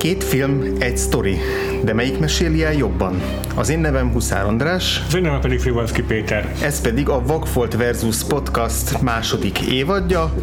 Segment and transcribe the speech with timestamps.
[0.00, 1.38] Két film, egy sztori,
[1.84, 3.22] de melyik meséli el jobban?
[3.56, 5.02] Az én nevem Huszár András.
[5.06, 6.54] Az én nevem pedig Frivalszki Péter.
[6.62, 10.34] Ez pedig a Vagfolt versus Podcast második évadja,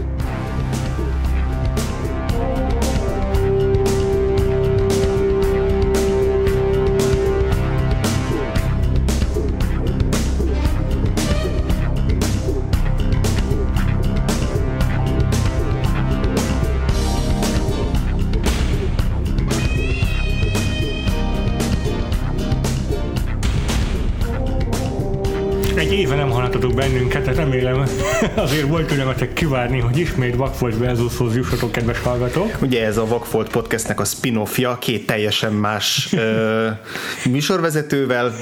[26.91, 27.83] bennünket, remélem
[28.35, 32.57] azért volt türelmetek kivárni, hogy ismét Vakfolt versushoz jussatok, kedves hallgatók.
[32.61, 36.67] Ugye ez a Vakfolt podcastnek a spin-offja, két teljesen más ö,
[37.31, 38.33] műsorvezetővel,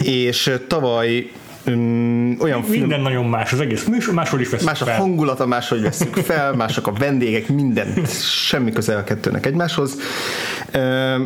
[0.00, 1.30] és tavaly
[1.66, 2.80] Um, olyan film...
[2.80, 4.96] Minden nagyon más, az egész műsor, máshol is veszünk Más a fel.
[4.96, 8.04] hangulata, máshogy veszünk fel, mások a vendégek, minden,
[8.46, 9.96] semmi közel a kettőnek egymáshoz.
[10.74, 11.20] Uh,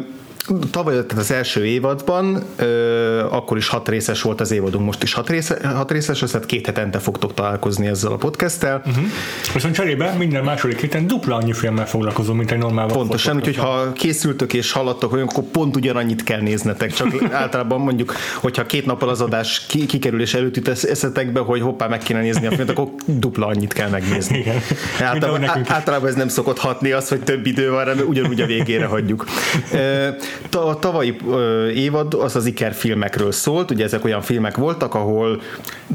[0.71, 5.13] Tavaly, tehát az első évadban, ö, akkor is hat részes volt az évadunk, most is
[5.13, 8.83] hat, része, hat részes, tehát két hetente fogtok találkozni ezzel a podcasttel.
[8.87, 9.05] Uh-huh.
[9.53, 13.93] Viszont cserébe minden második héten dupla annyi filmmel foglalkozom, mint egy normál Pontosan, úgyhogy ha
[13.93, 19.09] készültök és hallattok olyan, akkor pont ugyanannyit kell néznetek, csak általában mondjuk, hogyha két nappal
[19.09, 22.89] az adás kikerül és előtt eszetek be, hogy hoppá, meg kéne nézni a filmet, akkor
[23.07, 24.39] dupla annyit kell megnézni.
[24.39, 24.61] Igen.
[25.01, 28.87] Általában, általában ez nem szokott hatni az, hogy több idő van, mert ugyanúgy a végére
[28.87, 29.25] hagyjuk.
[30.53, 31.17] A tavalyi
[31.75, 35.41] évad az az Iker filmekről szólt, ugye ezek olyan filmek voltak, ahol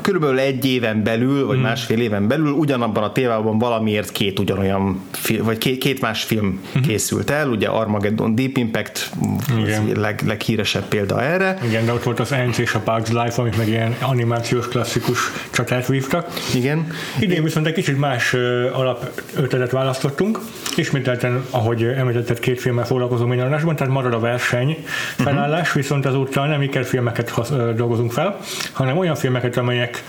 [0.01, 1.61] körülbelül egy éven belül, vagy mm.
[1.61, 5.01] másfél éven belül ugyanabban a tévában valamiért két ugyanolyan,
[5.39, 6.81] vagy két, két más film mm.
[6.81, 9.11] készült el, ugye Armageddon Deep Impact
[9.57, 9.91] Igen.
[9.95, 11.57] leg, leghíresebb példa erre.
[11.63, 15.19] Igen, de ott volt az Ants és a Bugs Life, amik meg ilyen animációs klasszikus
[15.51, 16.27] csatát vívtak.
[16.55, 16.87] Igen.
[17.19, 18.33] Idén viszont egy kicsit más
[18.73, 20.39] alapötletet választottunk.
[20.75, 24.77] Ismételten, ahogy említetted, két filmmel foglalkozom minden adásban, tehát marad a verseny
[25.15, 25.75] felállás, uh-huh.
[25.81, 27.33] viszont azóta nem ikerfilmeket
[27.75, 28.39] dolgozunk fel,
[28.71, 30.03] hanem olyan filmeket, amelyek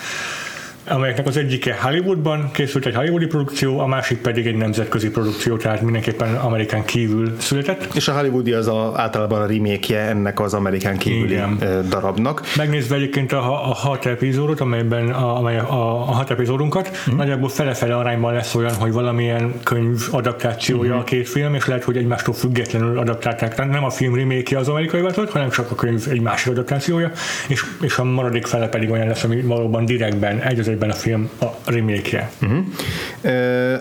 [0.90, 5.80] amelyeknek az egyike Hollywoodban készült egy hollywoodi produkció, a másik pedig egy nemzetközi produkció, tehát
[5.82, 7.94] mindenképpen Amerikán kívül született.
[7.94, 11.58] És a hollywoodi az a, általában a remake ennek az Amerikán kívüli Igen.
[11.88, 12.42] darabnak.
[12.56, 17.16] Megnézve egyébként a, a hat epizódot, amelyben a, amely a, a hat epizódunkat, mm.
[17.16, 20.98] nagyjából fele-fele arányban lesz olyan, hogy valamilyen könyv adaptációja mm.
[20.98, 23.54] a két film, és lehet, hogy egymástól függetlenül adaptálták.
[23.54, 27.10] Tehát nem a film remake az amerikai változat, hanem csak a könyv egy másik adaptációja,
[27.48, 30.98] és, és a maradék fele pedig olyan lesz, ami valóban direktben egy az ebben a
[30.98, 32.30] film a remake-je.
[32.42, 32.64] Uh-huh.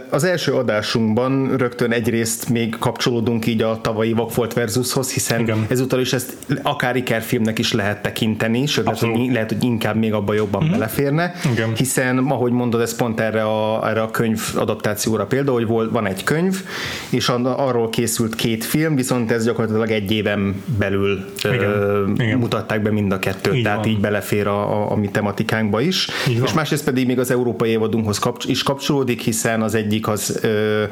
[0.10, 5.66] Az első adásunkban rögtön egyrészt még kapcsolódunk így a tavalyi Vagfolt versushoz, hiszen Igen.
[5.70, 9.96] ezúttal is ezt akár Iker filmnek is lehet tekinteni, sőt lehet hogy, lehet, hogy inkább
[9.96, 10.78] még abba jobban uh-huh.
[10.78, 11.76] beleférne, Igen.
[11.76, 16.06] hiszen ahogy mondod, ez pont erre a, erre a könyv adaptációra példa, hogy volt, van
[16.06, 16.64] egy könyv,
[17.10, 21.72] és arról készült két film, viszont ez gyakorlatilag egy éven belül Igen.
[21.72, 22.38] Ö, Igen.
[22.38, 23.88] mutatták be mind a kettőt, így tehát van.
[23.88, 26.08] így belefér a, a, a mi tematikánkba is.
[26.30, 30.40] Így és másrészt pedig még az európai évadunkhoz kapcs- is kapcsolódik, hiszen az egyik az,
[30.42, 30.84] ö,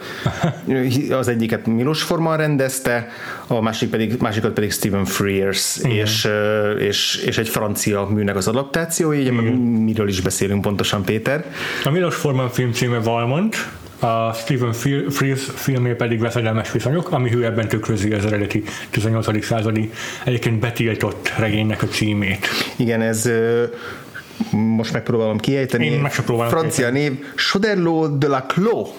[1.19, 3.07] az egyiket Milos Forman rendezte,
[3.47, 6.27] a másik pedig, másikat pedig Stephen Frears, és,
[6.79, 9.31] és, és egy francia műnek az adaptációja, így
[9.83, 11.45] miről is beszélünk pontosan, Péter?
[11.83, 13.55] A Milos Forman film címe Valmont,
[13.99, 14.73] a Stephen
[15.09, 19.45] Frears filmé pedig veszedelmes viszonyok, ami ő ebben tükrözi az eredeti 18.
[19.45, 19.91] századi
[20.23, 22.47] egyébként betiltott regénynek a címét.
[22.75, 23.29] Igen, ez
[24.51, 25.85] most megpróbálom kiejteni.
[25.85, 28.89] Én meg Francia név Choderlo de la Clos.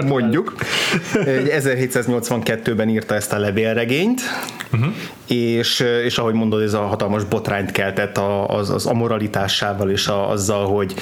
[0.06, 0.54] Mondjuk.
[1.14, 4.20] 1782-ben írta ezt a levélregényt,
[4.72, 4.94] uh-huh.
[5.26, 10.66] És, és ahogy mondod, ez a hatalmas botrányt keltett az, az amoralitásával és a, azzal,
[10.66, 10.94] hogy,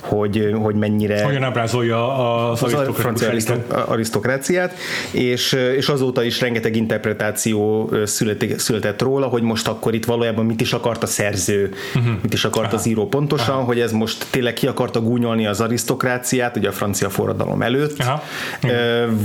[0.00, 1.24] hogy, hogy mennyire...
[1.24, 2.16] Hogyan ábrázolja
[2.50, 3.30] az, az francia
[3.68, 4.74] arisztokráciát,
[5.10, 10.60] és, és azóta is rengeteg interpretáció született, született róla, hogy most akkor itt valójában mit
[10.60, 12.12] is akart a szerző, uh-huh.
[12.22, 12.76] mit is akart Aha.
[12.76, 13.64] az író pontosan, Aha.
[13.64, 18.22] hogy ez most tényleg ki akarta gúnyolni az arisztokráciát, ugye a francia forradalom előtt, Aha.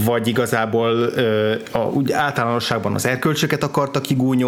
[0.05, 1.09] vagy igazából
[1.71, 4.45] a, úgy általánosságban az erkölcsöket akarta kigúnyolni,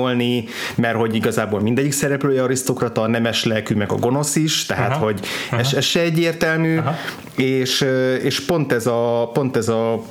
[0.76, 5.04] mert hogy igazából mindegyik szereplője arisztokrata, a nemes lelkű, meg a gonosz is, tehát Aha.
[5.04, 5.20] hogy
[5.52, 5.62] Aha.
[5.62, 6.96] Ez, ez se egyértelmű, Aha.
[7.36, 7.86] és,
[8.24, 10.02] és pont ez a, pont ez a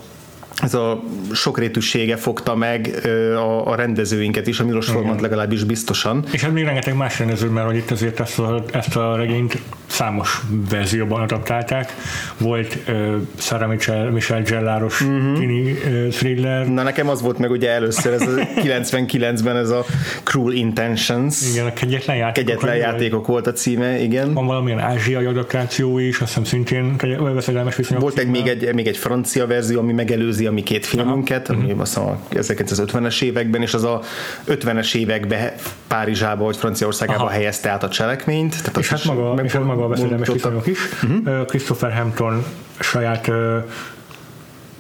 [0.63, 1.03] ez a
[1.33, 3.01] sokrétűsége fogta meg
[3.35, 6.25] a, a rendezőinket is, a Milos Formant legalábbis biztosan.
[6.31, 9.59] És hát még rengeteg más rendező, mert hogy itt azért ezt a, ezt a regényt
[9.89, 10.41] számos
[10.71, 11.95] verzióban adaptálták.
[12.39, 15.39] Volt uh, Sarah Michelle, Michelle Gelláros uh-huh.
[15.39, 16.69] tini uh, thriller.
[16.69, 18.31] Na nekem az volt meg ugye először, ez a
[18.65, 19.85] 99-ben ez a
[20.23, 21.51] Cruel Intentions.
[21.53, 22.47] Igen, a kegyetlen játékok.
[22.47, 24.35] Kegyetlen játékok volt a címe, igen.
[24.35, 26.97] Van valamilyen ázsiai adaptáció is, azt hiszem szintén
[27.35, 28.03] veszedelmes viszonyok.
[28.03, 31.59] Volt egy, még, egy, még egy francia verzió, ami megelőzi a mi két filmünket, Aha.
[31.59, 31.81] ami uh-huh.
[31.81, 34.01] azt a 1950-es években, és az a
[34.49, 35.53] 50-es években
[35.89, 37.33] Párizsába vagy Franciaországába Aha.
[37.33, 38.57] helyezte át a cselekményt.
[38.59, 40.79] Tehát és, hát maga, meg, és hát maga a veszedelmes viszonyok is.
[41.03, 41.45] Uh-huh.
[41.45, 42.45] Christopher Hampton
[42.79, 43.31] saját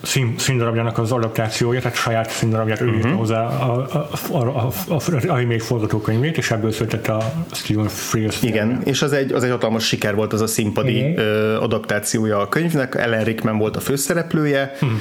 [0.03, 2.95] szín, színdarabjának az adaptációja, tehát saját színdarabját uh-huh.
[2.95, 3.19] ő írta mhm.
[3.19, 8.43] hozzá a, a, a, a, a, a remake forgatókönyvét, és ebből született a Stephen Frears
[8.43, 11.62] Igen, és az egy, az egy hatalmas siker volt az a színpadi uh-huh.
[11.62, 14.99] adaptációja a könyvnek, Ellen Rickman volt a főszereplője, uh-huh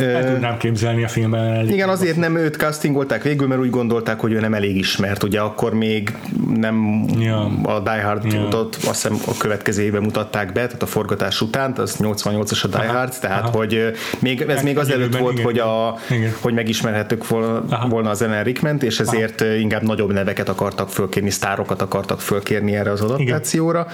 [0.00, 1.44] el tudnám képzelni a filmben.
[1.44, 5.22] Elég igen, azért nem őt castingolták végül, mert úgy gondolták, hogy ő nem elég ismert.
[5.22, 6.12] Ugye akkor még
[6.54, 7.50] nem ja.
[7.62, 8.58] a Die Hard ja.
[8.58, 12.80] azt hiszem a következő évben mutatták be, tehát a forgatás után, az 88-as a Die
[12.80, 12.98] Aha.
[12.98, 13.56] Hard, tehát Aha.
[13.56, 16.32] hogy még, ez hát még azelőtt volt, igen, hogy, a, igen.
[16.40, 19.52] hogy megismerhettük volna, volna az Ellen Rickment, és ezért Aha.
[19.52, 23.86] inkább nagyobb neveket akartak fölkérni, sztárokat akartak fölkérni erre az adaptációra.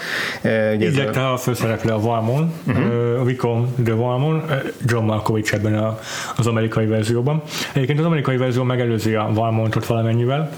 [0.80, 3.20] Így a főszereplő a Valmon, uh-huh.
[3.20, 4.44] a Vicom de Valmon,
[4.86, 5.87] John Malkovich ebben a
[6.36, 7.42] az amerikai verzióban.
[7.72, 10.50] Egyébként az amerikai verzió megelőzi a Valmontot valamennyivel.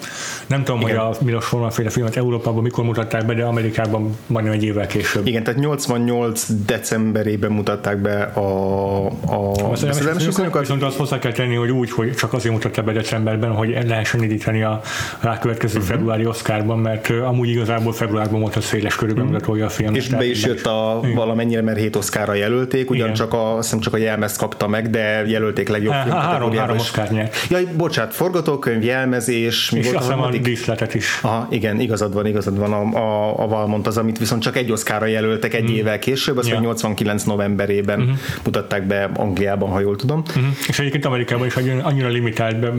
[0.46, 0.98] Nem tudom, Igen.
[0.98, 4.86] hogy a Milos Forman féle filmet Európában mikor mutatták be, de Amerikában majdnem egy évvel
[4.86, 5.26] később.
[5.26, 10.60] Igen, tehát 88 decemberében mutatták be a, a, a szerelmes viszonyokat.
[10.60, 14.22] Viszont azt hozzá kell tenni, hogy úgy, hogy csak azért mutatták be decemberben, hogy lehessen
[14.22, 14.80] indítani a
[15.20, 15.94] rákövetkező uh-huh.
[15.94, 19.38] februári Oscarban, mert amúgy igazából februárban volt a széles körülben uh-huh.
[19.38, 19.94] mutatója a film.
[19.94, 21.14] És be is jött a Igen.
[21.14, 25.68] valamennyire, mert hét Oscarra jelölték, ugyancsak a, azt csak a jelmezt kapta meg, de jelölték
[25.68, 27.36] legjobb film Három, három Oscar nyert.
[27.48, 31.18] Jaj, bocsánat, forgatókönyv, jelmezés, mi és volt a, a díszletet is.
[31.22, 34.72] Aha, igen, igazad van, igazad van, a, a, a Valmont az, amit viszont csak egy
[34.72, 35.74] Oscarra jelöltek egy mm.
[35.74, 36.60] évvel később, azt ja.
[36.60, 38.12] 89 novemberében mm-hmm.
[38.44, 40.22] mutatták be Angliában, ha jól tudom.
[40.38, 40.48] Mm-hmm.
[40.68, 42.70] És egyébként Amerikában is annyira limitált be,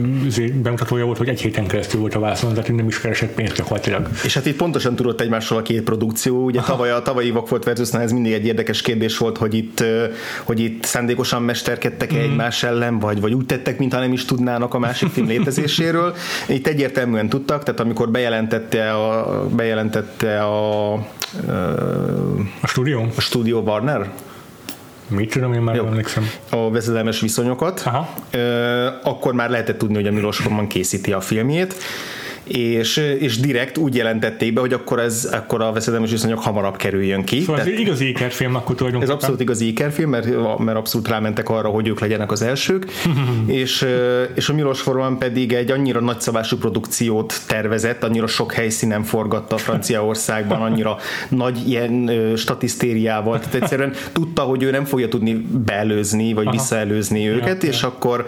[0.54, 4.08] bemutatója volt, hogy egy héten keresztül volt a vászon, tehát nem is keresett pénzt gyakorlatilag.
[4.24, 7.92] És hát itt pontosan tudott egymással a két produkció, ugye tavaly a tavalyi volt versus
[7.92, 9.84] ez mindig egy érdekes kérdés volt, hogy itt,
[10.44, 12.16] hogy itt szándékosan mesterkedtek mm.
[12.32, 16.14] Egymás ellen, vagy, vagy úgy tettek, mintha nem is tudnának a másik film létezéséről.
[16.48, 20.92] Itt egyértelműen tudtak, tehát amikor bejelentette a, bejelentette a,
[22.60, 23.06] a stúdió?
[23.16, 24.10] A stúdió Warner?
[25.08, 25.86] Mit tudom, én már Jó.
[25.86, 26.30] emlékszem.
[26.50, 27.82] A vezedelmes viszonyokat.
[27.84, 28.14] Aha.
[29.02, 31.74] Akkor már lehetett tudni, hogy a Milos Forman készíti a filmjét
[32.44, 37.24] és, és direkt úgy jelentették be, hogy akkor, ez, akkor a veszedelmes viszonyok hamarabb kerüljön
[37.24, 37.40] ki.
[37.40, 39.14] Szóval Tehát, ez igazi ikerfilm akkor tulajdonképpen.
[39.14, 42.86] Ez abszolút igazi ikerfilm, mert, mert abszolút rámentek arra, hogy ők legyenek az elsők,
[43.46, 43.86] és,
[44.34, 50.62] és a Milos Forman pedig egy annyira nagyszabású produkciót tervezett, annyira sok helyszínen forgatta Franciaországban,
[50.72, 50.96] annyira
[51.28, 56.56] nagy ilyen statisztériával, tehát egyszerűen tudta, hogy ő nem fogja tudni beelőzni, vagy Aha.
[56.56, 57.88] visszaelőzni őket, ja, és ja.
[57.88, 58.26] akkor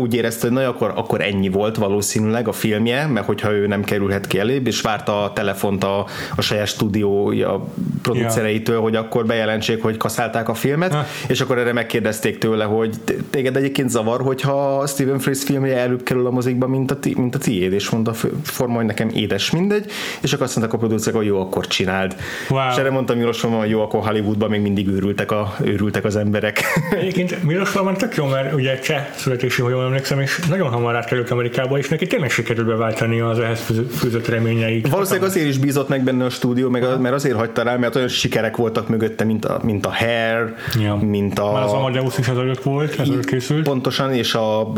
[0.00, 3.84] úgy érezte, hogy na, akkor, akkor ennyi volt valószínűleg a filmje, mert hogyha ő nem
[3.84, 6.06] kerülhet ki elébb, és várta a telefont a,
[6.36, 7.64] a saját stúdiója
[8.02, 10.96] producereitől, hogy akkor bejelentsék, hogy kaszálták a filmet,
[11.28, 12.94] és akkor erre megkérdezték tőle, hogy
[13.30, 17.34] téged egyébként zavar, hogyha Stephen Frears filmje előbb kerül a mozikba, mint a, ti, mint
[17.34, 18.12] a tiéd, és mondta
[18.42, 19.90] forma, hogy nekem édes mindegy,
[20.20, 22.16] és akkor azt mondták a producerek, hogy jó, akkor csináld.
[22.48, 22.70] Wow.
[22.70, 26.16] És erre mondtam Milos Forman, hogy jó, akkor Hollywoodban még mindig őrültek, a, őrültek az
[26.16, 26.62] emberek.
[26.90, 30.96] Egyébként Milos Forman tök jó, mert ugye cseh születési, hogy jól emlékszem, és nagyon hamar
[30.96, 34.88] átkerült Amerikába, és neki tényleg sikerült beváltani az ehhez fűzött reményeit.
[34.88, 37.96] Valószínűleg azért is bízott meg benne a stúdió, meg a, mert azért hagyta rá, mert
[37.96, 40.94] olyan sikerek voltak mögötte, mint a, mint a Hair, ja.
[40.94, 41.52] mint a...
[41.52, 43.62] Már az Amadeus is ezelőtt volt, ezelőtt készült.
[43.62, 44.72] Pontosan, és a,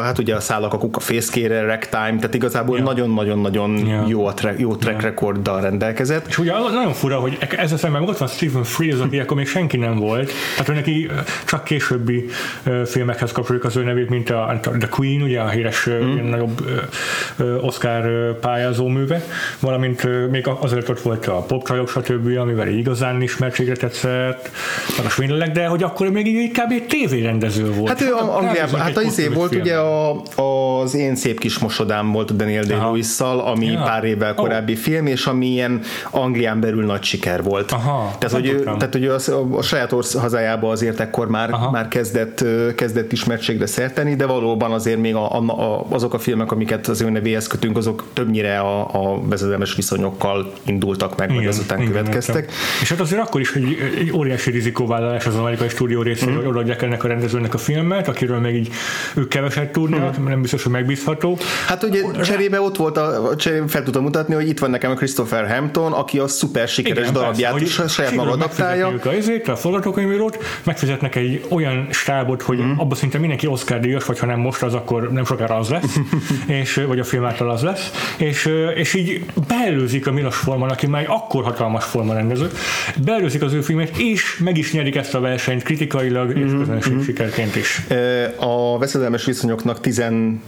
[0.00, 4.04] hát ugye a szállak a kuka fészkére, Ragtime, tehát igazából nagyon-nagyon-nagyon ja.
[4.08, 5.08] jó, a track, jó track ja.
[5.08, 6.26] recorddal rendelkezett.
[6.26, 9.46] És ugye nagyon fura, hogy ez a szemben ott van Stephen Frears, aki akkor még
[9.46, 11.10] senki nem volt, tehát neki
[11.46, 12.26] csak későbbi
[12.84, 16.28] filmekhez kapcsoljuk az ő nevét, mint a, a The Queen, ugye a híres mm.
[16.28, 16.60] nagyobb
[17.60, 19.22] Oscar pályázó műve,
[19.60, 24.50] valamint még azért ott volt a popcsajok, stb., amivel igazán ismertségre tetszett,
[25.04, 26.86] a svindlek, de hogy akkor még így kb.
[26.86, 27.88] tévérendező volt.
[27.88, 29.62] Hát ő hát, Angliában, hát az izé volt film.
[29.62, 30.22] ugye a,
[30.82, 33.82] az Én szép kis mosodám volt Daniel day lewis ami ja.
[33.82, 34.78] pár évvel korábbi oh.
[34.78, 37.72] film, és ami ilyen Anglián belül nagy siker volt.
[37.72, 41.88] Aha, tehát, hogy, ő, tehát, hogy az, a, saját orsz hazájában azért ekkor már, már
[41.88, 46.86] kezdett, kezdett ismertségre szerteni, de valóban azért még a, a, a, azok a filmek, amiket
[46.86, 51.52] az ő nevé személyhez kötünk, azok többnyire a, a vezedelmes viszonyokkal indultak meg, igen, vagy
[51.52, 52.36] azután igen, következtek.
[52.36, 52.54] Értem.
[52.80, 56.36] És hát azért akkor is egy, egy óriási rizikóvállalás az amerikai stúdió részéről, mm.
[56.36, 58.68] hogy odaadják ennek a rendezőnek a filmet, akiről még így
[59.14, 60.24] ők keveset tudnak, mm.
[60.24, 61.38] nem biztos, hogy megbízható.
[61.66, 64.94] Hát ugye cserébe ott volt, a, cserébe fel tudom mutatni, hogy itt van nekem a
[64.94, 68.86] Christopher Hampton, aki a szuper sikeres igen, darabját persze, is saját maga adaptálja.
[69.04, 72.72] A, ezért, a forgatókönyvírót, megfizetnek egy olyan stábot, hogy mm.
[72.76, 75.96] abban szinte mindenki Oscar díjas, vagy ha nem most, az akkor nem sokára az lesz,
[76.60, 80.86] és, vagy a film által az lesz, és, és így beelőzik a Milos Forman, aki
[80.86, 82.50] már akkor hatalmas forma rendező,
[83.04, 86.44] beelőzik az ő filmet, és meg is nyerik ezt a versenyt kritikailag mm-hmm.
[86.44, 87.02] és mhm, közönség mm-hmm.
[87.02, 87.86] sikerként is.
[88.36, 90.38] A veszedelmes viszonyoknak 14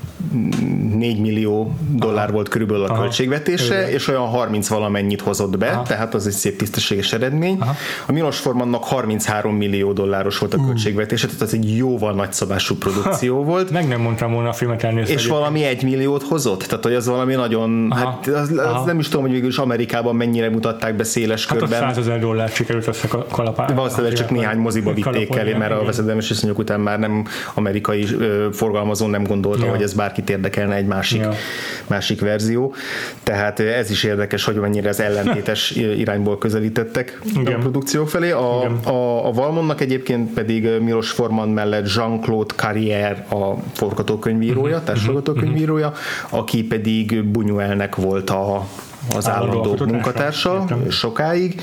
[1.20, 2.32] millió dollár Aha.
[2.32, 3.00] volt körülbelül a Aha.
[3.00, 3.90] költségvetése, Aha.
[3.90, 5.82] és olyan 30 valamennyit hozott be, Aha.
[5.82, 7.56] tehát az egy szép tisztességes eredmény.
[7.60, 7.74] Aha.
[8.06, 13.36] A Milos Formannak 33 millió dolláros volt a költségvetése, tehát ez egy jóval nagyszabású produkció
[13.36, 13.42] ha.
[13.42, 13.70] volt.
[13.70, 15.14] Meg nem mondtam volna a filmet elnézni.
[15.14, 18.04] És valami egy milliót hozott, tehát hogy az valami nagyon, Aha.
[18.04, 21.58] hát az, az nem is tudom, hogy végül is Amerikában mennyire mutatták be széles hát
[21.58, 21.82] körben.
[21.82, 23.74] Hát 100 ezer dollárt sikerült össze kalapálni.
[23.74, 28.06] Valószínűleg csak néhány moziba vitték elé, mert a veszedelmes viszonyok után már nem amerikai
[28.52, 29.70] forgalmazó nem gondolta, ja.
[29.70, 31.32] hogy ez bárkit érdekelne egy másik, ja.
[31.86, 32.74] másik verzió.
[33.22, 35.70] Tehát ez is érdekes, hogy mennyire az ellentétes
[36.02, 37.54] irányból közelítettek Igen.
[37.54, 38.30] a produkció felé.
[38.30, 44.86] A, a, a Valmonnak egyébként pedig Milos Forman mellett Jean-Claude Carrière a forgatókönyvírója, uh-huh.
[44.86, 46.38] társforgatókönyvírója, uh-huh.
[46.38, 48.66] aki pedig Buñuelnek volt a
[49.16, 51.60] az állandó munkatársa sokáig,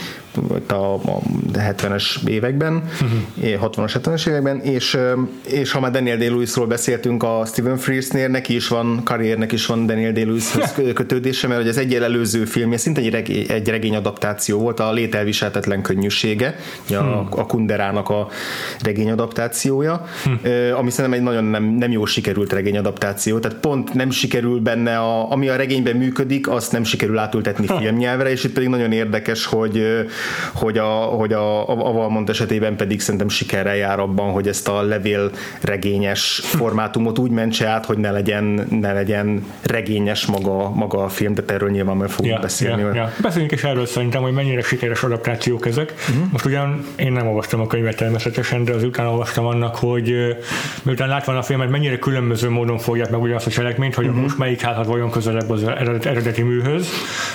[0.67, 1.21] a, a
[1.53, 3.69] 70-es években, uh-huh.
[3.69, 4.97] 60-as, 70-es években, és,
[5.47, 9.85] és ha már Daniel Day-Lewisról beszéltünk a Stephen Frears-nél, neki is van, karriernek is van
[9.85, 14.59] Daniel Day-Lewishoz kötődése, mert hogy az egy előző filmje szinte egy, regény, egy regény adaptáció
[14.59, 16.55] volt, a Lételviselhetetlen könnyűsége,
[16.89, 17.27] a, hmm.
[17.29, 18.27] a Kunderának a
[18.81, 20.39] regény adaptációja, hmm.
[20.75, 24.97] ami szerintem egy nagyon nem, nem jó sikerült regény adaptáció, tehát pont nem sikerül benne,
[24.97, 29.45] a, ami a regényben működik, azt nem sikerül átültetni filmnyelvre, és itt pedig nagyon érdekes,
[29.45, 30.05] hogy
[30.53, 34.81] hogy a, hogy a, a Valmont esetében pedig szerintem sikerrel jár abban, hogy ezt a
[34.81, 41.09] levél regényes formátumot úgy mentse át, hogy ne legyen, ne legyen regényes maga, maga a
[41.09, 42.81] film, de erről nyilván meg fogunk ja, beszélni.
[42.81, 43.11] Ja, ja.
[43.21, 45.93] Beszéljünk is erről szerintem, hogy mennyire sikeres adaptációk ezek.
[46.09, 46.31] Uh-huh.
[46.31, 50.35] Most ugyan én nem olvastam a könyvet természetesen, de az után olvastam annak, hogy
[50.83, 54.21] miután látva a filmet, mennyire különböző módon fogják meg ugyanazt a cselekményt, hogy uh-huh.
[54.21, 55.63] most melyik háthat vajon közelebb az
[56.03, 56.87] eredeti műhöz.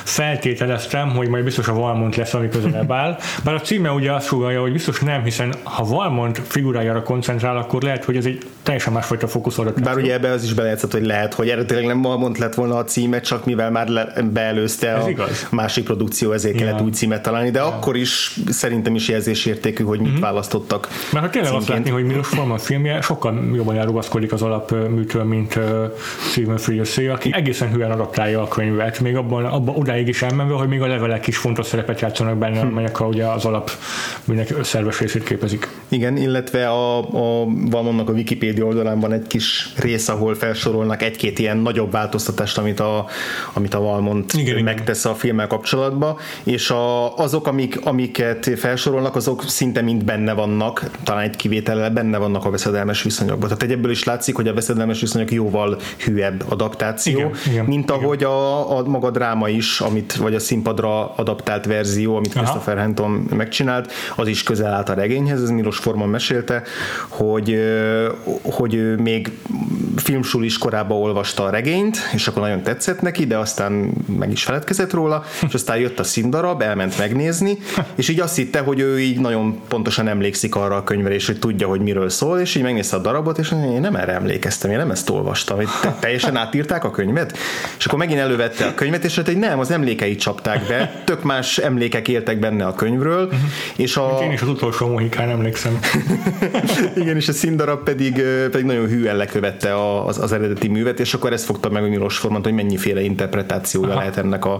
[0.04, 3.18] Feltételeztem, hogy majd biztos a Valmont lesz, ami közelebb áll.
[3.44, 7.82] Bár a címe ugye azt sugalja, hogy biztos nem, hiszen ha Valmont figurájára koncentrál, akkor
[7.82, 9.82] lehet, hogy ez egy teljesen másfajta fókuszolott.
[9.82, 12.84] Bár ugye ebbe az is belejátszott, hogy lehet, hogy eredetileg nem Valmont lett volna a
[12.84, 15.46] címe, csak mivel már le, beelőzte ez a igaz.
[15.50, 16.66] másik produkció, ezért ja.
[16.66, 17.66] kellett új címet találni, de ja.
[17.66, 20.20] akkor is szerintem is jelzésértékű, hogy mit mm-hmm.
[20.20, 20.88] választottak.
[21.12, 25.56] Mert ha tényleg azt látni, hogy Milos Forman filmje sokkal jobban elrugaszkodik az alapműtől, mint
[25.56, 25.64] uh,
[26.30, 30.68] Stephen Frears, aki egészen hülyen adaptálja a könyvet, még abban, abban odáig is elmenve, hogy
[30.68, 33.70] még a levelek is fontos szerepet játszanak benne, amelyek a, ugye az alap
[34.24, 35.68] mindenki szerves részét képezik.
[35.88, 41.38] Igen, illetve a, a Valmonnak a Wikipedia oldalán van egy kis rész, ahol felsorolnak egy-két
[41.38, 43.06] ilyen nagyobb változtatást, amit a,
[43.52, 45.12] amit a Valmont igen, megtesz igen.
[45.12, 51.22] a filmmel kapcsolatba, és a, azok, amik, amiket felsorolnak, azok szinte mind benne vannak, talán
[51.22, 53.48] egy kivétellel benne vannak a veszedelmes viszonyokban.
[53.48, 58.20] Tehát ebből is látszik, hogy a veszedelmes viszonyok jóval hűebb adaptáció, igen, igen, mint ahogy
[58.20, 58.30] igen.
[58.30, 62.59] A, a maga dráma is, amit, vagy a színpadra adaptált verzió, amit Aha.
[62.64, 66.62] Hampton megcsinált, az is közel állt a regényhez, ez Milos Forman mesélte,
[67.08, 67.60] hogy,
[68.42, 69.30] hogy ő még
[69.96, 74.92] filmsulis korában olvasta a regényt, és akkor nagyon tetszett neki, de aztán meg is feledkezett
[74.92, 77.58] róla, és aztán jött a színdarab, elment megnézni,
[77.94, 81.38] és így azt hitte, hogy ő így nagyon pontosan emlékszik arra a könyvre, és hogy
[81.38, 84.76] tudja, hogy miről szól, és így megnézte a darabot, és én nem erre emlékeztem, én
[84.76, 87.38] nem ezt olvastam, hogy te, teljesen átírták a könyvet,
[87.78, 91.58] és akkor megint elővette a könyvet, és hogy nem, az emlékeit csapták be, tök más
[91.58, 93.24] emlékek éltek benne a könyvről.
[93.24, 93.40] Uh-huh.
[93.76, 94.18] És a...
[94.22, 95.78] Én is az utolsó Mohikán emlékszem.
[97.02, 101.14] Igen, és a színdarab pedig, pedig nagyon hűen lekövette a, az, az eredeti művet, és
[101.14, 103.98] akkor ezt fogta meg a Milos Forman, hogy mennyiféle interpretációja Aha.
[103.98, 104.58] lehet ennek, a,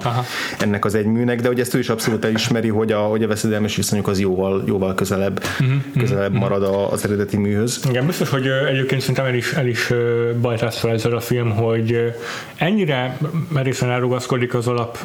[0.59, 3.27] ennek az egy műnek, de hogy ezt ő is abszolút elismeri, hogy a, hogy a
[3.27, 5.77] veszedelmes viszonyok az jóval, jóval közelebb, uh-huh.
[5.99, 6.49] közelebb uh-huh.
[6.49, 7.81] marad az eredeti műhöz.
[7.89, 9.93] Igen, biztos, hogy egyébként szerintem el is, el is
[10.41, 12.15] bajtász fel ezzel a film, hogy
[12.57, 13.19] ennyire
[13.49, 14.99] merészen elrugaszkodik az alap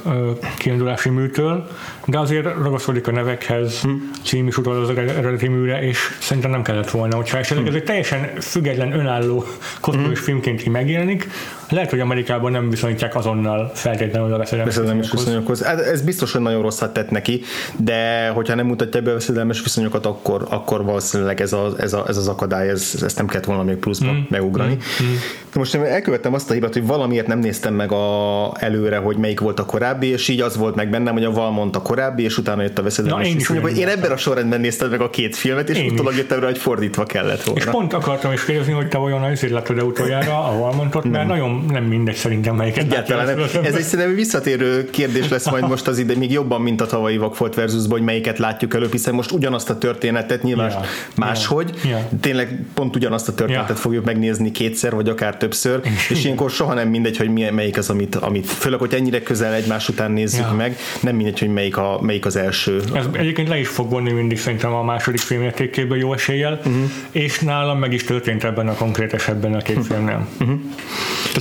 [0.58, 1.68] kiindulási műtől,
[2.06, 4.12] de azért ragaszkodik a nevekhez, hmm.
[4.24, 7.76] cím is utal az eredeti műre, és szerintem nem kellett volna, hogyha esetleg hmm.
[7.76, 9.44] ez egy teljesen független, önálló
[9.80, 10.14] kosmos hmm.
[10.14, 11.28] filmként így megjelenik,
[11.70, 15.64] Lehet, hogy Amerikában nem viszonyítják azonnal feltétlenül a veszedelmes viszonyokhoz.
[15.64, 17.42] Hát ez biztos, hogy nagyon rosszat tett neki,
[17.78, 22.04] de hogyha nem mutatja be a veszedelmes viszonyokat, akkor, akkor valószínűleg ez, a, ez, a,
[22.08, 24.20] ez az akadály, ez, ezt nem kellett volna még pluszba mm.
[24.30, 24.74] megugrani.
[24.74, 25.14] Mm.
[25.54, 29.18] De most én elkövettem azt a hibát, hogy valamiért nem néztem meg a, előre, hogy
[29.18, 32.24] melyik volt a korábbi, és így az volt meg bennem, hogy a Valmont a korábbi,
[32.24, 33.72] és utána jött a veszedelmes én, viszonyok.
[33.72, 37.04] Én ebben a sorrendben néztem meg a két filmet, és utólag jöttem rá, hogy fordítva
[37.04, 37.62] kellett volna.
[37.62, 41.55] És pont akartam is kérdezni, hogy te vajon azért láttad utoljára a Valmontot, mert nagyon
[41.70, 42.84] nem mindegy szerintem melyiket.
[42.84, 43.40] Egyáltalán nem.
[43.64, 47.18] Ez egy szerintem visszatérő kérdés lesz majd most az ide, még jobban, mint a tavalyi
[47.18, 50.84] Vakfolt versus hogy melyiket látjuk előbb, hiszen most ugyanazt a történetet nyilván yeah.
[51.16, 52.02] máshogy, yeah.
[52.20, 53.82] tényleg pont ugyanazt a történetet yeah.
[53.82, 58.16] fogjuk megnézni kétszer, vagy akár többször, és ilyenkor soha nem mindegy, hogy melyik az, amit,
[58.16, 60.56] amit főleg, hogy ennyire közel egymás után nézzük yeah.
[60.56, 62.82] meg, nem mindegy, hogy melyik, a, melyik az első.
[62.94, 66.74] Ez egyébként le is fog vonni mindig szerintem a második filmértékéből jó eséllyel, uh-huh.
[67.12, 69.92] és nálam meg is történt ebben a konkrét esetben a két uh-huh.
[69.92, 70.28] filmnél.
[70.40, 70.60] Uh-huh.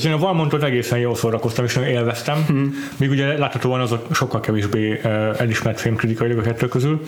[0.04, 2.58] Én a Valmontot egészen jól szórakoztam, és élveztem, uh-huh.
[2.96, 5.00] míg ugye láthatóan azok sokkal kevésbé
[5.36, 7.00] elismert filmkritikai a kettő közül,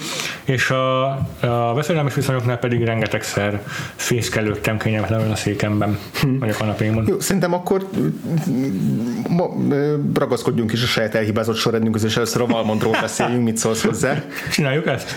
[0.44, 1.04] és a,
[1.40, 3.62] a veszedelmes viszonyoknál pedig rengetegszer
[3.94, 6.38] fészkelődtem kényelmetlenül a székemben, uh-huh.
[6.38, 7.04] vagy a kanapémon.
[7.08, 7.88] Jó, szerintem akkor
[9.28, 9.48] ma,
[10.14, 14.22] ragaszkodjunk is a saját elhibázott sorrendünk, és először a Valmontról beszéljünk, mit szólsz hozzá.
[14.50, 15.14] Csináljuk ezt?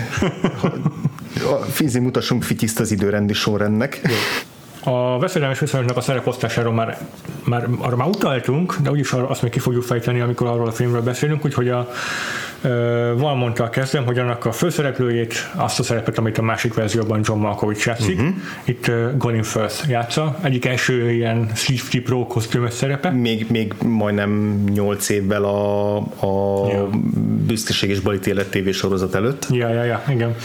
[1.70, 4.00] Fizi, mutassunk fityiszt az időrendi sorrendnek.
[4.04, 4.16] Jó.
[4.84, 6.98] A veszedelmes viszonyoknak a szereposztásáról már,
[7.44, 11.02] már, arra már utaltunk, de úgyis azt még ki fogjuk fejteni, amikor arról a filmről
[11.02, 11.90] beszélünk, úgyhogy a
[13.16, 17.88] Valmonttal kezdem, hogy annak a főszereplőjét, azt a szerepet, amit a másik verzióban John Malkovich
[17.88, 18.36] játszik, uh-huh.
[18.64, 23.10] itt uh, Colin Firth játsza, egyik első ilyen Safety Pro kosztümös szerepe.
[23.10, 26.90] Még, még majdnem 8 évvel a, a ja.
[27.48, 29.48] Büszkeség és Balítélet TV sorozat előtt.
[29.50, 30.36] Ja, ja, ja, igen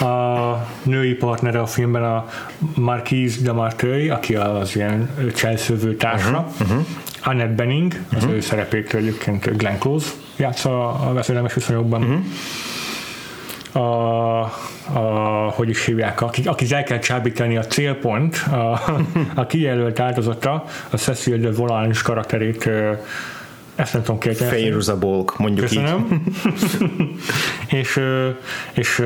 [0.00, 2.28] a női partnere a filmben a
[2.74, 6.86] Marquise de Marteuil, aki az ilyen cselszövő társa, uh-huh, uh-huh.
[7.22, 8.32] Annette Benning, az uh-huh.
[8.32, 12.02] ő szerepét egyébként Glenn Close játsza a veszedelmes viszonyokban.
[12.02, 12.24] Uh-huh
[13.72, 14.40] a,
[14.92, 18.80] a, hogy is hívják, akik, akik el kell csábítani a célpont, a,
[19.34, 22.68] a kijelölt áldozata, a Cecil de Volange karakterét
[23.80, 24.70] ezt nem tudom kiejteni.
[24.70, 26.06] Favorable, mondjuk Köszönöm.
[26.12, 27.08] így.
[27.80, 28.00] és,
[28.74, 29.02] és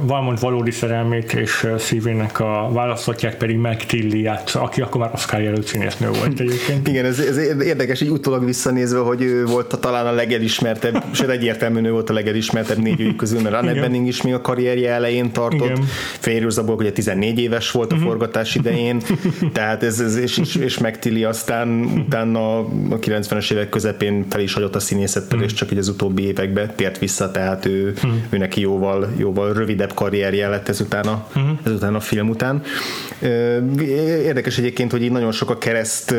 [0.00, 5.40] Valmont valódi szerelmét és szívének a választhatják pedig meg Tilly játsza, aki akkor már Oscar
[5.40, 6.88] jelölt színésznő volt egyébként.
[6.88, 11.28] Igen, ez, ez érdekes, így utólag visszanézve, hogy ő volt a, talán a legelismertebb, sőt
[11.28, 15.32] egyértelműen ő volt a legelismertebb négy közül, mert Annette Bening is még a karrierje elején
[15.32, 15.78] tartott.
[16.18, 18.10] Favorable ugye 14 éves volt a uh-huh.
[18.10, 19.02] forgatás idején,
[19.52, 21.68] tehát ez, ez és, és, és Tilly aztán
[22.06, 25.42] utána a 90-es évek közepén fel is hagyott a színészettel, mm.
[25.42, 28.10] és csak így az utóbbi években tért vissza, tehát ő, mm.
[28.30, 31.50] ő neki jóval, jóval rövidebb karrierje lett ezután a, mm.
[31.64, 32.62] ezután a film után.
[34.22, 36.14] Érdekes egyébként, hogy így nagyon sok a kereszt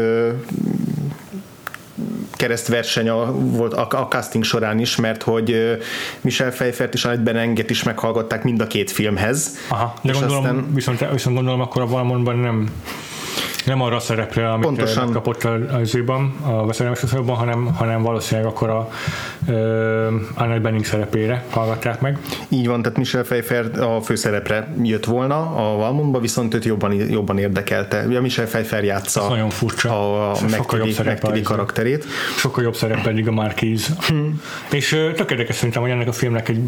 [2.31, 5.77] keresztverseny a, volt a, a casting során is, mert hogy
[6.21, 9.57] Michel Pfeiffert és Annette Benenget is meghallgatták mind a két filmhez.
[9.67, 10.73] Aha, de gondolom, aztán...
[10.73, 12.69] viszont, viszont gondolom akkor a Valmonban nem
[13.65, 15.11] nem arra a szerepre, amit Pontosan.
[15.11, 15.43] kapott
[15.81, 18.89] az őban, a viszonyokban, hanem, hanem valószínűleg akkor a
[19.47, 19.55] uh,
[20.33, 22.17] Annette Benning szerepére hallgatták meg.
[22.49, 27.37] Így van, tehát Michel Pfeiffer a főszerepre jött volna a Valmondba, viszont őt jobban, jobban
[27.37, 28.05] érdekelte.
[28.07, 29.89] Ugye Michel Pfeiffer játsza Ez nagyon furcsa.
[29.89, 30.37] a, a
[31.07, 32.05] megtili karakterét.
[32.37, 33.93] Sokkal jobb szerep pedig a Marquise.
[34.07, 34.41] Hmm.
[34.71, 36.59] És uh, tök érdekes szerintem, hogy ennek a filmnek egy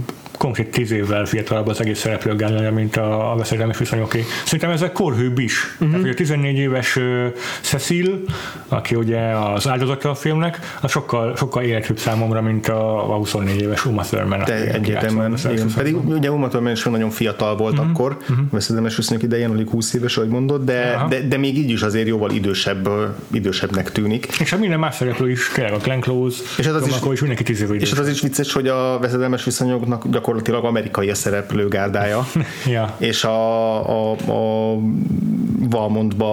[0.41, 4.25] konkrét tíz évvel fiatalabb az egész szereplőgálája, mint a, a veszedelmes viszonyoké.
[4.43, 5.63] Szerintem ezek korhőbb is.
[5.73, 5.87] Uh-huh.
[5.87, 7.25] Tehát, hogy a 14 éves uh,
[7.61, 8.19] Cecil,
[8.67, 13.61] aki ugye az áldozata a filmnek, az sokkal, sokkal élethűbb számomra, mint a, a 24
[13.61, 14.43] éves Uma Thurman.
[14.45, 15.71] De egyértelműen, igen.
[15.75, 17.89] Pedig ugye Uma Thurman is nagyon fiatal volt uh-huh.
[17.89, 18.37] akkor, uh-huh.
[18.51, 22.07] veszedelmes viszonyok idején, alig 20 éves, ahogy mondod, de, de, de, még így is azért
[22.07, 22.89] jóval idősebb,
[23.31, 24.25] idősebbnek tűnik.
[24.39, 27.19] És a minden más szereplő is, tényleg a Glenn Close, és az, az is, is
[27.19, 31.15] mindenki 10 év És az, az is vicces, hogy a veszedelmes viszonyoknak gyakorlatilag amerikai a
[31.15, 32.27] szereplőgárdája,
[32.65, 32.95] ja.
[32.97, 34.77] és a, a, a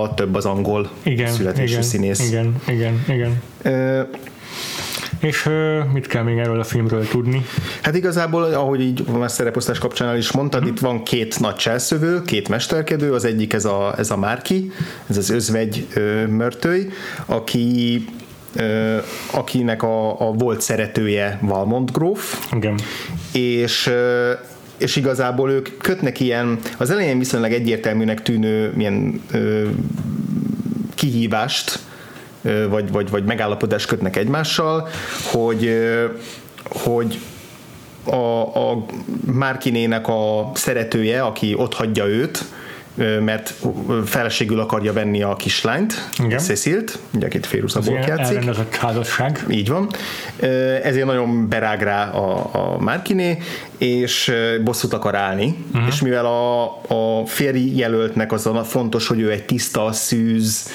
[0.09, 2.29] Valmontba több az angol igen, születésű igen, színész.
[2.29, 3.43] Igen, igen, igen.
[3.65, 4.09] Uh,
[5.21, 5.49] és
[5.93, 7.45] mit kell még erről a filmről tudni?
[7.83, 10.71] Hát igazából, ahogy így a szereposztás kapcsán is mondtad, hmm.
[10.71, 14.73] itt van két nagy cselszövő, két mesterkedő, az egyik ez a, ez a Márki,
[15.07, 16.89] ez az özvegy uh, mörtőj,
[17.27, 18.05] aki
[19.33, 22.49] akinek a, a volt szeretője Valmont gróf.
[22.53, 22.79] Igen.
[23.33, 23.91] És
[24.79, 29.69] és igazából ők kötnek ilyen, az elején viszonylag egyértelműnek tűnő ilyen ö,
[30.95, 31.79] kihívást,
[32.43, 34.89] ö, vagy, vagy, vagy megállapodást kötnek egymással,
[35.33, 36.05] hogy, ö,
[36.63, 37.19] hogy
[38.05, 38.85] a, a
[39.33, 42.45] Márkinének a szeretője, aki ott hagyja őt,
[43.25, 43.55] mert
[44.05, 46.39] feleségül akarja venni a kislányt, Igen.
[46.39, 48.37] Cecilt, ugye akit Féruszaból játszik.
[48.37, 49.45] Elrendezett házasság.
[49.49, 49.89] Így van.
[50.83, 53.39] Ezért nagyon berág rá a, a Márkiné,
[53.79, 54.33] és
[54.65, 55.89] bosszút akar állni, uh-huh.
[55.89, 60.71] és mivel a, a férj jelöltnek az a fontos, hogy ő egy tiszta, szűz,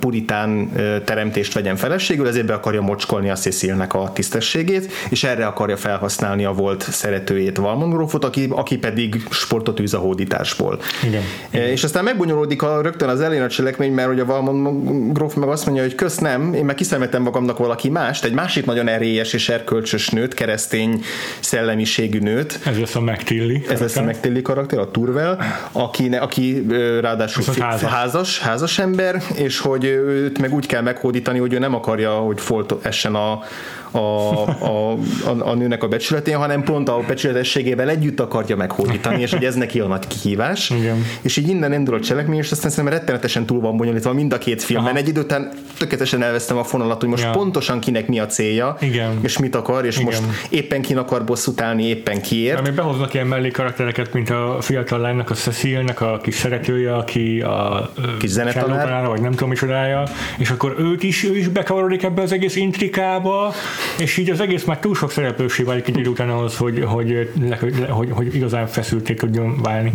[0.00, 0.72] puritán
[1.04, 6.44] teremtést vegyen feleségül, ezért be akarja mocskolni a Cecilnek a tisztességét, és erre akarja felhasználni
[6.44, 10.80] a volt szeretőjét Valmondrófot, aki, aki pedig sportot űz a hódításból.
[11.06, 11.22] Igen.
[11.64, 15.64] És aztán megbonyolódik a, rögtön az elén a cselekmény, mert ugye Valmond gróf meg azt
[15.64, 19.48] mondja, hogy kösz nem, én meg kiszemetem magamnak valaki mást, egy másik nagyon erélyes és
[19.48, 21.02] erkölcsös nőt, keresztény
[21.40, 22.60] szellemiségű nőt.
[22.64, 23.64] Ez lesz a McTilly.
[23.68, 25.38] Ez lesz a McTilly karakter, a Turvel,
[25.72, 26.66] aki, aki
[27.00, 27.90] ráadásul házas.
[27.90, 32.40] házas, házas ember, és hogy őt meg úgy kell meghódítani, hogy ő nem akarja, hogy
[32.40, 33.42] folt essen a,
[33.92, 34.92] a, a,
[35.24, 39.54] a, a nőnek a becsületén, hanem pont a becsületességével együtt akarja meghódítani, és hogy ez
[39.54, 40.70] neki a nagy kihívás.
[40.70, 41.04] Igen.
[41.22, 44.38] És így innen indul a cselekmény, és aztán szerintem rettenetesen túl van bonyolítva mind a
[44.38, 44.90] két filmben.
[44.90, 45.00] Aha.
[45.00, 47.30] Egy idő után tökéletesen elvesztem a fonalat, hogy most ja.
[47.30, 49.18] pontosan kinek mi a célja, Igen.
[49.22, 50.06] és mit akar, és Igen.
[50.06, 52.62] most éppen kin akar bosszút állni, éppen kiért.
[52.62, 57.40] Még behoznak ilyen mellé karaktereket, mint a fiatal lánynak, a Cecilnek, a kis szeretője, aki
[57.40, 60.02] a kis zenetanár, vagy nem tudom micsodája,
[60.38, 63.54] és akkor őt is, ő is bekavarodik ebbe az egész intrikába,
[63.98, 67.30] és így az egész már túl sok szereplőség válik egy idő után ahhoz, hogy, hogy,
[67.60, 69.92] hogy, hogy, hogy igazán feszülté tudjon válni.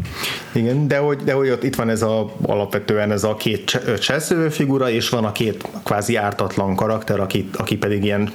[0.52, 4.50] Igen, de hogy, de hogy ott itt van ez a, alapvetően ez a két cselszövő
[4.50, 8.30] figura, és van a két kvázi ártatlan karakter, aki, aki pedig ilyen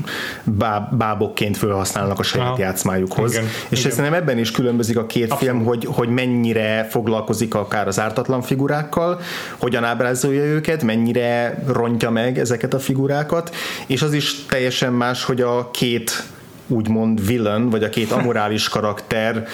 [0.44, 2.58] báb, bábokként felhasználnak a saját Aha.
[2.58, 3.32] játszmájukhoz.
[3.32, 3.92] Igen, és igen.
[3.92, 5.44] szerintem ebben is különbözik a két Abszolút.
[5.44, 9.20] film, hogy, hogy mennyire foglalkozik akár az ártatlan figurákkal,
[9.58, 13.54] hogyan ábrázolja őket, mennyire rontja meg ezeket a figurákat,
[13.86, 16.26] és az is teljesen más, hogy a két
[16.66, 19.46] úgymond villain, vagy a két amorális karakter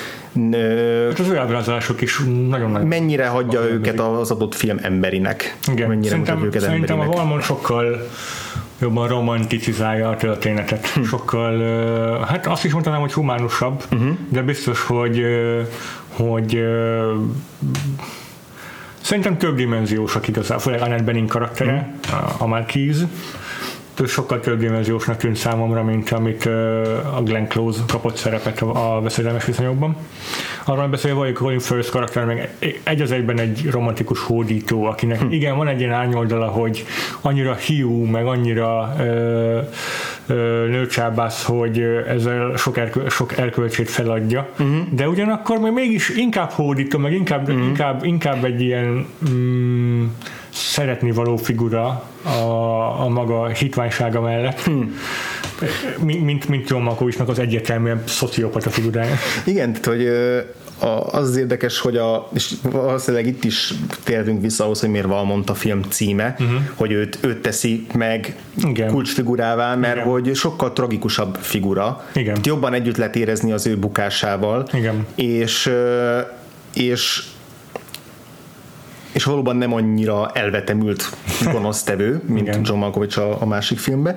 [1.08, 5.56] hát az ábrázolások is nagyon-nagyon mennyire hagyja őket az adott film emberinek.
[5.72, 7.18] Igen, mennyire szerintem, őket szerintem emberinek.
[7.18, 8.08] a Valmon sokkal
[8.80, 10.86] jobban romanticizálja a történetet.
[10.86, 11.02] Hm.
[11.02, 14.16] Sokkal, hát azt is mondanám, hogy humánusabb, uh-huh.
[14.28, 15.22] de biztos, hogy
[16.08, 16.64] hogy
[19.00, 22.42] szerintem több dimenziósak igazából, főleg Annette Bening karaktere, uh-huh.
[22.42, 23.08] a Marquise,
[24.06, 26.44] sokkal több dimenziósnak tűnt számomra, mint amit
[27.14, 29.96] a Glenn Close kapott szerepet a veszedelmes viszonyokban.
[30.64, 35.32] Arról beszélve, hogy Colin First karakter meg egy az egyben egy romantikus hódító, akinek hm.
[35.32, 36.84] igen, van egy ilyen árnyoldala, hogy
[37.20, 39.60] annyira hiú, meg annyira ö,
[40.68, 44.76] nőcsábász, hogy ezzel sok, erkö, sok erkölcsét feladja, uh-huh.
[44.90, 47.66] de ugyanakkor még mégis inkább hódító, meg inkább, uh-huh.
[47.66, 50.04] inkább, inkább egy ilyen mm,
[50.78, 54.60] szeretni való figura a, a maga hitványsága mellett.
[54.60, 54.94] Hmm.
[56.00, 59.14] Mint, mint John Malkovichnak az egyértelműen szociopata figurája.
[59.44, 60.06] Igen, tehát hogy
[61.10, 65.50] az az érdekes, hogy a, és valószínűleg itt is térünk vissza ahhoz, hogy miért Valmont
[65.50, 66.60] a film címe, uh-huh.
[66.74, 68.88] hogy őt, őt teszi meg Igen.
[68.88, 70.08] kulcsfigurává, mert Igen.
[70.08, 72.04] hogy sokkal tragikusabb figura.
[72.14, 72.38] Igen.
[72.42, 74.68] Jobban együtt lehet érezni az ő bukásával.
[74.72, 75.06] Igen.
[75.14, 75.72] És
[76.74, 77.22] és
[79.18, 81.10] és valóban nem annyira elvetemült
[81.52, 82.60] gonosztevő, mint Igen.
[82.64, 84.16] John Malkovich a, a másik filmben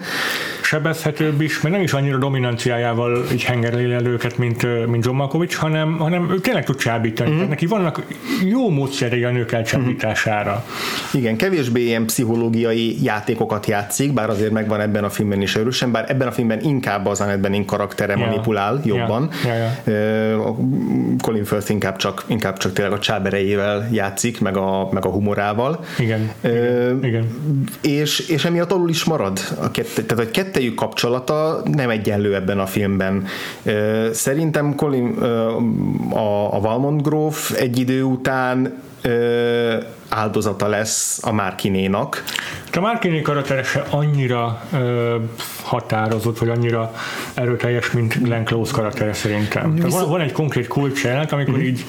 [0.71, 5.55] sebezhetőbb is, mert nem is annyira dominanciájával így hengerlél el őket, mint, mint John Malkovich,
[5.55, 7.31] hanem, hanem ő tényleg tud csábítani.
[7.31, 7.49] Uh-huh.
[7.49, 8.01] neki vannak
[8.43, 10.51] jó módszerei a nők elcsábítására.
[10.51, 11.21] Uh-huh.
[11.21, 16.05] Igen, kevésbé ilyen pszichológiai játékokat játszik, bár azért megvan ebben a filmben is erősen, bár
[16.09, 18.29] ebben a filmben inkább az Annette Bening karaktere yeah.
[18.29, 19.29] manipulál jobban.
[19.43, 19.57] Yeah.
[19.85, 20.55] Yeah, yeah.
[21.21, 25.83] Colin Firth inkább csak, inkább csak tényleg a csáberejével játszik, meg a, meg a humorával.
[25.99, 26.31] Igen.
[26.43, 27.03] Uh, igen.
[27.03, 27.27] igen.
[27.81, 29.39] És, és emiatt alul is marad.
[29.61, 33.25] A kette, tehát a kette kettejük kapcsolata nem egyenlő ebben a filmben.
[34.11, 35.17] Szerintem Colin,
[36.09, 38.81] a, a Valmont gróf egy idő után
[40.13, 42.23] áldozata lesz a Márkinénak.
[42.73, 45.15] A Márkiné karaktere se annyira ö,
[45.63, 46.93] határozott, vagy annyira
[47.33, 49.73] erőteljes, mint Glenn Close karaktere szerintem.
[49.73, 49.93] Viszont...
[49.93, 51.63] Van, van egy konkrét kulcsjelenet, amikor mm-hmm.
[51.63, 51.85] így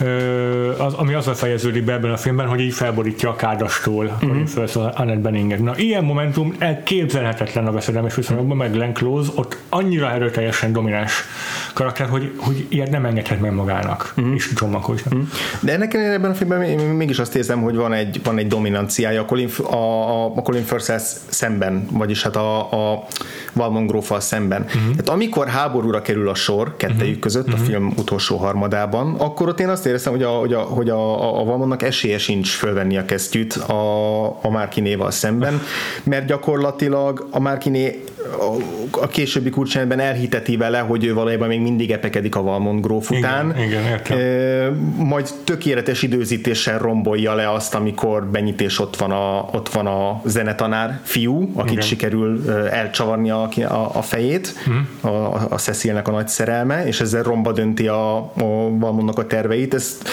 [0.00, 4.44] ö, az, ami azzal fejeződik be ebben a filmben, hogy így felborítja a kádastól mm-hmm.
[4.44, 5.58] föl az Annette Beninget.
[5.58, 11.24] Na, ilyen momentum elképzelhetetlen a veszedelmes viszonyokban, meg Glenn Close ott annyira erőteljesen domináns
[11.72, 14.34] karakter, hogy, hogy ilyet nem engedhet meg magának, mm-hmm.
[14.34, 15.22] és John mm-hmm.
[15.60, 19.24] De ennek ebben a filmben mégis azt érzem, hogy van egy, van egy dominanciája a
[19.24, 20.92] Colin, a, a, a Colin firth
[21.28, 23.04] szemben, vagyis hát a, a
[23.52, 24.62] Valmon Gróffal szemben.
[24.62, 24.80] Uh-huh.
[24.80, 27.18] Tehát amikor háborúra kerül a sor kettejük uh-huh.
[27.18, 27.60] között uh-huh.
[27.60, 27.70] a mhm.
[27.70, 31.44] film utolsó harmadában, akkor ott én azt éreztem, hogy a, hogy a, hogy a, a
[31.44, 35.60] Valmonnak esélye sincs fölvenni a kesztyűt a, a Márkinéval szemben,
[36.02, 38.04] mert gyakorlatilag a Márkiné
[38.90, 43.50] a későbbi kulcsányban elhiteti vele, hogy ő valójában még mindig epekedik a Valmont gróf után.
[43.50, 44.18] Igen, igen, értem.
[44.96, 51.00] Majd tökéletes időzítéssel rombolja le azt, amikor benyités ott van a, ott van a zenetanár
[51.02, 51.84] fiú, akit igen.
[51.84, 55.14] sikerül elcsavarni a, a, a fejét, uh-huh.
[55.14, 58.32] a, a Cecilnek a nagy szerelme, és ezzel romba dönti a, a
[58.78, 59.74] Valmontnak a terveit.
[59.74, 60.08] Ezt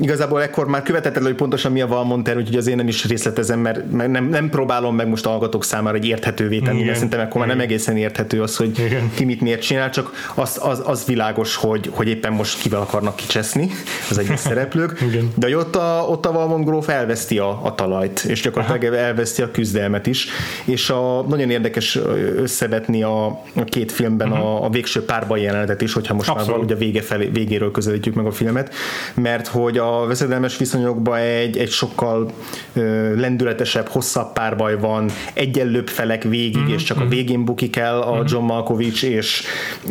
[0.00, 3.90] igazából ekkor már követetetlen, hogy pontosan mi a Valmonter, úgyhogy azért nem is részletezem, mert,
[3.90, 7.48] nem, nem próbálom meg most a hallgatók számára egy érthetővé tenni, mert szerintem akkor már
[7.48, 9.10] nem egészen érthető az, hogy Igen.
[9.14, 13.16] ki mit miért csinál, csak az, az, az világos, hogy, hogy éppen most kivel akarnak
[13.16, 13.70] kicseszni
[14.10, 15.00] az egyes szereplők.
[15.00, 15.32] Igen.
[15.34, 19.02] De ott a, ott a Valmont gróf elveszti a, a talajt, és gyakorlatilag Aha.
[19.02, 20.26] elveszti a küzdelmet is,
[20.64, 21.98] és a, nagyon érdekes
[22.36, 24.46] összevetni a, a két filmben uh-huh.
[24.46, 26.50] a, a végső párban jelenetet is, hogyha most Abszolút.
[26.50, 28.74] már ugye vége felé, végéről közelítjük meg a filmet,
[29.14, 32.30] mert hogy a veszedelmes viszonyokban egy, egy sokkal
[32.72, 36.72] ö, lendületesebb, hosszabb párbaj van, egyenlőbb felek végig, mm-hmm.
[36.72, 37.10] és csak a mhm.
[37.10, 38.24] végén bukik el a mhm.
[38.26, 39.42] John Malkovich, és,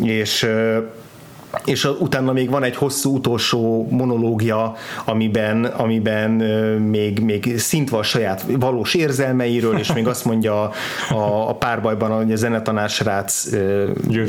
[0.02, 0.78] és ö,
[1.64, 6.30] és utána még van egy hosszú utolsó monológia, amiben, amiben
[6.80, 10.62] még, még szint van a saját valós érzelmeiről, és még azt mondja
[11.10, 13.48] a, a párbajban, hogy a zenetanásrác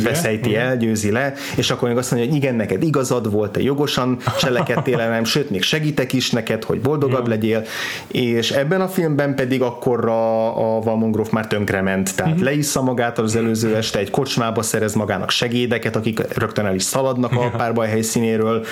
[0.04, 3.62] veszejti el, győzi le, és akkor még azt mondja, hogy igen, neked igazad volt, te
[3.62, 7.64] jogosan cselekedtél el, nem, sőt, még segítek is neked, hogy boldogabb legyél,
[8.08, 10.80] és ebben a filmben pedig akkor a,
[11.12, 12.48] Gróf már tönkrement, tehát uh-huh.
[12.48, 17.11] leissza magát az előző este, egy kocsmába szerez magának segédeket, akik rögtön el is szalad,
[17.12, 18.66] szaladnak a párbaj helyszínéről,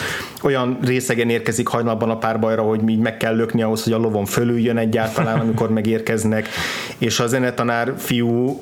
[0.44, 4.26] olyan részegen érkezik hajnalban a párbajra, hogy így meg kell lökni ahhoz, hogy a lovon
[4.26, 6.48] fölüljön egyáltalán, amikor megérkeznek,
[6.98, 8.62] és a zenetanár fiú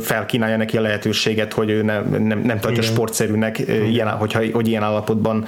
[0.00, 2.82] felkínálja neki a lehetőséget, hogy ő nem, nem, nem tartja Igen.
[2.82, 5.44] sportszerűnek, ilyen, hogyha, hogy ilyen állapotban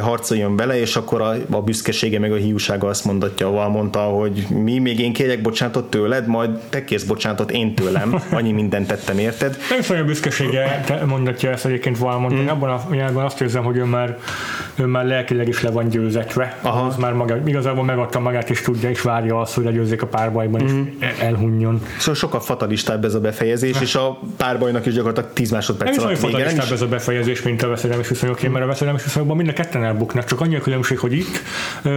[0.00, 4.78] harcoljon bele, és akkor a, a büszkesége meg a hiúsága azt mondatja, mondta, hogy mi,
[4.78, 9.56] még én kérjek bocsánatot tőled, majd te kérsz bocsánatot én tőlem, annyi mindent tettem, érted?
[9.70, 12.48] Nem szóval a büszkesége mondatja ezt egyébként valamondani, mm.
[12.48, 14.18] abban a pillanatban azt érzem, hogy ő már,
[14.74, 16.58] ő már lelkileg is le van győzetve.
[16.62, 16.86] Aha.
[16.86, 20.62] Az már maga, igazából megadta magát, és tudja, és várja azt, hogy legyőzzék a párbajban,
[20.62, 20.66] mm.
[20.66, 21.26] és mhm.
[21.26, 21.82] elhunjon.
[21.98, 26.52] Szóval sokkal fatalistább ez a befejezés, és a párbajnak is gyakorlatilag 10 másodperc alatt vége.
[26.52, 28.52] Is ez a befejezés, mint a veszedelmes viszonyok, mm.
[28.52, 31.42] mert a veszedelmes viszonyokban mind a ketten elbuknak, csak annyi a különbség, hogy itt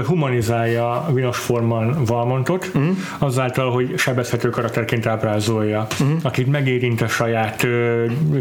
[0.05, 2.89] humanizálja Vinos Forman Valmontot, mm.
[3.17, 6.15] azáltal, hogy sebezhető karakterként ábrázolja, mm.
[6.21, 7.67] akit megérint a saját,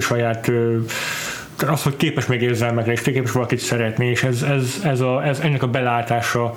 [0.00, 0.50] saját
[1.66, 5.38] az, hogy képes még érzelmekre, és képes valakit szeretni, és ez, ez, ez, a, ez
[5.38, 6.54] ennek a belátása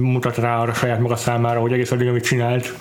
[0.00, 2.74] mutat rá arra saját maga számára, hogy egész addig, amit csinált,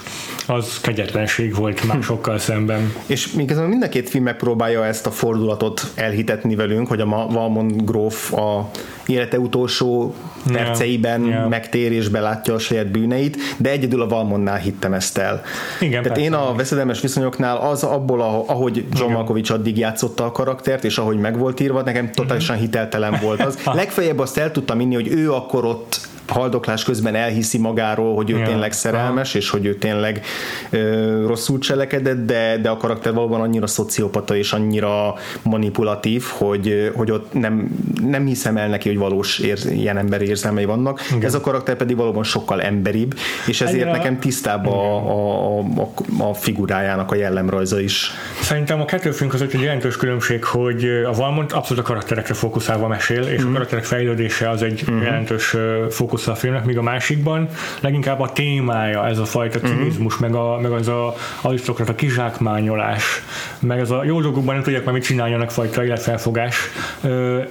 [0.49, 2.93] az kegyetlenség volt másokkal szemben.
[3.05, 7.85] És miközben mind a két film megpróbálja ezt a fordulatot elhitetni velünk, hogy a Valmont
[7.85, 8.69] gróf a
[9.05, 10.15] élete utolsó
[10.51, 15.41] perceiben yeah, megtér és belátja a saját bűneit, de egyedül a Valmonnál hittem ezt el.
[15.79, 20.83] Igen, Tehát én a veszedelmes viszonyoknál az abból, ahogy John Malkovich addig játszotta a karaktert,
[20.83, 22.65] és ahogy meg volt írva, nekem totálisan mhm.
[22.65, 23.57] hiteltelen volt az.
[23.73, 28.37] Legfeljebb azt el tudtam inni, hogy ő akkor ott haldoklás közben elhiszi magáról, hogy ő
[28.37, 28.45] ja.
[28.45, 30.21] tényleg szerelmes, és hogy ő tényleg
[30.69, 37.11] ö, rosszul cselekedett, de, de a karakter valóban annyira szociopata és annyira manipulatív, hogy, hogy
[37.11, 37.69] ott nem,
[38.01, 41.01] nem hiszem el neki, hogy valós érz, ilyen emberi érzelmei vannak.
[41.11, 41.25] Igen.
[41.25, 43.15] Ez a karakter pedig valóban sokkal emberibb,
[43.47, 43.91] és ezért Egyre...
[43.91, 45.91] nekem tisztább a, a, a,
[46.29, 48.11] a figurájának a jellemrajza is.
[48.41, 52.87] Szerintem a kettő film között egy jelentős különbség, hogy a Valmont abszolút a karakterekre fókuszálva
[52.87, 53.43] mesél, és mm.
[53.43, 53.53] a mhm.
[53.53, 55.01] karakterek fejlődése az egy mm.
[55.01, 55.55] jelentős
[55.89, 57.47] fókusz fókusz a filmnek, míg a másikban
[57.79, 59.67] leginkább a témája, ez a fajta mhm.
[59.67, 60.29] cinizmus, uh-huh.
[60.29, 63.03] meg, a, meg az a arisztokrata kizsákmányolás,
[63.59, 66.57] meg ez a jó dolgokban nem tudják már mit csináljanak fajta életfelfogás.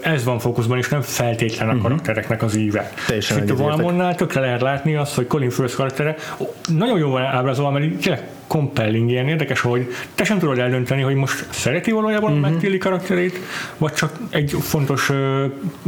[0.01, 1.89] Ez van fókuszban, és nem feltétlen a uh-huh.
[1.89, 2.93] karaktereknek az íve.
[3.07, 6.17] Teljesen Itt a Valmonnál tökre lehet látni azt, hogy Colin Firth karaktere
[6.69, 11.47] nagyon jól ábrázolva, mert tényleg compelling, ilyen érdekes, hogy te sem tudod eldönteni, hogy most
[11.51, 12.63] szereti valójában uh-huh.
[12.63, 12.79] mhm.
[12.79, 13.39] karakterét,
[13.79, 15.11] vagy csak egy fontos,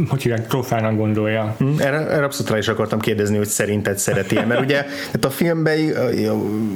[0.09, 1.55] hogy hívják, trófának gondolja.
[1.59, 1.85] Uh-huh.
[1.85, 5.79] Erre, erre abszolút rá is akartam kérdezni, hogy szerinted szereti mert ugye hát a filmben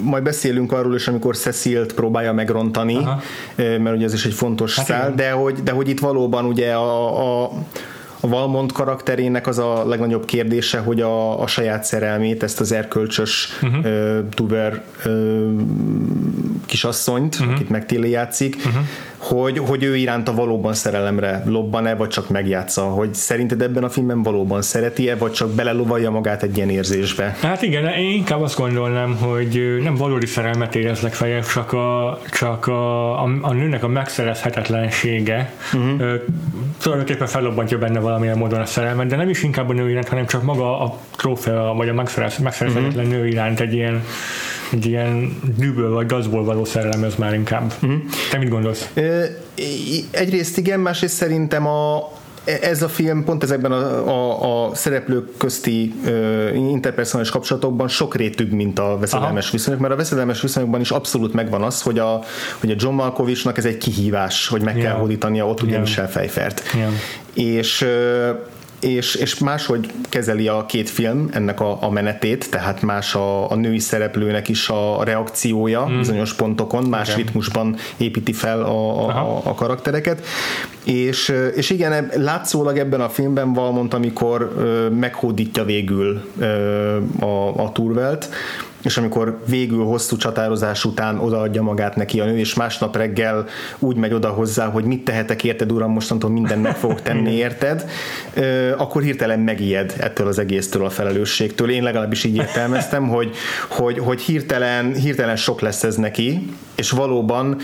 [0.01, 3.21] majd beszélünk arról is, amikor Cecilt próbálja megrontani, Aha.
[3.55, 6.73] mert ugye ez is egy fontos hát szál, de hogy, de hogy itt valóban ugye
[6.73, 7.51] a, a
[8.25, 13.49] a Valmont karakterének az a legnagyobb kérdése, hogy a, a saját szerelmét, ezt az erkölcsös
[13.61, 13.85] uh-huh.
[13.85, 15.51] uh, tuber uh,
[16.65, 17.53] kisasszonyt, uh-huh.
[17.53, 18.83] akit megtéli játszik, uh-huh
[19.27, 24.23] hogy, hogy ő iránta valóban szerelemre lobban-e, vagy csak megjátsza, hogy szerinted ebben a filmben
[24.23, 27.35] valóban szereti-e, vagy csak belelovalja magát egy ilyen érzésbe?
[27.41, 32.67] Hát igen, én inkább azt gondolnám, hogy nem valódi szerelmet éreznek feljebb, csak a, csak
[32.67, 36.13] a, a, a nőnek a megszerezhetetlensége uh-huh.
[36.81, 40.25] tulajdonképpen fellobbantja benne valamilyen módon a szerelmet, de nem is inkább a nő iránt, hanem
[40.25, 43.19] csak maga a trófea, vagy a megszerez, megszerezhetetlen uh-huh.
[43.19, 44.03] nő iránt egy ilyen
[44.71, 47.73] egy ilyen dűből vagy gazból való szerelem ez már inkább.
[47.81, 47.99] Uh-huh.
[48.31, 48.89] Te mit gondolsz?
[50.11, 52.11] Egyrészt igen, másrészt szerintem a,
[52.61, 55.93] ez a film pont ezekben a, a, a szereplők közti
[56.53, 59.51] interpersonális kapcsolatokban sok rétűbb, mint a veszedelmes Aha.
[59.51, 62.23] viszonyok, mert a veszedelmes viszonyokban is abszolút megvan az, hogy a,
[62.59, 64.87] hogy a John Malkovichnak ez egy kihívás, hogy meg yeah.
[64.87, 66.05] kell hódítania ott ugyanis yeah.
[66.05, 66.61] elfejfert.
[66.75, 66.91] Yeah.
[67.33, 68.39] És uh,
[68.85, 73.55] és, és máshogy kezeli a két film ennek a, a menetét, tehát más a, a
[73.55, 75.97] női szereplőnek is a reakciója mm.
[75.97, 77.21] bizonyos pontokon, más okay.
[77.21, 80.25] ritmusban építi fel a, a, a karaktereket,
[80.83, 84.53] és, és igen, látszólag ebben a filmben Valmont, amikor
[84.99, 86.21] meghódítja végül
[87.19, 88.29] a, a Turvelt,
[88.85, 93.45] és amikor végül hosszú csatározás után odaadja magát neki a nő, és másnap reggel
[93.79, 97.89] úgy megy oda hozzá, hogy mit tehetek érted, uram, mostantól mindent meg fogok tenni érted,
[98.77, 101.69] akkor hirtelen megijed ettől az egésztől a felelősségtől.
[101.69, 103.35] Én legalábbis így értelmeztem, hogy,
[103.67, 107.57] hogy, hogy hirtelen, hirtelen sok lesz ez neki, és valóban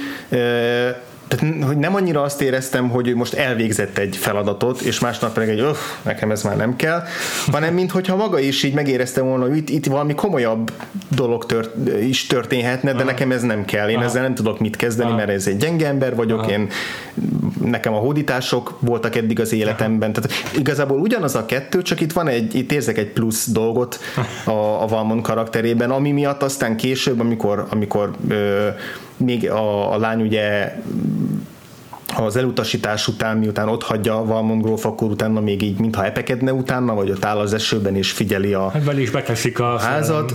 [1.35, 5.59] tehát hogy nem annyira azt éreztem, hogy most elvégzett egy feladatot, és másnap pedig egy,
[5.59, 7.03] öh, nekem ez már nem kell,
[7.51, 10.71] hanem mintha maga is így megérezte volna, hogy itt, itt valami komolyabb
[11.15, 13.05] dolog tört, is történhetne, de Aha.
[13.05, 13.89] nekem ez nem kell.
[13.89, 14.05] Én Aha.
[14.05, 15.17] ezzel nem tudok mit kezdeni, Aha.
[15.17, 16.51] mert ez egy gyenge ember vagyok, Aha.
[16.51, 16.69] én
[17.63, 20.13] nekem a hódítások voltak eddig az életemben.
[20.13, 23.99] Tehát igazából ugyanaz a kettő, csak itt van egy, itt érzek egy plusz dolgot
[24.45, 28.67] a, a Valmon karakterében, ami miatt aztán később, amikor, amikor ö,
[29.23, 30.75] még a, a lány ugye
[32.17, 36.93] az elutasítás után, miután ott hagyja Valmont gróf, akkor utána még így mintha epekedne utána,
[36.93, 40.33] vagy ott áll az esőben és figyeli a hát is beteszik a házat.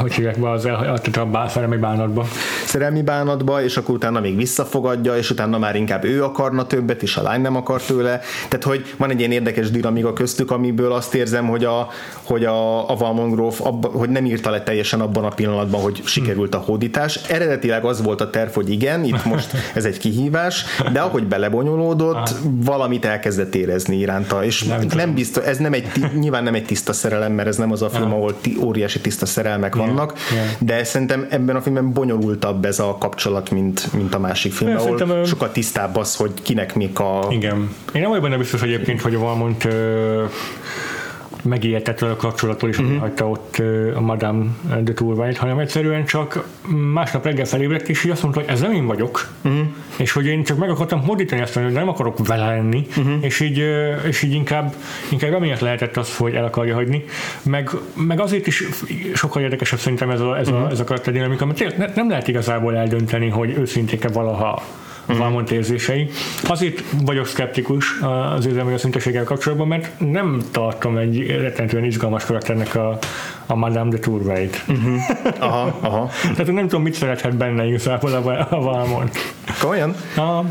[0.00, 1.00] Hogy hívják be az el,
[1.32, 2.26] a szerelmi bánatba.
[2.64, 7.16] Szerelmi bánatba, és akkor utána még visszafogadja, és utána már inkább ő akarna többet, és
[7.16, 8.20] a lány nem akar tőle.
[8.48, 11.88] Tehát, hogy van egy ilyen érdekes dinamika köztük, amiből azt érzem, hogy a,
[12.22, 16.02] hogy a, a Valmont gróf, abba, hogy nem írta le teljesen abban a pillanatban, hogy
[16.04, 17.20] sikerült a hódítás.
[17.28, 22.14] Eredetileg az volt a terv, hogy igen, itt most ez egy kihívás, de ahogy belebonyolódott,
[22.14, 22.38] Aha.
[22.42, 25.86] valamit elkezdett érezni iránta, és nem, nem biztos, ez nem egy,
[26.20, 28.14] nyilván nem egy tiszta szerelem, mert ez nem az a film, Aha.
[28.14, 29.86] ahol ti, óriási tiszta szerelmek yeah.
[29.86, 30.46] vannak, yeah.
[30.58, 34.98] de szerintem ebben a filmben bonyolultabb ez a kapcsolat, mint, mint a másik film, ahol
[34.98, 37.26] szerintem, sokkal tisztább az, hogy kinek mik a...
[37.30, 37.70] Igen.
[37.92, 39.68] Én nem vagyok benne biztos egyébként, hogy Valmont
[41.42, 42.96] megijedtett a kapcsolattól is, uh-huh.
[42.96, 43.62] hagyta ott
[43.94, 44.44] a Madame
[44.82, 46.44] de Tourville, hanem egyszerűen csak
[46.92, 49.60] másnap reggel felébredt, és így azt mondta, hogy ez nem én vagyok, uh-huh.
[49.96, 53.12] és hogy én csak meg akartam modítani azt, hogy nem akarok vele lenni, uh-huh.
[53.20, 53.64] és így,
[54.06, 54.74] és így inkább,
[55.10, 57.04] inkább amiatt lehetett az, hogy el akarja hagyni,
[57.42, 58.64] meg, meg azért is
[59.14, 60.70] sokkal érdekesebb szerintem ez a, ez a, uh-huh.
[60.70, 64.62] ez a karakterdinamika, mert nem lehet igazából eldönteni, hogy őszinték-e valaha
[65.10, 66.08] a Valmont érzései.
[66.42, 68.00] Azért vagyok szkeptikus
[68.36, 72.98] az érzelmi őszinteséggel kapcsolatban, mert nem tartom egy rettentően izgalmas karakternek a,
[73.46, 74.64] a Madame de Tourveit.
[74.68, 75.00] Uh-huh.
[75.38, 76.10] Aha, aha.
[76.22, 79.18] Tehát nem tudom, mit szerethet benne igazából a, a Valmont.
[79.60, 79.94] Komolyan?
[80.14, 80.46] Aha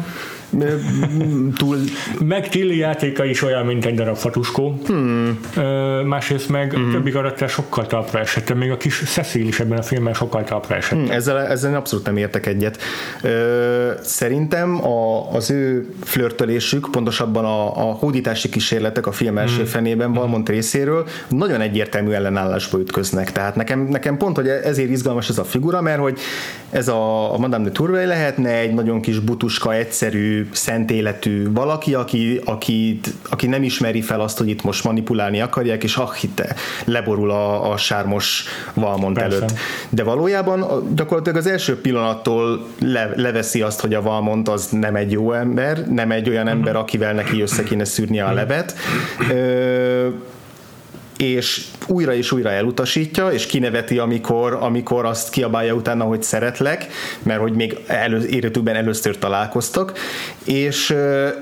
[1.57, 1.77] túl...
[2.19, 4.79] Meg Tilly játéka is olyan, mint egy darab fatuskó.
[4.85, 5.39] Hmm.
[6.05, 6.91] Másrészt meg hmm.
[6.91, 10.75] többi karakter sokkal talpra esett, még a kis Cecil is ebben a filmben sokkal talpra
[10.75, 10.99] esett.
[10.99, 11.11] Hmm.
[11.11, 12.81] Ezzel, ezzel abszolút nem értek egyet.
[14.01, 19.65] Szerintem a, az ő flörtölésük, pontosabban a, a hódítási kísérletek a film első hmm.
[19.65, 20.55] fenében Valmont hmm.
[20.55, 23.31] részéről nagyon egyértelmű ellenállásba ütköznek.
[23.31, 26.19] Tehát nekem, nekem pont, hogy ezért izgalmas ez a figura, mert hogy
[26.69, 31.93] ez a, a Madame de Tourville lehetne egy nagyon kis butuska, egyszerű, szent életű valaki,
[31.93, 32.99] aki, aki,
[33.29, 37.71] aki nem ismeri fel azt, hogy itt most manipulálni akarják, és ah, hitte, leborul a,
[37.71, 39.37] a sármos Valmont Persze.
[39.37, 39.53] előtt.
[39.89, 45.11] De valójában gyakorlatilag az első pillanattól le, leveszi azt, hogy a Valmont az nem egy
[45.11, 46.81] jó ember, nem egy olyan ember, mhm.
[46.81, 48.35] akivel neki össze kéne szűrnie a mhm.
[48.35, 48.75] levet.
[49.31, 50.07] Ö,
[51.21, 56.87] és újra és újra elutasítja, és kineveti, amikor, amikor azt kiabálja utána, hogy szeretlek,
[57.23, 59.93] mert hogy még elő, életükben először találkoztak,
[60.43, 60.95] és,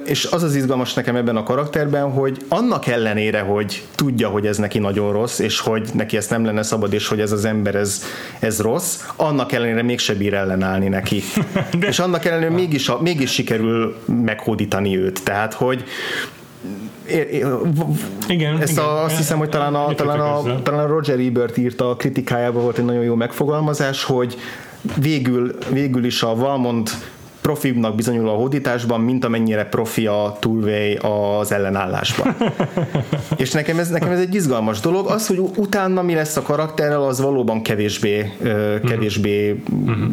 [0.05, 4.57] és az az izgalmas nekem ebben a karakterben, hogy annak ellenére, hogy tudja, hogy ez
[4.57, 7.75] neki nagyon rossz, és hogy neki ezt nem lenne szabad, és hogy ez az ember
[7.75, 8.03] ez,
[8.39, 11.23] ez rossz, annak ellenére mégse bír ellenállni neki.
[11.79, 11.87] De...
[11.97, 15.23] És annak ellenére mégis, mégis sikerül meghódítani őt.
[15.23, 15.83] Tehát, hogy
[18.27, 18.84] igen, ezt igen.
[18.84, 22.62] A, azt hiszem, hogy talán a, talán, a, talán a Roger Ebert írta a kritikájában
[22.62, 24.38] volt egy nagyon jó megfogalmazás, hogy
[24.95, 26.91] végül, végül is a Valmont
[27.47, 32.36] profibbnak bizonyul a hódításban, mint amennyire profi a Turvey az ellenállásban.
[33.43, 35.07] és nekem ez, nekem ez egy izgalmas dolog.
[35.07, 38.31] Az, hogy utána mi lesz a karakterrel, az valóban kevésbé,
[38.88, 40.07] kevésbé uh-huh.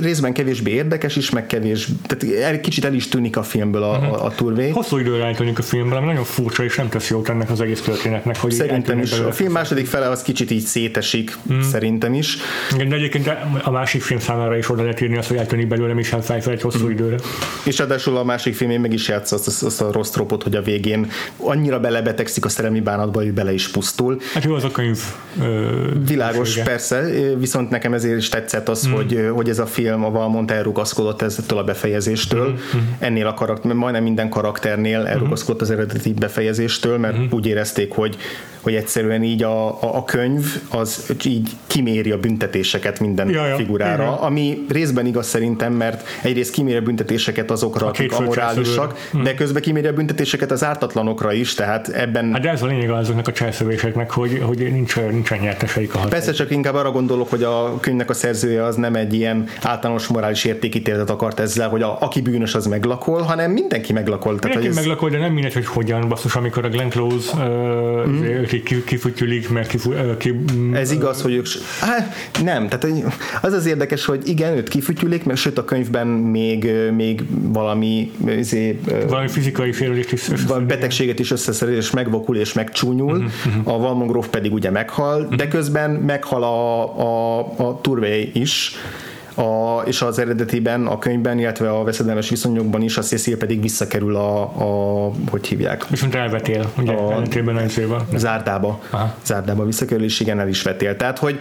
[0.00, 4.12] részben kevésbé érdekes is, meg kevés, tehát kicsit el is tűnik a filmből a, uh-huh.
[4.12, 4.70] a, a Turvey.
[4.70, 7.80] Hosszú időre eltűnik a filmből, ami nagyon furcsa, és nem tesz jót ennek az egész
[7.80, 8.36] történetnek.
[8.36, 9.12] Hogy Szerintem is.
[9.12, 11.64] A film második fele az kicsit így szétesik, uh-huh.
[11.64, 12.36] szerintem is.
[12.74, 13.30] Igen, de egyébként
[13.62, 16.60] a másik film számára is oda lehet írni azt, hogy eltűnik belőle Michel Pfeiffer egy
[16.60, 16.92] hosszú uh-huh.
[16.92, 17.16] időre.
[17.64, 20.56] És ráadásul a másik filmén meg is játsz azt, azt, azt a rossz tropot, hogy
[20.56, 24.20] a végén annyira belebetegszik a szerelmi bánatba, hogy bele is pusztul.
[24.34, 24.98] Hát jó az a könyv.
[25.40, 25.68] Ö,
[26.06, 26.64] Világos, sége.
[26.64, 27.00] persze,
[27.38, 28.92] viszont nekem ezért is tetszett az, mm.
[28.92, 32.48] hogy, hogy ez a film a Valmont elrugaszkodott ettől a befejezéstől.
[32.50, 32.78] Mm.
[32.98, 37.26] Ennél a karakter, majdnem minden karakternél elrugaszkodott az eredeti befejezéstől, mert mm.
[37.30, 38.16] úgy érezték, hogy
[38.60, 43.56] hogy egyszerűen így a, a, a könyv az így kiméri a büntetéseket minden ja, ja,
[43.56, 44.14] figurára, igen.
[44.14, 49.22] ami részben igaz szerintem, mert egyrészt kiméri a büntetéseket azokra, a akik amorálisak, hm.
[49.22, 52.32] de közben kiméri a büntetéseket az ártatlanokra is, tehát ebben...
[52.32, 56.10] Hát de ez a lényeg azoknak a cselszövéseknek, hogy, hogy nincs, nincsen nyerteseik a hatály.
[56.10, 60.06] Persze csak inkább arra gondolok, hogy a könyvnek a szerzője az nem egy ilyen általános
[60.06, 64.38] morális értékítéletet akart ezzel, hogy a, aki bűnös az meglakol, hanem mindenki meglakol.
[64.38, 64.84] Tehát, mindenki ez...
[64.84, 68.48] meglakol, de nem mindegy, hogy hogyan, basszus, amikor a Glenn Close uh, mm
[68.84, 70.40] kifütyülik, mert kifu, ki,
[70.72, 71.46] Ez igaz, hogy ők...
[71.80, 73.04] Hát, nem, tehát
[73.40, 78.80] az az érdekes, hogy igen, őt kifütyülik, mert sőt a könyvben még, még valami izé,
[79.08, 80.28] valami fizikai félelést is
[80.66, 85.36] betegséget is összeszerül, és megvakul és megcsúnyul, uh-huh, a Valmon pedig ugye meghal, uh-huh.
[85.36, 87.38] de közben meghal a, a,
[87.68, 88.72] a Turvey is,
[89.40, 94.16] a, és az eredetiben, a könyvben, illetve a veszedelmes viszonyokban is, a Cecil pedig visszakerül
[94.16, 95.88] a, a hogy hívják?
[95.88, 97.16] Viszont elvetél, ugye, a,
[98.16, 99.14] zárdába, Aha.
[99.24, 100.96] zárdába visszakerül, és igen, el is vetél.
[100.96, 101.38] Tehát, hogy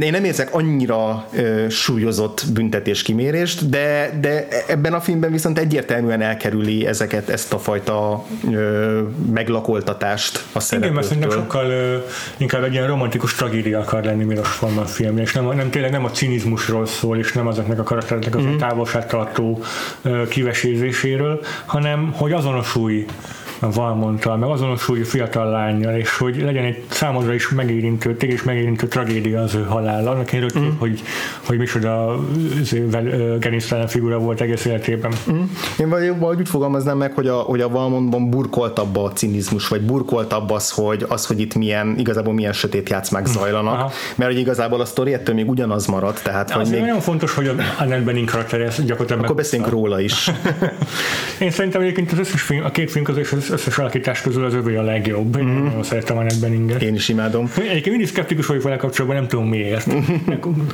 [0.00, 6.86] én nem érzek annyira ö, súlyozott büntetéskimérést, de, de ebben a filmben viszont egyértelműen elkerüli
[6.86, 9.00] ezeket, ezt a fajta ö,
[9.32, 10.78] meglakoltatást a szereplőtől.
[10.78, 11.96] Igen, mert szerintem sokkal ö,
[12.36, 16.04] inkább egy ilyen romantikus tragédia akar lenni Milos Forman film, és nem, nem tényleg nem
[16.04, 18.56] a cinizmusról szól, és nem azoknak a karaktereknek az mm-hmm.
[18.56, 19.62] távolságtartó
[20.02, 23.06] ö, kivesézéséről, hanem hogy azonosulj
[23.44, 28.42] a Valmonttal, meg azonosulj fiatal lányjal, és hogy legyen egy számodra is megérintő, téged is
[28.42, 30.08] megérintő tragédia az ő halál.
[30.08, 30.68] Annak én mm.
[30.78, 31.02] hogy,
[31.46, 32.20] hogy micsoda
[33.38, 35.12] gerinctelen figura volt egész életében.
[35.30, 35.42] Mm.
[35.78, 40.50] Én vagy úgy fogalmaznám meg, hogy a, hogy a Valmontban burkoltabb a cinizmus, vagy burkoltabb
[40.50, 43.32] az, hogy, az, hogy itt milyen, igazából milyen sötét játszmák mm.
[43.32, 43.92] zajlanak, Aha.
[44.14, 46.20] mert hogy igazából a sztori ettől még ugyanaz marad.
[46.22, 46.80] Tehát, hogy még...
[46.80, 50.30] nagyon fontos, hogy a Annette Bening karakter gyakorlatilag Akkor beszéljünk róla is.
[51.38, 54.54] én szerintem egyébként az összes film, a két film közös az összes alakítás közül az
[54.54, 55.36] övé a legjobb.
[55.36, 55.64] Én mm-hmm.
[55.64, 56.82] nagyon szeretem a Beninget.
[56.82, 57.50] Én is imádom.
[57.56, 59.92] Egyébként mindig szkeptikus vagyok vele kapcsolatban, nem tudom miért.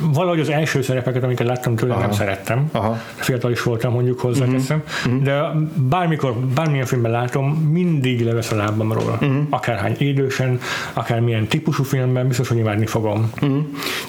[0.01, 2.01] Valahogy az első szerepeket, amiket láttam tőle, Aha.
[2.01, 2.69] nem szerettem.
[2.71, 3.01] Aha.
[3.15, 4.83] Fiatal is voltam, mondjuk hozzáteszem.
[5.07, 5.23] Mm-hmm.
[5.23, 5.41] De
[5.75, 9.19] bármikor, bármilyen filmben látom, mindig levesz a lábam róla.
[9.25, 9.41] Mm-hmm.
[9.49, 10.59] Akárhány idősen,
[10.93, 13.31] akármilyen típusú filmben, biztos, hogy imádni fogom.
[13.45, 13.59] Mm-hmm.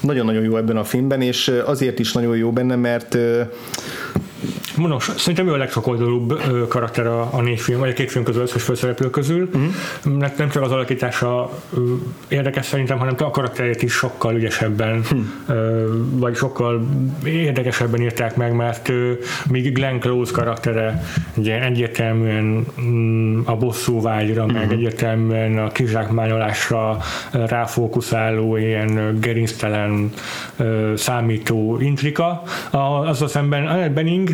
[0.01, 3.19] Nagyon-nagyon jó ebben a filmben, és azért is nagyon jó benne, mert
[4.77, 8.47] Mondom, szerintem ő a legsokoldalúbb karakter a, a négy film, vagy a két film közül,
[8.55, 9.49] összes főszereplő közül.
[9.53, 10.35] Uh-huh.
[10.37, 11.51] Nem csak az alakítása
[12.29, 15.25] érdekes szerintem, hanem a karakterét is sokkal ügyesebben, uh-huh.
[16.11, 16.87] vagy sokkal
[17.25, 18.93] érdekesebben írták meg, mert
[19.51, 21.03] míg Glenn Close karaktere
[21.35, 24.59] ugye egyértelműen mm, a bosszú vágyra, uh-huh.
[24.59, 26.99] meg egyértelműen a kizsákmányolásra
[27.31, 30.13] ráfókuszáló ilyen gerinctelen
[30.95, 34.31] számító intrika, azzal szemben Annette Bening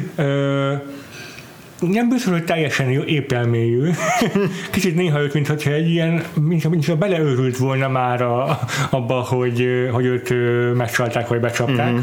[1.81, 3.91] nem biztos, hogy teljesen épelmélyű.
[4.73, 8.59] Kicsit néha őt, mintha egy ilyen, mintha, mintha beleőrült volna már a,
[8.91, 10.35] abba, hogy, hogy őt
[10.77, 11.93] megcsalták, vagy becsapták.
[11.93, 12.01] Mm-hmm.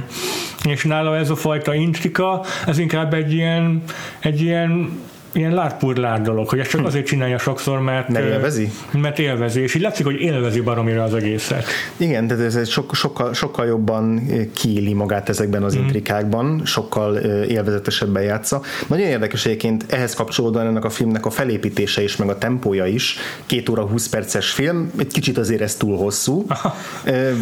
[0.64, 3.84] És nála ez a fajta intrika, ez inkább egy ilyen,
[4.20, 5.00] egy ilyen
[5.38, 6.86] ilyen lárpurlár dolog, hogy ezt csak hm.
[6.86, 8.72] azért csinálja sokszor, mert, mert élvezi?
[8.92, 11.66] Mert élvezi, és így látszik, hogy élvezi baromira az egészet.
[11.98, 15.80] Igen, de ez sok, sokkal, sokkal jobban kiéli magát ezekben az mm.
[15.80, 17.16] intrikákban, sokkal
[17.46, 18.62] élvezetesebben játsza.
[18.88, 23.18] Nagyon érdekes egyébként ehhez kapcsolódóan ennek a filmnek a felépítése is, meg a tempója is.
[23.46, 26.46] Két óra 20 perces film, egy kicsit azért ez túl hosszú.
[26.48, 26.76] Aha.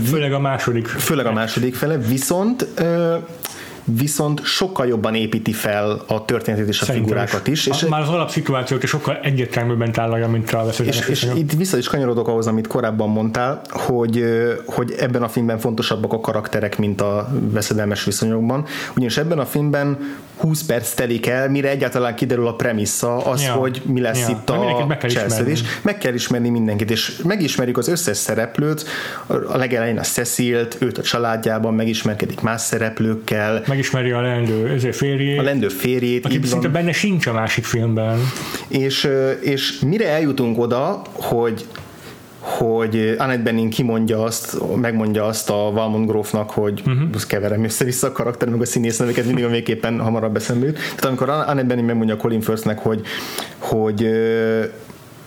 [0.09, 0.87] Főleg a második.
[0.87, 2.67] Főleg a második fele, viszont
[3.85, 7.65] viszont sokkal jobban építi fel a történetét és a Szerintem figurákat is.
[7.65, 7.81] is.
[7.81, 11.87] És már az alapszituációt is sokkal egyértelműbben tállalja, mint a és, és itt vissza is
[11.87, 14.25] kanyarodok ahhoz, amit korábban mondtál, hogy,
[14.65, 18.65] hogy ebben a filmben fontosabbak a karakterek, mint a veszedelmes viszonyokban.
[18.95, 19.97] Ugyanis ebben a filmben
[20.37, 23.51] 20 perc telik el, mire egyáltalán kiderül a premissza, az, ja.
[23.51, 24.29] hogy mi lesz ja.
[24.29, 25.63] itt a meg cselszedés.
[25.81, 28.85] Meg kell ismerni mindenkit, és megismerjük az összes szereplőt,
[29.27, 35.39] a legelején a Cecilt, őt a családjában, megismerkedik más szereplőkkel, megismeri a leendő ezért férjét.
[35.39, 36.25] A leendő férjét.
[36.25, 38.19] Aki szinte benne sincs a másik filmben.
[38.67, 39.09] És,
[39.41, 41.65] és mire eljutunk oda, hogy
[42.39, 47.23] hogy Annette Bening kimondja azt, megmondja azt a Valmont Grófnak, hogy uh-huh.
[47.27, 51.63] keverem össze-vissza a karakter, meg a színész neveket mindig végképpen hamarabb eszembe Tehát amikor Annette
[51.63, 53.01] Bening megmondja Colin Firthnek, hogy,
[53.57, 54.09] hogy,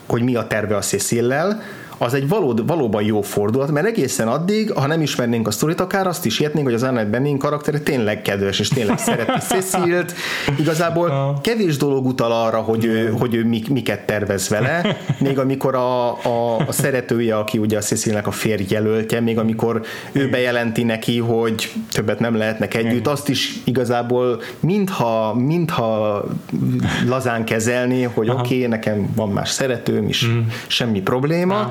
[0.06, 1.62] hogy mi a terve a Cecil-lel,
[1.98, 6.06] az egy valód, valóban jó fordulat, mert egészen addig, ha nem ismernénk a sztorit, akár
[6.06, 10.14] azt is értnénk, hogy az Annette Bening karaktere tényleg kedves, és tényleg szereti Cecilt.
[10.58, 15.74] Igazából kevés dolog utal arra, hogy ő, hogy ő mik, miket tervez vele, még amikor
[15.74, 19.82] a, a, a szeretője, aki ugye a Cecilnek a férj jelöltje, még amikor
[20.12, 26.24] ő bejelenti neki, hogy többet nem lehetnek együtt, azt is igazából mintha, mintha
[27.06, 30.38] lazán kezelni, hogy oké, okay, nekem van más szeretőm is, mm.
[30.66, 31.70] semmi probléma.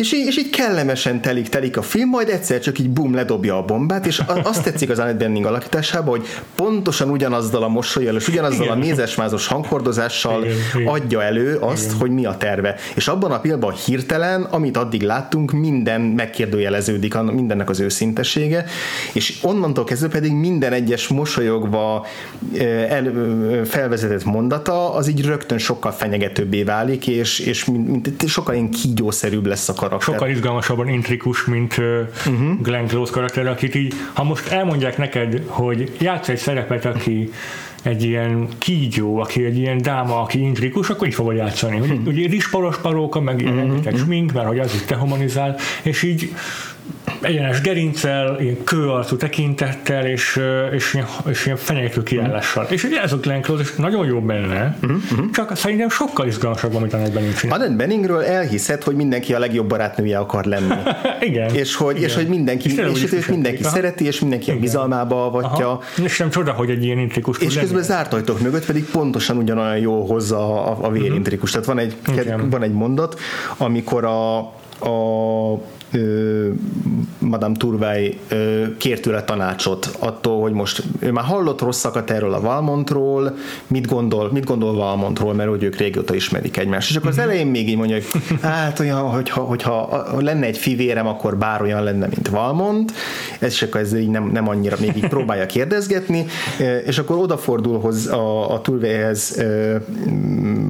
[0.00, 3.56] és így, és így kellemesen telik, telik a film, majd egyszer csak így bum, ledobja
[3.56, 8.28] a bombát, és azt tetszik az Annette Bening alakításában, hogy pontosan ugyanazzal a mosolyjal, és
[8.28, 8.76] ugyanazzal Igen.
[8.76, 10.86] a mézesmázos hangkordozással Igen.
[10.86, 11.96] adja elő azt, Igen.
[11.98, 12.74] hogy mi a terve.
[12.94, 18.64] És abban a pillanatban hirtelen, amit addig láttunk, minden megkérdőjeleződik, mindennek az őszintessége,
[19.12, 22.06] és onnantól kezdve pedig minden egyes mosolyogva
[22.88, 23.12] el,
[23.64, 29.68] felvezetett mondata, az így rögtön sokkal fenyegetőbbé válik, és, és mint, sokkal ilyen kígyószerűbb lesz
[29.68, 30.14] a karakter.
[30.14, 32.60] Sokkal izgalmasabban intrikus, mint uh-huh.
[32.62, 37.30] Glenn Close karakter, akit így, ha most elmondják neked, hogy játsz egy szerepet, aki
[37.82, 41.76] egy ilyen kígyó, aki egy ilyen dáma, aki intrikus, akkor így fogod játszani.
[41.76, 42.02] Hmm.
[42.06, 43.98] Ugye rizsporos paróka, meg ilyen uh-huh.
[43.98, 46.34] smink, mert hogy az itt te humanizál, és így
[47.20, 50.40] egyenes gerincel, ilyen kőarcú tekintettel, és,
[50.72, 52.64] és, ilyen, és ilyen fenyegető kiállással.
[52.64, 52.72] Mm.
[52.72, 55.30] És ugye ez a Glenn Close, nagyon jó benne, mm-hmm.
[55.32, 57.58] csak szerintem sokkal izgalmasabb, amit Annette Bening csinál.
[57.58, 60.74] Annette Benningről elhiszed, hogy mindenki a legjobb barátnője akar lenni.
[61.20, 61.54] Igen.
[61.54, 62.08] És hogy, Igen.
[62.08, 63.74] És hogy mindenki, és, és, és mindenki Aha.
[63.74, 64.56] szereti, és mindenki Igen.
[64.56, 65.68] a bizalmába avatja.
[65.68, 65.82] Aha.
[66.04, 69.78] És nem csoda, hogy egy ilyen intrikus És közben zárt ajtók mögött pedig pontosan ugyanolyan
[69.78, 71.56] jó hozza a, a vérintrikus.
[71.56, 71.66] Mm-hmm.
[71.66, 73.20] Tehát van egy, van egy mondat,
[73.56, 74.38] amikor a,
[74.86, 75.60] a
[77.18, 78.18] Madame Turvey
[78.78, 83.36] kért tőle tanácsot attól, hogy most ő már hallott rosszakat erről a Valmontról,
[83.66, 86.90] mit gondol, mit gondol Valmontról, mert hogy ők régóta ismerik egymást.
[86.90, 87.24] És akkor az mhm.
[87.24, 91.82] elején még így mondja, hogy hát olyan, hogyha, hogyha lenne egy fivérem, akkor bár olyan
[91.82, 92.92] lenne, mint Valmont,
[93.38, 96.26] ez akkor ez így nem, nem annyira még így próbálja kérdezgetni,
[96.86, 99.44] és akkor odafordul hoz a, a Turveyhez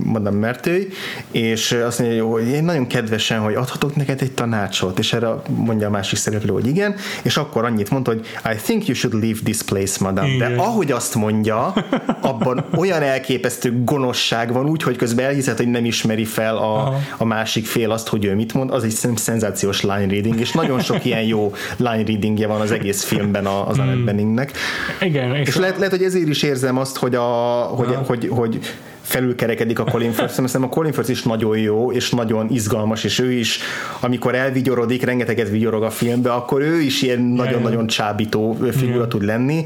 [0.05, 0.89] Madame Mertőj,
[1.31, 5.35] és azt mondja, hogy én nagyon kedvesen, hogy adhatok neked egy tanácsot, és és erre
[5.49, 9.23] mondja a másik szereplő, hogy igen, és akkor annyit mondta, hogy I think you should
[9.23, 10.25] leave this place, madam.
[10.25, 10.39] Igen.
[10.55, 11.73] De ahogy azt mondja,
[12.21, 17.25] abban olyan elképesztő gonoszság van, úgy, hogy közben elhiszed, hogy nem ismeri fel a, a
[17.25, 21.05] másik fél azt, hogy ő mit mond, az egy szenzációs line reading, és nagyon sok
[21.05, 23.85] ilyen jó line readingje van az egész filmben az hmm.
[23.85, 24.53] Annette Beningnek.
[25.01, 25.35] Igen.
[25.35, 27.23] És, és lehet, lehet, hogy ezért is érzem azt, hogy, a,
[27.77, 28.61] hogy, hogy, hogy, hogy
[29.11, 33.19] felülkerekedik a Colin Firth, szerintem a Colin Firth is nagyon jó, és nagyon izgalmas, és
[33.19, 33.59] ő is,
[34.01, 39.65] amikor elvigyorodik, rengeteget vigyorog a filmbe, akkor ő is ilyen nagyon-nagyon csábító figura tud lenni,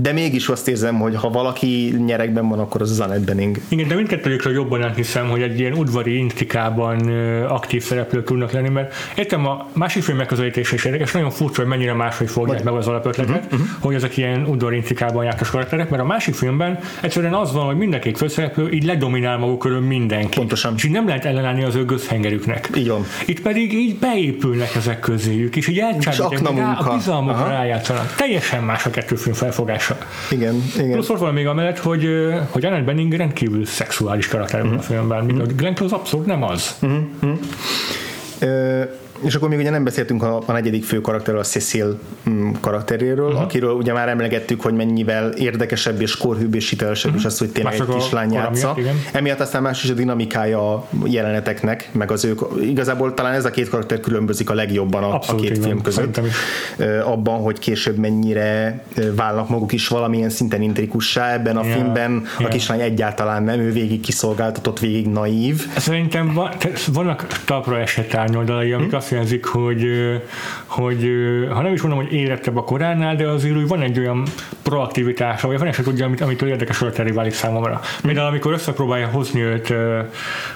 [0.00, 3.56] de mégis azt érzem, hogy ha valaki nyerekben van, akkor az az Annette Bening.
[3.68, 7.08] Igen, de mindkettőjükről jobban elhiszem, hogy egy ilyen udvari intrikában
[7.48, 11.70] aktív szereplők tudnak lenni, mert értem a másik film megközelítés is érdekes, nagyon furcsa, hogy
[11.70, 13.68] mennyire máshogy fogják meg az alapötletet, uh-huh, uh-huh.
[13.80, 17.76] hogy ezek ilyen udvari intrikában jártas karakterek, mert a másik filmben egyszerűen az van, hogy
[17.76, 20.38] mindenki főszereplő így ledominál maguk körül mindenki.
[20.38, 20.72] Pontosan.
[20.76, 22.70] És így nem lehet ellenállni az ő gőzhengerüknek.
[22.76, 23.04] Így van.
[23.26, 28.14] Itt pedig így beépülnek ezek közéjük, és így elcsábítják, rá, a bizalmukra rájátszanak.
[28.14, 29.98] Teljesen más a kettő film felfogása.
[30.30, 30.90] Igen, igen.
[30.90, 32.08] Plusz ott van még amellett, hogy,
[32.50, 34.72] hogy Annette Bening rendkívül szexuális karakter mm.
[34.76, 35.56] a filmben, míg mm.
[35.56, 36.76] Glenn Close abszolút nem az.
[36.86, 37.32] Mm-hmm.
[38.38, 38.82] Ö,
[39.24, 41.98] és akkor még ugye nem beszéltünk a, a negyedik fő karakterről, a Cecil
[42.28, 43.42] mm, karakteréről, uh-huh.
[43.42, 47.26] akiről ugye már emlegettük, hogy mennyivel érdekesebb és korhűbb és hitelesebb uh-huh.
[47.26, 48.76] is az, hogy tényleg egy kislány játsza.
[49.12, 53.50] Emiatt aztán más is a dinamikája a jeleneteknek, meg az ők, igazából talán ez a
[53.50, 56.20] két karakter különbözik a legjobban a, Abszolút, a két igen, film között.
[57.04, 58.82] Abban, hogy később mennyire
[59.16, 61.32] válnak maguk is valamilyen szinten intrikussá.
[61.32, 62.24] Ebben a yeah, filmben yeah.
[62.38, 65.66] a kislány egyáltalán nem, ő végig kiszolgáltatott, végig naív.
[65.76, 66.50] Szerintem van,
[66.92, 68.96] vannak talpra esett árnyoldalai, amik hmm?
[68.96, 69.86] azt jelzik, hogy,
[70.64, 71.10] hogy
[71.50, 74.22] ha nem is mondom, hogy érettebb a koránál, de azért úgy van egy olyan
[74.62, 77.80] proaktivitása, vagy van eset tudja, amit, amitől érdekes karakteré válik számomra.
[78.02, 79.70] Például amikor összepróbálja hozni őt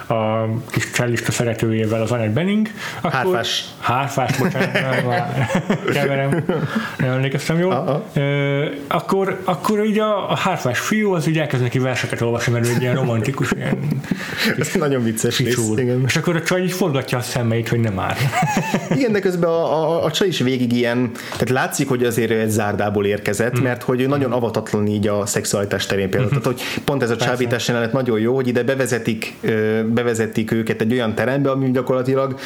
[0.07, 2.67] a kis csellista szeretőjével az Annette Benning,
[3.01, 3.11] akkor...
[3.11, 3.65] Hárfás.
[3.79, 4.71] Hárfás, bocsánat,
[5.93, 6.43] keverem,
[6.97, 7.73] nem emlékeztem jól.
[7.73, 8.71] Uh-huh.
[8.87, 12.81] Akkor, akkor így a, a hárfás fiú az így elkezd neki verseket olvasni, mert egy
[12.81, 14.01] ilyen romantikus, ilyen
[14.59, 15.69] Ez nagyon vicces rész,
[16.05, 18.17] És akkor a csaj így forgatja a szemeit, hogy nem már.
[18.97, 22.49] Igen, de közben a, a, a csaj is végig ilyen, tehát látszik, hogy azért egy
[22.49, 23.63] zárdából érkezett, mm.
[23.63, 26.31] mert hogy nagyon avatatlan így a szexualitás terén például.
[26.31, 26.41] Mm-hmm.
[26.41, 29.33] Tehát, hogy pont ez a csábítás jelenet nagyon jó, hogy ide bevezetik,
[29.85, 32.39] bevezetik őket egy olyan terembe, ami gyakorlatilag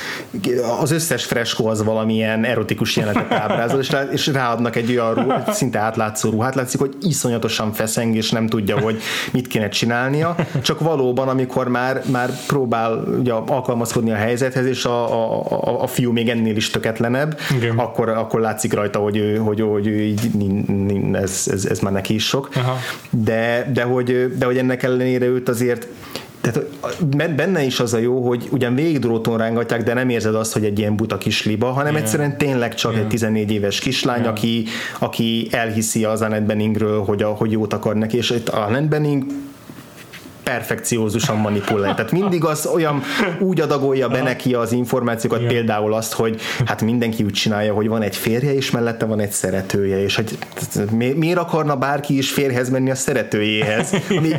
[0.82, 5.54] az összes freskó az valamilyen erotikus jelenetet ábrázol, és, rá, és ráadnak egy olyan ruhát,
[5.54, 10.80] szinte átlátszó ruhát, látszik, hogy iszonyatosan feszeng, és nem tudja, hogy mit kéne csinálnia, csak
[10.80, 16.12] valóban, amikor már, már próbál ugye, alkalmazkodni a helyzethez, és a, a, a, a fiú
[16.12, 17.40] még ennél is töketlenebb,
[17.76, 20.30] akkor, akkor látszik rajta, hogy, ő, hogy, hogy ő így,
[21.14, 22.50] ez, ez, ez már neki is sok.
[22.56, 22.78] Aha.
[23.10, 25.88] De, de, hogy, de hogy ennek ellenére őt azért
[26.42, 30.54] tehát benne is az a jó, hogy ugyan végig dróton rángatják, de nem érzed azt,
[30.54, 32.04] hogy egy ilyen buta kis liba, hanem yeah.
[32.04, 33.04] egyszerűen tényleg csak yeah.
[33.04, 34.32] egy 14 éves kislány, yeah.
[34.32, 34.66] aki,
[35.00, 39.24] aki elhiszi az Annette Benningről, hogy, a, hogy jót akar neki, és itt Annette Benning
[40.46, 41.94] perfekciózusan manipulálja.
[41.94, 43.02] Tehát mindig az olyan
[43.40, 45.52] úgy adagolja be neki az információkat, Igen.
[45.52, 49.32] például azt, hogy hát mindenki úgy csinálja, hogy van egy férje, és mellette van egy
[49.32, 50.38] szeretője, és hogy
[50.92, 53.94] mi, miért akarna bárki is férhez menni a szeretőjéhez?
[54.18, 54.32] Ami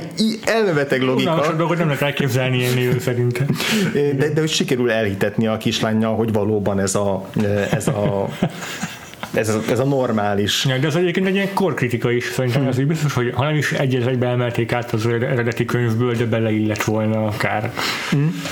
[0.44, 1.32] elmebeteg logika.
[1.32, 3.46] Unalmas dolgot nem lehet elképzelni élni szerintem.
[3.92, 7.28] De, de hogy sikerül elhitetni a kislányjal, hogy valóban ez a,
[7.70, 8.28] ez a
[9.34, 10.64] ez a, ez a normális.
[10.64, 12.70] Ja, de ez egyébként egy ilyen korkritika is, szerintem hmm.
[12.70, 16.24] az így biztos, hogy ha nem is egy egybe emelték át az eredeti könyvből, de
[16.24, 17.72] beleillett volna akár.
[18.10, 18.42] Hmm.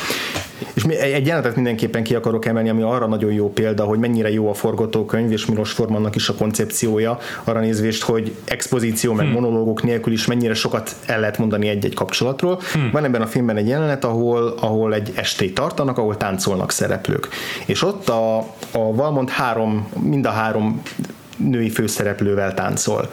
[0.72, 4.48] És egy jelenetet mindenképpen ki akarok emelni, ami arra nagyon jó példa, hogy mennyire jó
[4.48, 9.34] a forgatókönyv, és Milos Formannak is a koncepciója, arra nézvést, hogy expozíció meg hmm.
[9.34, 12.60] monológok nélkül is mennyire sokat el lehet mondani egy-egy kapcsolatról.
[12.72, 12.90] Hmm.
[12.92, 17.28] Van ebben a filmben egy jelenet, ahol, ahol egy estét tartanak, ahol táncolnak szereplők.
[17.66, 18.38] És ott a,
[18.72, 20.82] a Valmont három, mind a három
[21.36, 23.08] női főszereplővel táncol.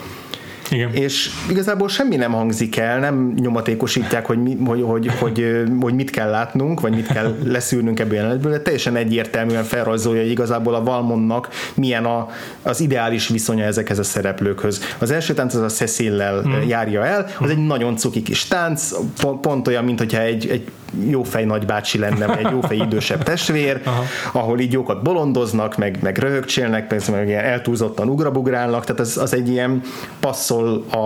[0.71, 0.93] Igen.
[0.93, 6.09] És igazából semmi nem hangzik el, nem nyomatékosítják, hogy, mi, hogy, hogy, hogy, hogy mit
[6.09, 10.75] kell látnunk, vagy mit kell leszűrnünk ebből a jelenetből, de teljesen egyértelműen felrajzolja, hogy igazából
[10.75, 12.29] a Valmonnak milyen a,
[12.61, 14.81] az ideális viszonya ezekhez a szereplőkhöz.
[14.99, 16.67] Az első tánc az a Cecillel hmm.
[16.67, 18.91] járja el, az egy nagyon cuki kis tánc,
[19.21, 20.67] pont, pont olyan, mint hogyha egy, egy
[21.09, 24.03] jófej nagybácsi lenne, vagy egy jófej idősebb testvér, Aha.
[24.31, 29.33] ahol így jókat bolondoznak, meg, meg röhögcsélnek, meg, meg ilyen eltúlzottan ugrabugrálnak, tehát az, az
[29.33, 29.81] egy ilyen
[30.19, 30.97] passzol a,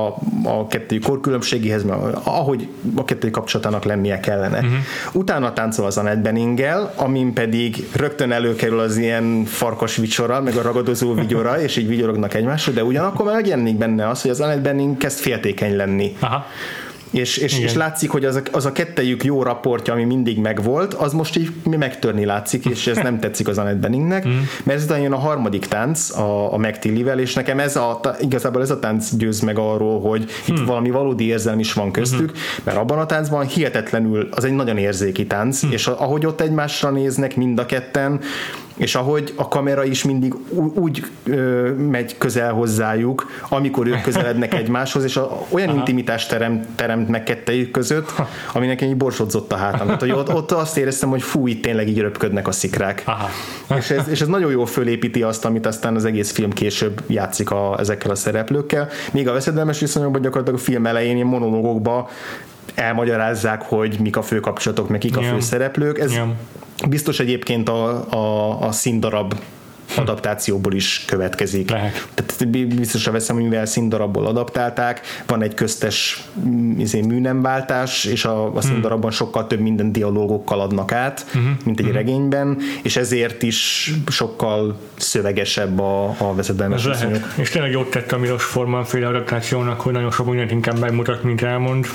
[0.49, 4.57] a kettőjük korkülönbségéhez, mert ahogy a kettőjük kapcsolatának lennie kellene.
[4.57, 4.73] Uh-huh.
[5.13, 10.61] Utána táncol az Annette Benninggel, amin pedig rögtön előkerül az ilyen farkas vicsora, meg a
[10.61, 14.97] ragadozó vigyora, és így vigyorognak egymásra, de ugyanakkor megjelenik benne az, hogy az Annette Benning
[14.97, 16.15] kezd féltékeny lenni.
[16.19, 16.45] Aha
[17.15, 20.93] és, és, és látszik, hogy az a, az a kettejük jó raportja, ami mindig megvolt,
[20.93, 24.31] az most így megtörni látszik, és ez nem tetszik az Annette Benningnek, mm.
[24.63, 28.71] mert ezután jön a harmadik tánc a, a McTillivel, és nekem ez a, igazából ez
[28.71, 30.23] a tánc győz meg arról, hogy mm.
[30.45, 30.65] itt hmm.
[30.65, 32.63] valami valódi érzelem is van köztük, mm.
[32.63, 35.71] mert abban a táncban hihetetlenül, az egy nagyon érzéki tánc, mm.
[35.71, 38.19] és ahogy ott egymásra néznek mind a ketten,
[38.75, 40.33] és ahogy a kamera is mindig
[40.73, 45.77] úgy ö, megy közel hozzájuk, amikor ők közelednek egymáshoz, és a, olyan Aha.
[45.77, 48.13] intimitást terem, teremt meg kettejük között,
[48.53, 49.85] aminek egy borsodzott a hátam.
[49.85, 53.03] Tehát, hogy ott, ott azt éreztem, hogy fú, itt tényleg így röpködnek a szikrák.
[53.05, 53.29] Aha.
[53.77, 57.51] És, ez, és ez nagyon jól fölépíti azt, amit aztán az egész film később játszik
[57.51, 58.89] a, ezekkel a szereplőkkel.
[59.11, 62.09] Még a veszedelmes viszonyokban gyakorlatilag a film elején ilyen monológokba
[62.75, 65.99] elmagyarázzák, hogy mik a fő kapcsolatok, meg kik a fő szereplők.
[65.99, 66.27] Ez yeah.
[66.89, 69.33] Biztos egyébként a, a, a színdarab
[69.95, 71.69] adaptációból is következik.
[71.69, 72.07] Lehet.
[72.13, 78.45] Tehát biztosra veszem, hogy mivel színdarabból adaptálták, van egy köztes mm, izé, műnemváltás, és a,
[78.45, 78.59] a hmm.
[78.59, 81.43] színdarabban sokkal több minden dialógokkal adnak át, uh-huh.
[81.65, 81.99] mint egy uh-huh.
[81.99, 86.73] regényben, és ezért is sokkal szövegesebb a, a vezetben.
[87.35, 91.23] És tényleg jót tett a Milos Forman féle adaptációnak, hogy nagyon sok mindent inkább megmutat,
[91.23, 91.85] mint elmond.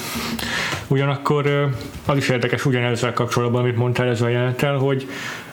[0.88, 1.70] Ugyanakkor
[2.06, 5.08] az is érdekes ugyanezzel kapcsolatban, amit mondtál ez a jelenettel, hogy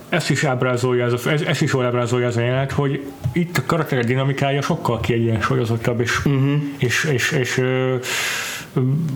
[0.10, 3.04] ezt is ábrázolja, ez, a, ez, ez is jól ábrázolja az a jelenet, hogy
[3.34, 6.54] itt a karakterek dinamikája sokkal kiegyensúlyozottabb, és, uh-huh.
[6.78, 7.62] és, és, és, és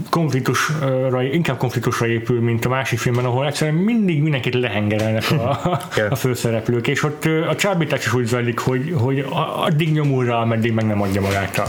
[0.10, 5.80] konfliktusra, inkább konfliktusra épül, mint a másik filmben, ahol egyszerűen mindig mindenkit lehengerelnek a,
[6.10, 9.26] a főszereplők, és ott a csábítás is úgy zajlik, hogy, hogy
[9.56, 11.68] addig nyomul rá, ameddig meg nem adja magát a,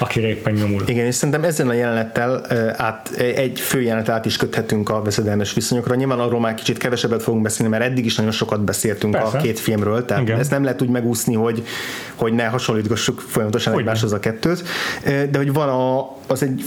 [0.00, 0.82] akire éppen nyomul.
[0.86, 2.44] Igen, és szerintem ezen a jelenettel
[2.76, 5.94] át, egy fő jelenet át is köthetünk a veszedelmes viszonyokra.
[5.94, 9.38] Nyilván arról már kicsit kevesebbet fogunk beszélni, mert eddig is nagyon sokat beszéltünk Persze.
[9.38, 10.38] a két filmről, tehát Igen.
[10.38, 11.64] ezt nem lehet úgy megúszni, hogy,
[12.14, 14.62] hogy ne hasonlítgassuk folyamatosan hogy egymáshoz a kettőt,
[15.04, 16.62] de hogy van a, az egy,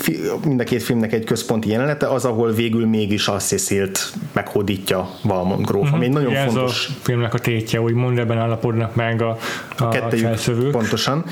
[0.45, 5.65] mind a két filmnek egy központi jelenete, az, ahol végül mégis a Cecilt meghódítja Valmont
[5.65, 5.97] gróf, uh-huh.
[5.97, 6.85] ami egy nagyon Ugye fontos...
[6.89, 9.37] Ez a filmnek a tétje, hogy mond ebben állapodnak meg a,
[9.77, 11.25] a, a kettőjük, Pontosan.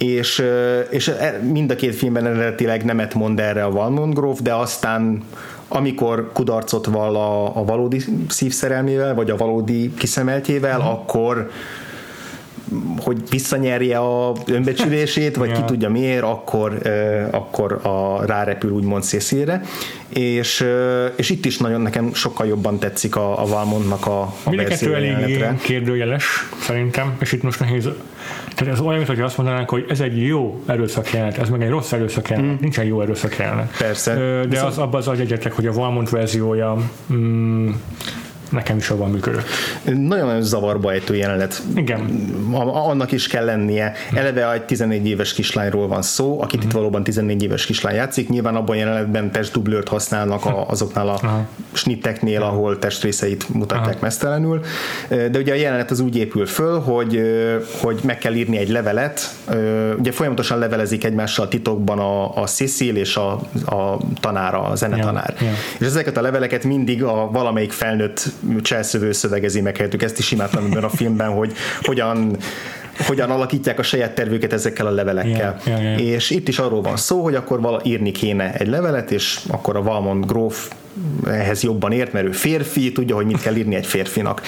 [0.00, 0.42] És,
[0.90, 5.24] és e, mind a két filmben eredetileg nemet mond erre a Valmont gróf, de aztán
[5.68, 10.92] amikor kudarcot vall a, a valódi szívszerelmével, vagy a valódi kiszemeltjével, uh-huh.
[10.92, 11.50] akkor
[12.98, 15.54] hogy visszanyerje a önbecsülését, vagy ja.
[15.54, 16.78] ki tudja miért, akkor,
[17.30, 19.60] akkor a, rárepül úgymond Cecilre.
[20.08, 20.66] És,
[21.16, 25.58] és itt is nagyon nekem sokkal jobban tetszik a, a Valmontnak a, a Mind elég
[25.62, 27.88] kérdőjeles, szerintem, és itt most nehéz
[28.54, 31.92] tehát ez olyan, mintha azt mondanánk, hogy ez egy jó erőszakjelenet, ez meg egy rossz
[31.92, 32.56] erőszakjelenet, mm.
[32.60, 33.76] nincsen jó erőszakjelenet.
[33.78, 34.14] Persze.
[34.14, 34.68] De Viszont...
[34.68, 36.76] az abban az egyetek, hogy a Valmont verziója
[37.12, 37.70] mm,
[38.50, 39.44] nekem is jobban működött.
[39.84, 41.62] Nagyon-nagyon zavarba ejtő jelenet.
[41.74, 42.00] Igen.
[42.72, 43.92] Annak is kell lennie.
[44.14, 46.66] Eleve egy 14 éves kislányról van szó, akit mm.
[46.66, 48.28] itt valóban 14 éves kislány játszik.
[48.28, 51.46] Nyilván abban a jelenetben testdublőrt használnak a, azoknál a Aha.
[51.72, 53.98] snitteknél, ahol testrészeit mutatják Aha.
[54.00, 54.60] mesztelenül.
[55.08, 57.20] De ugye a jelenet az úgy épül föl, hogy,
[57.80, 59.34] hogy meg kell írni egy levelet.
[59.98, 63.32] Ugye folyamatosan levelezik egymással titokban a, a Cecil és a,
[63.66, 65.34] a tanára, a zenetanár.
[65.40, 65.52] Ja, ja.
[65.78, 68.32] És ezeket a leveleket mindig a valamelyik felnőtt
[68.62, 70.02] cselszövő szövegezi meg helyettük.
[70.02, 72.36] Ezt is imádtam ebben a filmben, hogy hogyan
[73.06, 75.60] hogyan alakítják a saját tervüket ezekkel a levelekkel.
[75.64, 76.14] Yeah, yeah, yeah.
[76.14, 79.76] És itt is arról van szó, hogy akkor vala írni kéne egy levelet, és akkor
[79.76, 80.70] a Valmont gróf
[81.26, 84.42] ehhez jobban ért, mert ő férfi, tudja, hogy mit kell írni egy férfinak.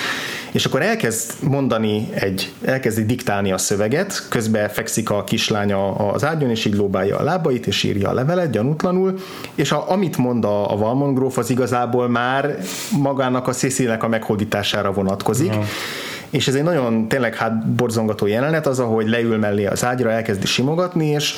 [0.52, 6.50] És akkor elkezd mondani egy, elkezdi diktálni a szöveget, közben fekszik a kislánya az ágyon,
[6.50, 9.18] és így lóbálja a lábait, és írja a levelet gyanútlanul,
[9.54, 12.58] és a, amit mond a, a Valmont gróf, az igazából már
[12.90, 15.48] magának a Cecilnek a meghódítására vonatkozik.
[15.48, 15.64] Uh-huh
[16.32, 20.46] és ez egy nagyon tényleg hát borzongató jelenet az, ahogy leül mellé az ágyra, elkezdi
[20.46, 21.34] simogatni, és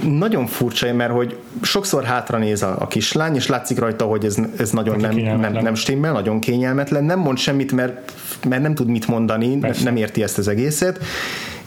[0.00, 4.36] nagyon furcsa, mert hogy sokszor hátra néz a, a kislány, és látszik rajta, hogy ez,
[4.56, 8.12] ez nagyon nem, nem, nem stimmel, nagyon kényelmetlen, nem mond semmit, mert,
[8.48, 9.84] mert nem tud mit mondani, Persze.
[9.84, 10.98] nem érti ezt az egészet,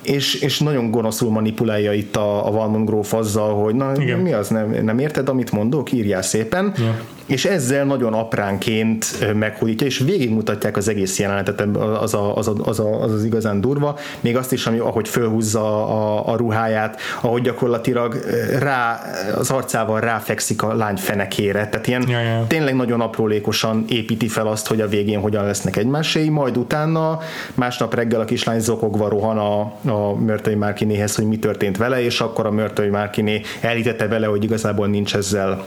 [0.02, 4.20] és, és nagyon gonoszul manipulálja itt a, a Valmont gróf azzal, hogy na Igen.
[4.20, 6.96] mi az, nem, nem érted, amit mondok, írjál szépen, ja
[7.26, 11.62] és ezzel nagyon apránként meghódítja, és végigmutatják az egész jelenetet,
[12.02, 15.08] az, a, az, a, az, a, az, az igazán durva, még azt is, ami, ahogy
[15.08, 18.20] fölhúzza a, a ruháját, ahogy gyakorlatilag
[18.60, 19.02] rá,
[19.38, 22.46] az arcával ráfekszik a lány fenekére, tehát ilyen ja, ja.
[22.48, 27.20] tényleg nagyon aprólékosan építi fel azt, hogy a végén hogyan lesznek egymáséi, majd utána
[27.54, 29.60] másnap reggel a kislány zokogva rohan a,
[29.92, 34.44] a Mörtői Márkinéhez, hogy mi történt vele, és akkor a Mörtői Márkiné elhitette vele, hogy
[34.44, 35.66] igazából nincs ezzel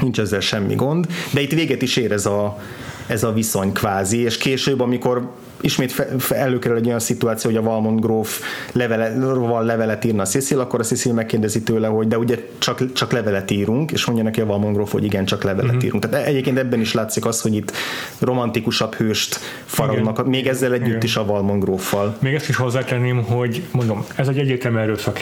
[0.00, 2.58] nincs ezzel semmi gond, de itt véget is ér ez a,
[3.06, 5.30] ez a viszony kvázi, és később, amikor
[5.60, 8.40] ismét fe, fe, előkerül egy olyan szituáció, hogy a Valmont gróf
[8.72, 9.16] levele,
[9.62, 13.50] levelet írna a Cecil, akkor a Cecil megkérdezi tőle, hogy de ugye csak, csak levelet
[13.50, 15.84] írunk, és mondja neki a Valmont gróf, hogy igen, csak levelet uh-huh.
[15.84, 16.08] írunk.
[16.08, 17.72] Tehát egyébként ebben is látszik az, hogy itt
[18.18, 20.30] romantikusabb hőst faragnak, igen.
[20.30, 21.02] még ezzel együtt igen.
[21.02, 22.16] is a Valmont gróffal.
[22.20, 25.18] Még ezt is hozzátenném, hogy mondom, ez egy egyértelmű erőszak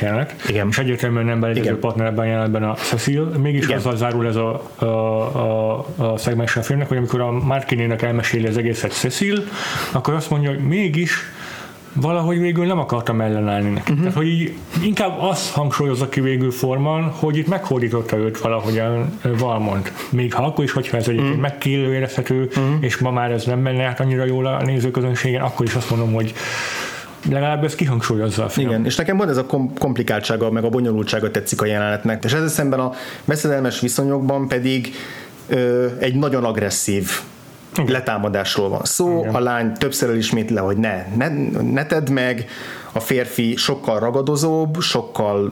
[0.48, 0.68] igen.
[0.70, 2.06] és egyértelműen nem beleegyező partner
[2.42, 3.76] ebben a Cecil, mégis igen.
[3.76, 8.46] azzal zárul ez a, a, a, a szegmens a filmnek, hogy amikor a Markinének elmeséli
[8.46, 9.44] az egészet Cecil,
[9.92, 11.12] akkor azt mondja, hogy mégis
[12.00, 13.92] valahogy végül nem akartam ellenállni neki.
[13.92, 13.98] Uh-huh.
[13.98, 14.52] Tehát, hogy így
[14.82, 19.92] inkább azt hangsúlyozza ki végül forman, hogy itt meghódította őt valahogyan Valmont.
[20.10, 21.42] Még ha akkor is, hogyha ez egyébként uh-huh.
[21.42, 22.64] megkérdőjelezhető, uh-huh.
[22.80, 26.12] és ma már ez nem menne át annyira jól a nézőközönségen, akkor is azt mondom,
[26.12, 26.34] hogy
[27.30, 28.68] legalább ez kihangsúlyozza a film.
[28.68, 32.32] Igen, és nekem van ez a kom- komplikáltsága, meg a bonyolultsága tetszik a jelenetnek, és
[32.32, 32.92] ezzel szemben a
[33.24, 34.94] veszedelmes viszonyokban pedig
[35.48, 37.10] ö, egy nagyon agresszív
[37.78, 37.92] igen.
[37.92, 39.34] letámadásról van szó, Igen.
[39.34, 41.28] a lány többször elismét le, hogy ne, ne,
[41.62, 42.44] ne tedd meg,
[42.96, 45.50] a férfi sokkal ragadozóbb, sokkal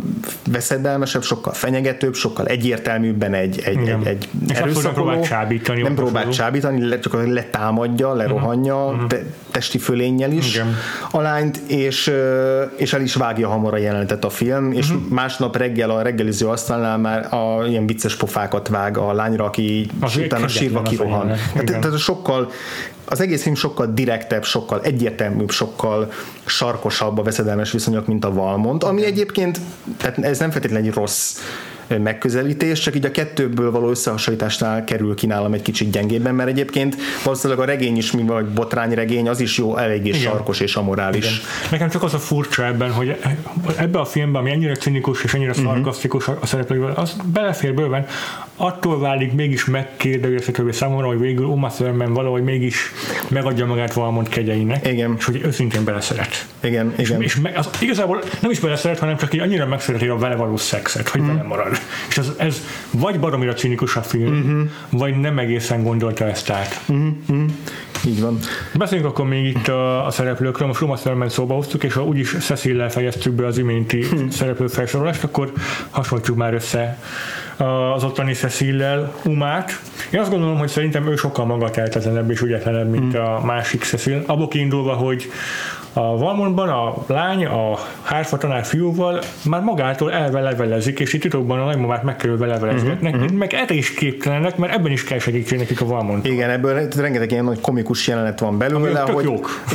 [0.51, 4.83] veszedelmesebb, sokkal fenyegetőbb, sokkal egyértelműbben egy, egy, egy, egy erőszakoló.
[4.83, 5.83] Nem próbál csábítani.
[5.83, 9.07] Nem próbál csábítani, le, csak letámadja, lerohanja, uh-huh.
[9.07, 10.75] te, testi fölénnyel is Igen.
[11.11, 12.13] a lányt, és,
[12.77, 15.09] és el is vágja hamar a jelenetet a film, és uh-huh.
[15.09, 20.17] másnap reggel a reggeliző asztalnál már a, ilyen vicces pofákat vág a lányra, aki az
[20.17, 21.27] utána sírva kirohan.
[21.27, 22.51] Tehát, tehát sokkal
[23.05, 26.13] az egész film sokkal direktebb, sokkal egyértelműbb, sokkal
[26.45, 29.61] sarkosabb a veszedelmes viszonyok, mint a Valmont, ami egyébként,
[29.97, 31.39] tehát ez nem feltétlenül egy rossz
[31.89, 36.97] megközelítés, csak így a kettőből való összehasonlításnál kerül ki nálam egy kicsit gyengébben, mert egyébként
[37.25, 40.21] valószínűleg a regény is, mint vagy botrányregény, az is jó, eléggé Igen.
[40.21, 41.25] sarkos és amorális.
[41.25, 41.39] Igen.
[41.71, 43.17] Nekem csak az a furcsa ebben, hogy
[43.77, 45.65] ebben a filmben, ami ennyire cinikus és ennyire uh-huh.
[45.65, 48.07] szarkasztikus a szereplővel, az belefér bőven,
[48.57, 52.93] attól válik mégis megkérdőjelezhetővé számomra, hogy végül Uma Thurman valahogy mégis
[53.29, 55.15] megadja magát valamond kegyeinek, igen.
[55.19, 56.47] és hogy őszintén beleszeret.
[56.61, 57.23] Igen, és, igen.
[57.23, 60.57] És me, az, igazából nem is beleszeret, hanem csak így annyira megszereti a vele való
[60.57, 61.79] szexet, hogy vele marad.
[62.09, 64.69] És ez, ez vagy baromira cinikus a film, uh-huh.
[64.91, 66.81] vagy nem egészen gondolta ezt át.
[66.89, 67.45] Uh-huh.
[68.07, 68.39] Így van.
[68.75, 72.37] Beszéljünk akkor még itt a, a szereplőkről, most Uma Thurman szóba hoztuk, és ha úgyis
[72.41, 74.29] Cecil-lel fejeztük be az iménti hm.
[74.29, 75.53] szereplő felsorolást, akkor
[75.91, 76.99] hasonlítjuk már össze
[77.95, 79.81] az ottani Cecil-lel Umát.
[80.11, 83.19] Én azt gondolom, hogy szerintem ő sokkal magateltetlenebb és ügyetlenebb, mint hm.
[83.19, 84.23] a másik Cecil.
[84.27, 85.31] Abból kiindulva, hogy
[85.97, 91.61] a Valmondban a lány a hárfa tanár fiúval már magától elve levelezik, és itt titokban
[91.61, 93.31] a nagymamát megkerülve belevelezgetnek, uh-huh.
[93.31, 96.27] meg erre is képtelenek, mert ebben is kell segítség nekik a Valmond.
[96.27, 99.31] Igen, ebből rengeteg ilyen nagy komikus jelenet van belőle, hogy.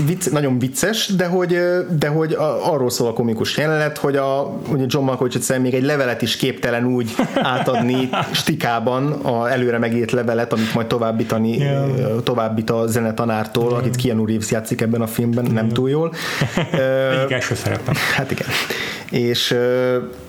[0.06, 1.58] Vicc, nagyon vicces, de hogy,
[2.00, 5.74] de hogy a, arról szól a komikus jelenet, hogy a, ugye John Malkovich egyszerűen még
[5.74, 12.24] egy levelet is képtelen úgy átadni stikában a előre megírt levelet, amit majd továbbítani, yeah.
[12.24, 13.78] továbbít a zenetanártól, yeah.
[13.78, 15.56] akit Keanu Reeves játszik ebben a filmben, yeah.
[15.56, 16.09] nem túl jól
[17.20, 17.94] egyik első szerepem.
[18.16, 18.48] Hát igen.
[19.12, 19.56] És,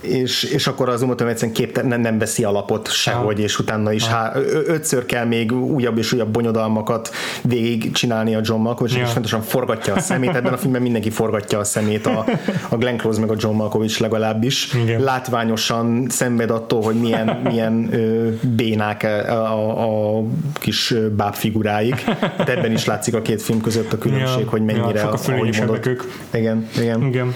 [0.00, 4.06] és, és akkor az Uma egyszerűen kép nem, nem veszi alapot sehogy, és utána is
[4.06, 4.32] há,
[4.66, 7.10] ötször kell még újabb és újabb bonyodalmakat
[7.42, 9.02] végig csinálni a John Malkovich, ja.
[9.04, 10.34] és fontosan forgatja a szemét.
[10.34, 12.24] Ebben a filmben mindenki forgatja a szemét, a,
[12.68, 14.74] a Glenn Close meg a John Malkovich legalábbis.
[14.74, 15.02] Igen.
[15.02, 20.22] Látványosan szenved attól, hogy milyen, milyen ö, bénák a, a, a
[20.52, 22.00] kis bábfiguráik.
[22.36, 24.50] Hát ebben is látszik a két film között a különbség, ja.
[24.50, 25.69] hogy mennyire ja, ahogy mondod.
[25.86, 26.02] Ők.
[26.34, 27.06] Igen, igen.
[27.06, 27.34] igen.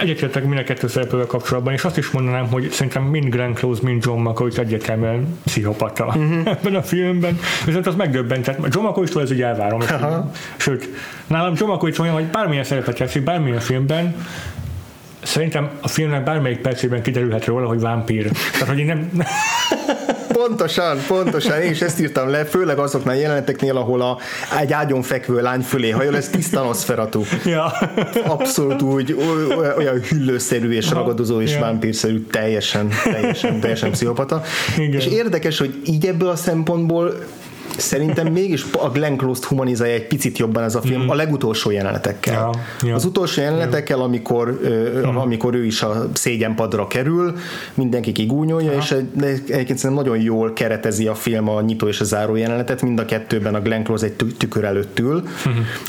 [0.00, 3.80] Egyetértek mind a kettő szereplővel kapcsolatban, és azt is mondanám, hogy szerintem mind Glenn Close,
[3.82, 6.46] mind John McCoy egyértelműen pszichopata uh-huh.
[6.54, 7.38] ebben a filmben.
[7.64, 8.74] Viszont az megdöbbentett.
[8.74, 9.80] John McCoy-tól ez ugye elvárom.
[10.56, 10.88] Sőt,
[11.26, 14.14] nálam John McCoy olyan, hogy bármilyen szerepet játszik, bármilyen filmben,
[15.24, 18.30] Szerintem a filmnek bármelyik percében kiderülhet róla, hogy vámpír.
[18.52, 19.10] Tehát, hogy én nem...
[20.46, 24.18] Pontosan, pontosan, én is ezt írtam le, főleg azoknál jeleneteknél, ahol a,
[24.60, 27.22] egy ágyon fekvő lány fölé hajol, ez tiszta Nosferatu.
[27.44, 27.72] Ja.
[28.24, 29.16] Abszolút úgy,
[29.76, 31.60] olyan hüllőszerű és ragadozó és ja.
[31.60, 34.42] vámpírszerű, teljesen, teljesen, teljesen pszichopata.
[34.76, 35.00] Igen.
[35.00, 37.14] És érdekes, hogy így ebből a szempontból
[37.76, 41.08] Szerintem mégis a Glenn Close-t humanizálja egy picit jobban ez a film mm.
[41.08, 42.34] a legutolsó jelenetekkel.
[42.34, 42.50] Ja,
[42.88, 42.94] ja.
[42.94, 44.60] Az utolsó jelenetekkel, amikor,
[45.06, 45.16] mm.
[45.16, 47.36] amikor ő is a szégyenpadra kerül,
[47.74, 48.78] mindenki kigúnyolja, ja.
[48.78, 52.82] és egy, egyébként szerintem nagyon jól keretezi a film a nyitó és a záró jelenetet,
[52.82, 55.22] mind a kettőben a Glenn Close egy tükör előtt ül.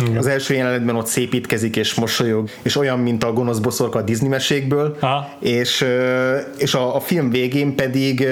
[0.09, 0.17] Mm.
[0.17, 4.29] Az első jelenetben ott szépítkezik és mosolyog, és olyan, mint a gonosz boszorka a Disney
[4.29, 4.97] mesékből,
[5.39, 5.86] és,
[6.57, 8.27] és a, a film végén pedig,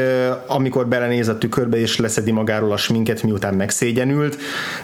[0.48, 4.38] amikor belenéz a tükörbe és leszedi magáról a sminket, miután miután megszégyenült,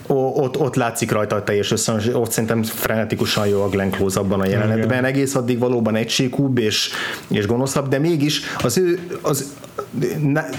[0.07, 4.39] ott, ott látszik rajta a teljes össze, ott szerintem frenetikusan jó a Glenn Close abban
[4.39, 5.05] a jelenetben, Igen.
[5.05, 6.89] egész addig valóban egységúbb és,
[7.27, 9.53] és gonoszabb, de mégis az ő, az,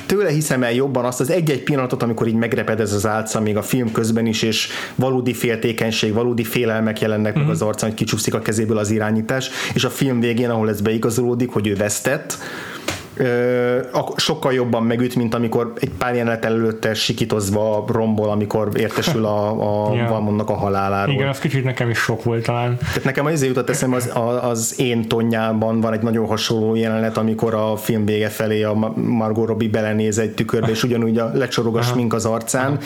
[0.07, 3.57] tőle hiszem el jobban azt az egy-egy pillanatot, amikor így megreped ez az álca még
[3.57, 7.41] a film közben is, és valódi féltékenység, valódi félelmek jelennek mm-hmm.
[7.41, 7.63] meg mhm.
[7.63, 11.51] az arcán, hogy kicsúszik a kezéből az irányítás, és a film végén, ahol ez beigazolódik,
[11.51, 12.39] hogy ő vesztett,
[14.17, 19.49] sokkal jobban megüt, mint amikor egy pár jelenet előtte sikítozva rombol, amikor értesül a,
[19.89, 20.09] a yeah.
[20.09, 21.15] Valmonnak a haláláról.
[21.15, 22.77] Igen, az kicsit nekem is sok volt talán.
[22.79, 24.11] Tehát nekem az jutott eszem, az,
[24.43, 29.47] az én tonnyában van egy nagyon hasonló jelenet, amikor a film vége felé a Margot
[29.47, 32.81] Robbie belenéz egy tükörbe, és ugyanúgy a lecsorog a smink az arcán, Aha.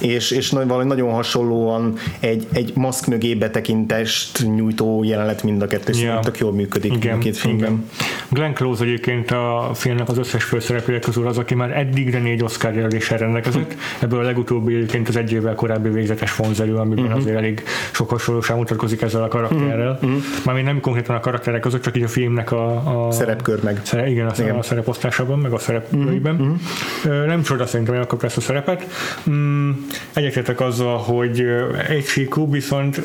[0.00, 5.92] és, és valami nagyon hasonlóan egy, egy maszk mögé betekintést nyújtó jelenet mind a kettő,
[5.92, 6.20] yeah.
[6.20, 7.70] tök jól működik igen, a két filmben.
[7.70, 7.88] Igen.
[8.28, 12.74] Glenn Close egyébként a filmnek az összes főszereplője közül az, aki már eddigre négy Oscar
[12.74, 13.74] jelöléssel rendelkezett.
[14.00, 17.20] Ebből a legutóbbi egyébként az egy évvel korábbi végzetes fonzerű, amiben uh-huh.
[17.20, 17.62] azért elég
[17.92, 19.98] sok hasonlóság mutatkozik ezzel a karakterrel.
[20.02, 20.22] Uh-huh.
[20.44, 23.80] Mármint nem konkrétan a karakterek között, csak így a filmnek a, a szerepkör meg.
[23.82, 26.34] Szere, igen, a, igen, a szereposztásában, meg a szereplőiben.
[26.34, 27.26] Uh-huh.
[27.26, 28.86] Nem csoda szerintem, hogy kapta ezt a szerepet.
[29.30, 29.70] Mm,
[30.12, 31.46] egyetértek azzal, hogy
[31.88, 33.02] egy síkú, viszont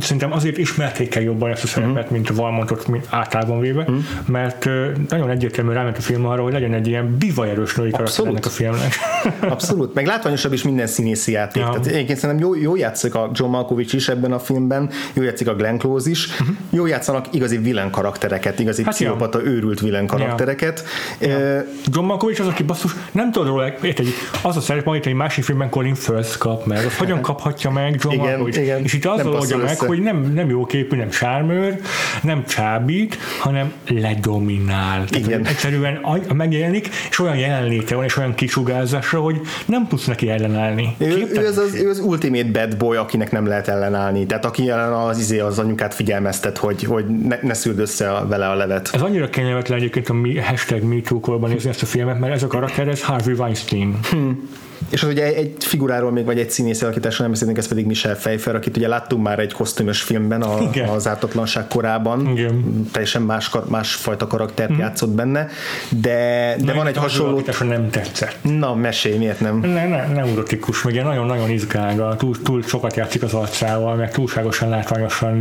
[0.00, 2.10] szerintem azért ismerték el jobban ezt a szerepet, uh-huh.
[2.10, 3.96] mint a Valmontot általában véve, uh-huh.
[4.26, 4.68] mert
[5.08, 8.48] nagyon egyértelműen ráment a film arra, hogy legyen egy ilyen bivajerős női karakter ennek a
[8.48, 8.94] filmnek.
[9.54, 11.62] Abszolút, meg látványosabb is minden színészi játék.
[11.62, 11.68] Ja.
[11.68, 15.48] Tehát egyébként szerintem jó, jó játszik a John Malkovich is ebben a filmben, jó játszik
[15.48, 16.56] a Glenn Close is, uh-huh.
[16.70, 19.44] jó játszanak igazi villain karaktereket, igazi hát pszichopata, ja.
[19.44, 20.84] őrült villain karaktereket.
[21.20, 21.28] Ja.
[21.28, 21.64] Ja.
[21.92, 24.06] John Malkovich az, aki basszus, nem tudod róla, érted,
[24.42, 27.98] az a szerep, amit egy másik filmben Colin Firth kap meg, az hogyan kaphatja meg
[28.02, 28.60] John igen, Malkovich?
[28.60, 28.82] Igen.
[28.82, 31.80] És itt az oldja meg, hogy nem, nem jó képű, nem sármőr,
[32.22, 35.04] nem csábít, hanem ledominál.
[35.10, 35.46] Igen.
[35.46, 35.89] Egyszerűen
[36.34, 40.94] megjelenik, és olyan jelenléte van, és olyan kisugázásra, hogy nem tudsz neki ellenállni.
[40.98, 44.26] Ő, ő, az, az, ő az ultimate bad boy, akinek nem lehet ellenállni.
[44.26, 48.48] Tehát aki az izé az anyukát figyelmeztet, hogy, hogy ne, ne szűrd össze a, vele
[48.48, 48.90] a levet.
[48.92, 52.46] Ez annyira kényelmetlen egyébként a mi, hashtag MeToo-korban nézni ezt a filmet, mert ez a
[52.46, 53.98] karakter, ez Harvey Weinstein.
[54.10, 54.48] Hmm
[54.90, 58.14] És az ugye egy figuráról még, vagy egy színész alakításról nem beszélünk, ez pedig Michel
[58.16, 62.86] Pfeiffer, akit ugye láttunk már egy kosztümös filmben a, az ártatlanság korában, Igen.
[62.92, 64.78] teljesen más, másfajta karaktert mm.
[64.78, 65.48] játszott benne,
[65.88, 67.42] de, de van egy hasonló...
[67.60, 68.36] nem tetszett.
[68.42, 69.58] Na, mesélj, miért nem?
[69.58, 75.34] Ne, ne, neurotikus, meg nagyon-nagyon izgálga, túl, túl sokat játszik az arcával, meg túlságosan látványosan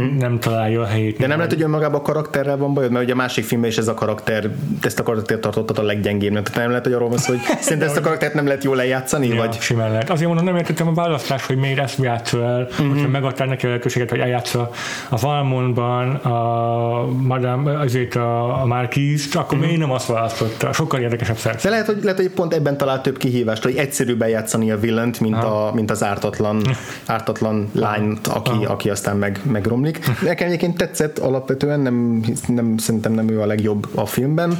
[0.00, 0.16] mm.
[0.18, 1.18] nem találja a helyét.
[1.18, 3.76] De nem lehet, hogy önmagában a karakterrel van bajod, mert ugye a másik filmben is
[3.76, 6.42] ez a karakter, ezt a karaktert tartottad a leggyengébbnek.
[6.42, 8.73] Tehát nem lehet, hogy arról van szó, hogy szerintem ezt a karaktert nem lehet jól
[8.74, 9.60] lejátszani, ja, vagy?
[9.60, 10.10] Simán lehet.
[10.10, 12.90] Azért mondom, nem értettem a választás, hogy miért ezt játszol el, mm-hmm.
[12.90, 14.70] hogyha megadtál neki a lehetőséget, hogy eljátsza
[15.08, 19.66] a Valmonban, a Madame, azért a, a Marquis, akkor mm-hmm.
[19.66, 20.72] miért nem azt választotta?
[20.72, 21.58] Sokkal érdekesebb szerző.
[21.62, 25.20] De lehet hogy, lehet, hogy pont ebben talál több kihívást, hogy egyszerűbb eljátszani a villant,
[25.20, 26.62] mint, a, mint az ártatlan,
[27.06, 29.98] ártatlan lányt, aki, aki aztán meg, megromlik.
[30.22, 34.58] Nekem egyébként tetszett alapvetően, nem, nem, szerintem nem ő a legjobb a filmben,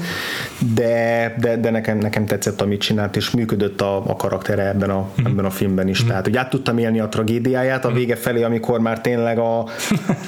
[0.74, 5.09] de, de, de nekem, nekem tetszett, amit csinált, és működött a, a karaktere ebben a,
[5.20, 5.26] mm.
[5.26, 6.05] ebben a filmben is.
[6.05, 6.07] Mm.
[6.07, 7.96] Tehát, hogy át tudtam élni a tragédiáját a mhm.
[7.96, 9.59] vége felé, amikor már tényleg a,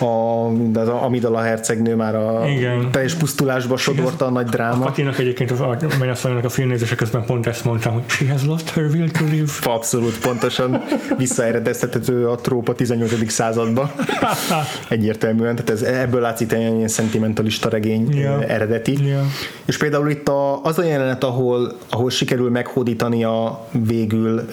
[0.05, 2.91] a, az Amidala hercegnő már a Igen.
[2.91, 4.85] teljes pusztulásba sodorta a nagy dráma.
[4.85, 5.77] A Katinak egyébként a, a,
[6.23, 9.53] a, a filmnézése közben pont ezt mondtam, hogy she has lost her will to live.
[9.63, 10.83] Abszolút, pontosan
[11.17, 13.31] visszaeredeztethető a trópa 18.
[13.31, 13.93] századba.
[14.89, 18.51] Egyértelműen, tehát ez, ebből látszik egy ilyen szentimentalista regény yeah.
[18.51, 19.07] eredeti.
[19.07, 19.25] Yeah.
[19.65, 24.45] És például itt a, az a jelenet, ahol, ahol sikerül meghódítani a végül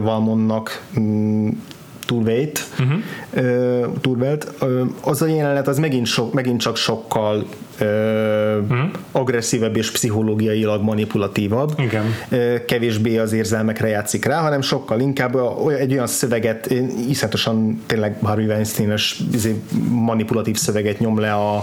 [0.00, 1.62] Valmonnak um,
[2.06, 2.98] Turvét, uh-huh.
[3.34, 4.54] uh, Turvelt,
[5.00, 7.46] az a jelenet az megint, so, megint csak sokkal
[7.80, 8.78] uh-huh.
[9.12, 11.72] agresszívebb és pszichológiailag manipulatívabb.
[11.78, 12.04] Igen.
[12.66, 15.36] Kevésbé az érzelmekre játszik rá, hanem sokkal inkább
[15.78, 16.74] egy olyan szöveget,
[17.08, 21.56] iszonyatosan tényleg Harvey Weinstein-es izé, manipulatív szöveget nyom le a,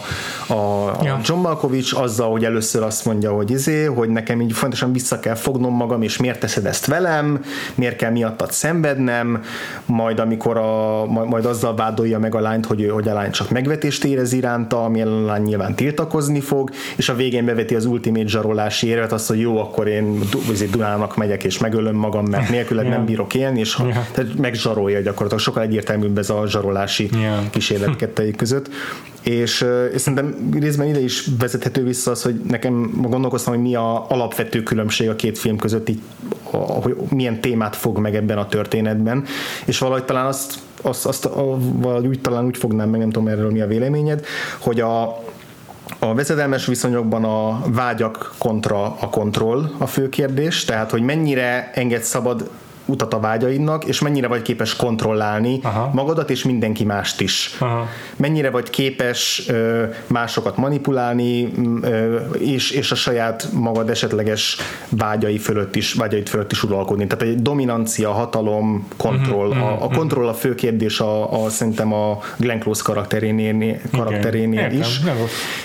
[0.47, 1.13] a, ja.
[1.13, 5.19] a John Malkovich azzal, hogy először azt mondja, hogy izé, hogy nekem így fontosan vissza
[5.19, 7.43] kell fognom magam, és miért teszed ezt velem,
[7.75, 9.43] miért kell miattad szenvednem,
[9.85, 14.03] majd amikor a, majd azzal vádolja meg a lányt, hogy, hogy a lány csak megvetést
[14.03, 18.27] érez iránta, ami a lány nyilván tiltak, tiltakozni fog, és a végén beveti az ultimate
[18.27, 20.19] zsarolási érvet, azt, hogy jó, akkor én
[20.71, 22.95] Dunának megyek és megölöm magam, mert nélküled yeah.
[22.95, 24.07] nem bírok élni, és yeah.
[24.11, 25.43] tehát megzsarolja gyakorlatilag.
[25.43, 27.49] Sokkal egyértelműbb ez a zsarolási yeah.
[27.49, 28.69] kísérlet kettejük között.
[29.23, 34.09] És, és szerintem részben ide is vezethető vissza az, hogy nekem gondolkoztam, hogy mi a
[34.09, 36.01] alapvető különbség a két film között, így,
[36.43, 39.23] hogy milyen témát fog meg ebben a történetben,
[39.65, 41.29] és valahogy talán azt, azt, azt
[41.73, 44.25] valahogy úgy, talán úgy fognám meg, nem tudom erről mi a véleményed,
[44.59, 45.23] hogy a,
[45.99, 52.01] a veszedelmes viszonyokban a vágyak kontra a kontroll a fő kérdés, tehát hogy mennyire enged
[52.01, 52.49] szabad
[52.87, 55.91] utat a vágyaidnak, és mennyire vagy képes kontrollálni Aha.
[55.93, 57.55] magadat és mindenki mást is.
[57.59, 57.87] Aha.
[58.15, 64.57] Mennyire vagy képes ö, másokat manipulálni, ö, és, és a saját magad esetleges
[64.89, 67.07] vágyai fölött is, vágyait fölött is uralkodni.
[67.07, 69.47] Tehát egy dominancia, hatalom, kontroll.
[69.47, 74.65] Uh-huh, a, a kontroll a fő kérdés a, a szerintem a Glenn Close karakterénél, karakterénél
[74.65, 74.99] Igen, is.
[74.99, 75.17] Értem,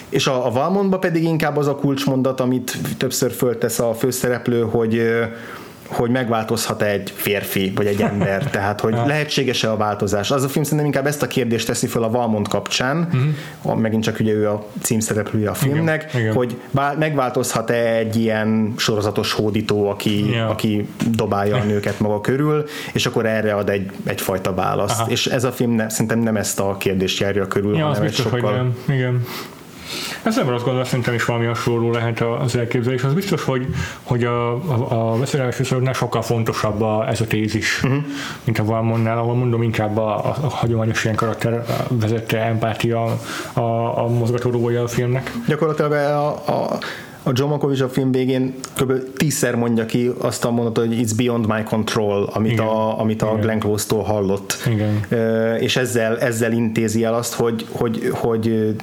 [0.08, 5.02] és a, a Valmondban pedig inkább az a kulcsmondat, amit többször föltesz a főszereplő, hogy
[5.92, 10.30] hogy megváltozhat egy férfi vagy egy ember, tehát hogy lehetséges-e a változás.
[10.30, 13.08] Az a film szerintem inkább ezt a kérdést teszi fel a Valmont kapcsán,
[13.62, 13.80] uh-huh.
[13.80, 16.34] megint csak ugye ő a címszereplője a filmnek, igen, igen.
[16.34, 16.60] hogy
[16.98, 20.50] megváltozhat-e egy ilyen sorozatos hódító, aki, yeah.
[20.50, 25.00] aki dobálja a nőket maga körül, és akkor erre ad egy, egyfajta választ.
[25.00, 25.10] Aha.
[25.10, 28.14] És ez a film ne, szerintem nem ezt a kérdést járja körül, ja, hanem egy
[28.14, 28.40] sokkal...
[28.40, 28.76] Hogy nem.
[28.96, 29.24] Igen.
[30.22, 33.02] Ez nem azt gondolom, szerintem is valami hasonló lehet az elképzelés.
[33.02, 33.66] Az biztos, hogy,
[34.02, 38.02] hogy a, a, a beszélgetés viszonyoknál sokkal fontosabb a, ez a tézis, uh-huh.
[38.44, 43.18] mint a Valmonnál, ahol mondom inkább a, a, a hagyományos ilyen karakter vezette empátia
[43.52, 43.60] a,
[43.98, 45.32] a mozgatórugója a filmnek.
[45.46, 46.78] Gyakorlatilag a, a
[47.22, 48.92] a John Malkovich a film végén kb.
[49.16, 52.66] tízszer mondja ki azt a mondatot, hogy it's beyond my control, amit Igen.
[52.66, 54.56] a, amit a Glenn Close-tól hallott.
[54.70, 55.06] Igen.
[55.60, 58.74] És ezzel, ezzel intézi el azt, hogy, hogy, hogy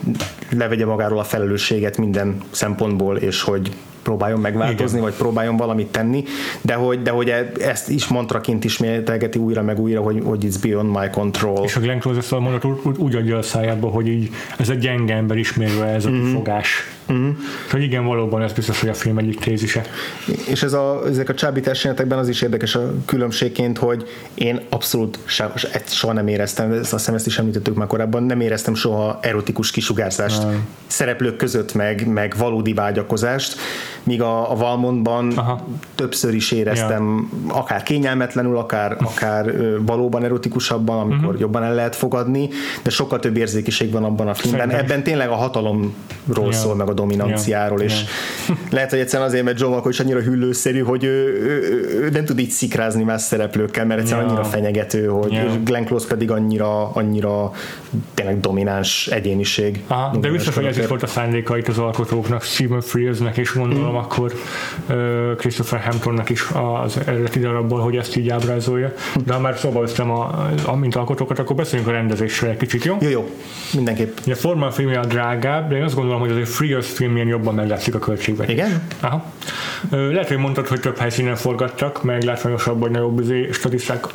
[0.58, 3.72] levegye magáról a felelősséget minden szempontból, és hogy
[4.04, 5.10] próbáljon megváltozni, Igen.
[5.10, 6.24] vagy próbáljon valamit tenni,
[6.62, 10.56] de hogy, de hogy e- ezt is mantraként ismételgeti újra meg újra, hogy, hogy it's
[10.62, 11.64] beyond my control.
[11.64, 14.70] És a Glenn Close ezt a mondat úgy, úgy adja a szájába, hogy így ez
[14.70, 16.34] egy gyenge ember ismérve ez a mm-hmm.
[16.34, 16.99] fogás.
[17.14, 17.30] Mm-hmm.
[17.72, 19.82] Hogy igen, valóban ez biztos, hogy a film egyik tézise.
[20.48, 25.20] És ez a, ezek a csábítás jelentekben az is érdekes a különbségként, hogy én abszolút
[25.26, 25.52] se,
[25.86, 29.72] soha nem éreztem, ezt, azt hiszem ezt is említettük már korábban, nem éreztem soha erotikus
[29.72, 30.68] kisugárzást nem.
[30.88, 33.56] szereplők között, meg, meg valódi vágyakozást,
[34.04, 35.68] míg a, a Valmontban Aha.
[35.96, 37.54] többször is éreztem ja.
[37.54, 39.54] akár kényelmetlenül, akár, akár
[39.86, 41.40] valóban erotikusabban, amikor uh-huh.
[41.40, 42.50] jobban el lehet fogadni,
[42.84, 44.60] de sokkal több érzékiség van abban a filmben.
[44.60, 45.94] Szerintem Ebben tényleg a hatalomról
[46.46, 46.52] ja.
[46.52, 48.04] szól, meg a dominanciáról, és
[48.72, 52.40] lehet, hogy egyszerűen azért, mert John Malkovich annyira hüllőszerű, hogy ő, ő, ő, nem tud
[52.40, 55.64] így szikrázni más szereplőkkel, mert egyszerűen annyira fenyegető, hogy yeah.
[55.64, 57.52] Glenn Close pedig annyira, annyira
[58.14, 59.84] tényleg domináns egyéniség.
[59.88, 63.54] Aha, de biztos, hogy ez is volt a szándéka itt az alkotóknak, Stephen Frearsnek, és
[63.54, 63.96] gondolom mm.
[63.96, 64.34] akkor
[64.90, 66.48] uh, Christopher Hamptonnak is
[66.84, 68.94] az eredeti darabból, hogy ezt így ábrázolja.
[69.26, 72.84] De ha már szóba hoztam a, a mint alkotókat, akkor beszéljünk a rendezésről egy kicsit,
[72.84, 72.98] jó?
[73.02, 73.30] Jó, jó,
[73.74, 74.18] mindenképp.
[74.26, 77.96] A Forman filmje a drágább, de én azt gondolom, hogy azért Frears filmjén jobban meglátszik
[77.96, 78.54] a költségvetés.
[78.54, 78.82] Igen?
[79.00, 79.26] Aha.
[79.90, 83.50] Lehet, hogy mondtad, hogy több helyszínen forgattak, meg látványosabb, vagy nagyobb izé,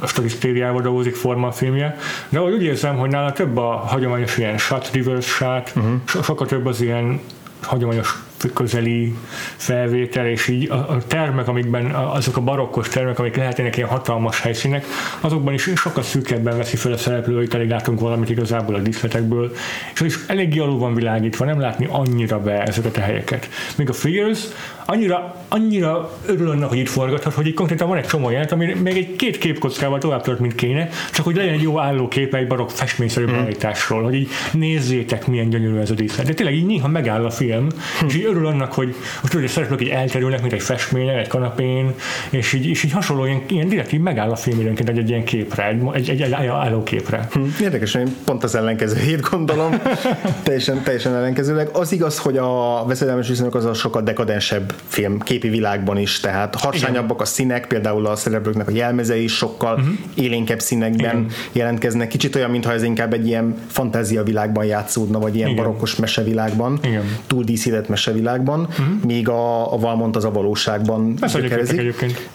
[0.07, 1.97] statisztériával dolgozik Forman filmje,
[2.29, 6.23] de úgy érzem, hogy nála több a hagyományos ilyen shot, reverse shot, uh-huh.
[6.23, 7.21] sokkal több az ilyen
[7.63, 8.23] hagyományos
[8.53, 9.15] közeli
[9.57, 14.87] felvétel, és így a, termek, amikben azok a barokkos termek, amik lehetnének ilyen hatalmas helyszínek,
[15.21, 19.53] azokban is sokkal szűkebben veszi fel a szereplő, hogy elég látunk valamit igazából a díszletekből,
[19.95, 23.49] és az is eléggé alul van világítva, nem látni annyira be ezeket a helyeket.
[23.77, 24.41] Még a Fears
[24.87, 28.75] annyira, annyira örül annak, hogy itt forgathat, hogy itt konkrétan van egy csomó jelent, ami
[28.83, 32.47] még egy két képkockával tovább tört, mint kéne, csak hogy legyen egy jó állókép egy
[32.47, 34.03] barokk festményszerű mm.
[34.03, 36.27] hogy így nézzétek, milyen gyönyörű ez a díszlet.
[36.27, 38.07] De tényleg így néha megáll a film, mm.
[38.07, 41.95] és így örül annak, hogy most hogy szereplők így elterülnek, mint egy festményen, egy kanapén,
[42.31, 45.09] és így, és így hasonló, ilyen, ilyen direkt így megáll a film időnként egy, egy
[45.09, 47.29] ilyen képre, egy, egy, egy, egy állóképre.
[47.33, 47.41] Hm.
[47.61, 49.81] Érdekes, én pont az ellenkezőjét gondolom,
[50.43, 51.69] teljesen, teljesen ellenkezőleg.
[51.73, 56.55] Az igaz, hogy a veszedelmes viszonyok az a sokkal dekadensebb film képi világban is, tehát
[56.55, 59.95] harsányabbak a színek, például a szereplőknek a jelmezei is sokkal uh-huh.
[60.15, 61.31] élénkebb színekben Igen.
[61.53, 62.09] jelentkeznek.
[62.09, 65.65] Kicsit olyan, mintha ez inkább egy ilyen fantázia világban játszódna, vagy ilyen Igen.
[65.65, 66.81] barokkos mesevilágban,
[67.27, 68.87] túl díszített mesevilágban, uh-huh.
[69.07, 72.31] míg a, a Valmont az a valóságban gyökerezik.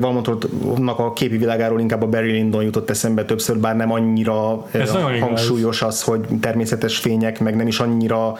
[0.00, 4.90] Valmontnak a képi világáról inkább a Barry Lyndon jutott eszembe többször, bár nem annyira ez
[5.20, 8.34] hangsúlyos az, hogy természetes fények, meg nem is annyira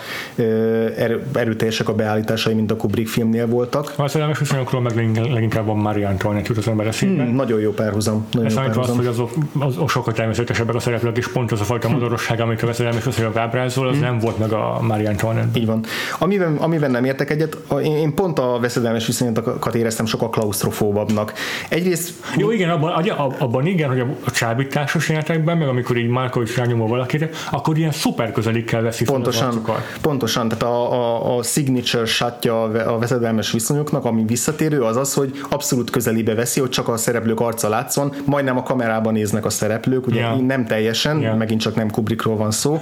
[1.32, 3.92] erőteljesek a beállításai, mint a Kubrick filmnél voltak.
[3.96, 4.94] A szerelmes viszonyokról meg
[5.32, 7.22] leginkább van Marie Antoinette jut az ember eszébe.
[7.22, 8.26] Hmm, nagyon jó párhuzam.
[8.32, 8.82] Nagyon jó párhuzam.
[8.82, 12.40] azt, hogy azok, az, az sokkal természetesebbek a szereplők, és pont az a fajta modorosság,
[12.40, 14.04] amit a szerelmes viszonyok ábrázol, az hmm.
[14.04, 15.58] nem volt meg a Marie Antoinette.
[15.58, 15.84] Így van.
[16.18, 21.32] Amiben, amiben nem értek egyet, én pont a veszedelmes viszonyokat éreztem sokkal klaustrofóbabbnak.
[21.68, 22.12] Egyrészt...
[22.36, 23.08] Jó, igen, abban,
[23.38, 28.32] abban igen, hogy a csábításos jelentekben, meg amikor így Márkovics rányomó valakire, akkor ilyen szuper
[28.32, 29.62] közelikkel veszi pontosan,
[30.00, 35.40] Pontosan, tehát a, a, a signature shotja a veszedelmes viszonyoknak, ami visszatérő, az az, hogy
[35.48, 40.06] abszolút közelibe veszi, hogy csak a szereplők arca látszon, majdnem a kamerában néznek a szereplők,
[40.06, 40.40] ugye yeah.
[40.40, 41.36] nem teljesen, yeah.
[41.36, 42.80] megint csak nem Kubrickról van szó,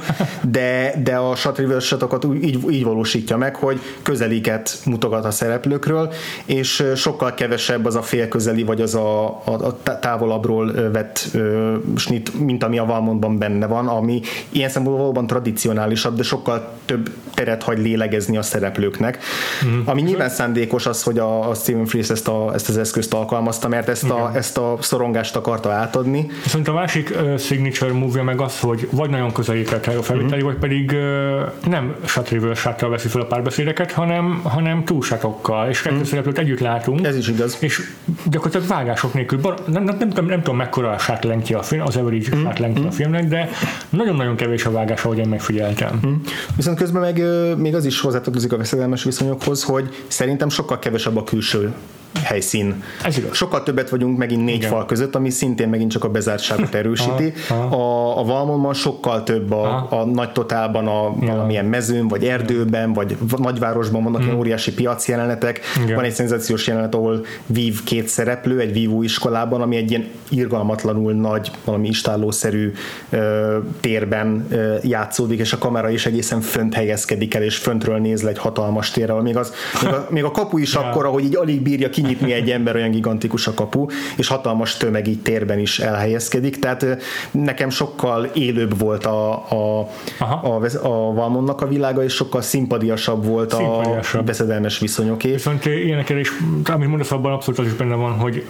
[0.51, 6.13] de, de a shot reverse shotokat így, így valósítja meg, hogy közeliket mutogat a szereplőkről,
[6.45, 12.41] és sokkal kevesebb az a félközeli, vagy az a, a, a távolabbról vett ö, snit,
[12.41, 17.63] mint ami a Valmontban benne van, ami ilyen szempontból valóban tradicionálisabb, de sokkal több teret
[17.63, 19.19] hagy lélegezni a szereplőknek,
[19.67, 19.81] mm.
[19.85, 23.69] ami nyilván szándékos az, hogy a, a Stephen Frears ezt, a, ezt az eszközt alkalmazta,
[23.69, 26.27] mert ezt a, ezt a szorongást akarta átadni.
[26.43, 30.45] Viszont a másik uh, signature movie meg az, hogy vagy nagyon közelített a felvételi, mm.
[30.45, 33.25] vagy pedig uh, nem Shatrivel sáttal veszi fel a
[33.67, 36.03] párbeszédeket, hanem, hanem túlsátokkal, és kettő mm.
[36.03, 37.07] szereplőt együtt látunk.
[37.07, 37.57] Ez is igaz.
[37.61, 37.93] És
[38.25, 41.83] gyakorlatilag vágások nélkül, bar, nem, nem, nem, nem, nem tudom mekkora a sátlentje a film,
[41.83, 42.43] az average mm.
[42.43, 43.49] sátlentje a filmnek, de
[43.89, 46.01] nagyon-nagyon kevés a vágás, ahogy én megfigyeltem.
[46.07, 46.15] Mm.
[46.57, 47.23] Viszont közben meg
[47.59, 51.75] még az is hozzátartozik a veszedelmes viszonyokhoz, hogy szerintem sokkal kevesebb a külső
[52.23, 52.83] helyszín.
[53.03, 53.37] Ez igaz.
[53.37, 54.71] Sokkal többet vagyunk megint négy Igen.
[54.71, 57.33] fal között, ami szintén megint csak a bezártságot erősíti.
[57.71, 61.33] a, a Valmonban sokkal több a, a nagy totálban a ja.
[61.33, 64.27] valamilyen mezőn, vagy erdőben, vagy nagyvárosban vannak hmm.
[64.27, 65.61] ilyen óriási piaci jelenetek.
[65.83, 65.95] Igen.
[65.95, 71.13] Van egy szenzációs jelenet, ahol vív két szereplő egy vívó iskolában, ami egy ilyen irgalmatlanul
[71.13, 72.73] nagy, valami istállószerű
[73.11, 78.23] ö, térben ö, játszódik, és a kamera is egészen fönt helyezkedik el, és föntről néz
[78.23, 79.23] le egy hatalmas térre.
[79.23, 79.53] Még, az,
[79.83, 80.81] még, a, még a kapu is ja.
[80.81, 83.87] akkora, hogy így alig bírja ki kinyitni egy ember, olyan gigantikus a kapu,
[84.17, 86.87] és hatalmas tömeg így térben is elhelyezkedik, tehát
[87.31, 89.89] nekem sokkal élőbb volt a, a,
[90.19, 94.21] a, a Valmonnak a világa, és sokkal szimpadiasabb volt szimpadiasabb.
[94.21, 95.33] a beszedelmes viszonyoké.
[95.33, 96.33] Viszont ilyenekkel is,
[96.65, 98.47] amit mondasz, abban abszolút az is benne van, hogy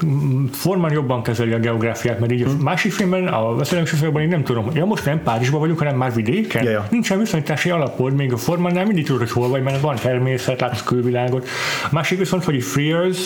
[0.53, 2.57] formán jobban kezeli a geográfiát, mert így hmm.
[2.61, 5.97] a másik filmben, a beszedelmes viszonyokban én nem tudom, ja, most nem Párizsban vagyunk, hanem
[5.97, 6.65] már vidéken.
[6.65, 6.87] Ja, ja.
[6.91, 10.83] Nincsen viszonyítási alapod, még a formánál mindig tudod, hogy hol vagy, mert van természet, látsz
[10.83, 11.49] külvilágot.
[11.85, 13.19] A másik viszont, hogy Freers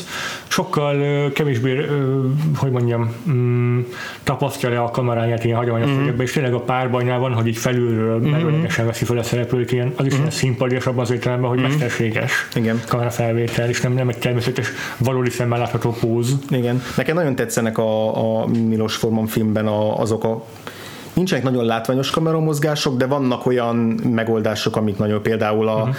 [0.49, 1.87] sokkal kevésbé,
[2.57, 3.81] hogy mondjam, mm,
[4.23, 6.21] tapasztja le a kameráját ilyen hagyományos mm.
[6.21, 8.31] És tényleg a párbajnál van, hogy így felülről mm.
[8.31, 10.19] merőlegesen veszi fel a szereplőt, ilyen, az is mm.
[10.19, 11.63] ilyen szimpadiasabb az értelemben, hogy mm.
[11.63, 12.81] mesterséges Igen.
[12.89, 14.69] kamerafelvétel, és nem, nem egy természetes,
[14.99, 16.39] valódi szemmel látható póz.
[16.49, 16.83] Igen.
[16.97, 20.45] Nekem nagyon tetszenek a, a Milos Forman filmben a, azok a
[21.13, 25.95] nincsenek nagyon látványos kameramozgások, de vannak olyan megoldások, amik nagyon például a, uh-huh.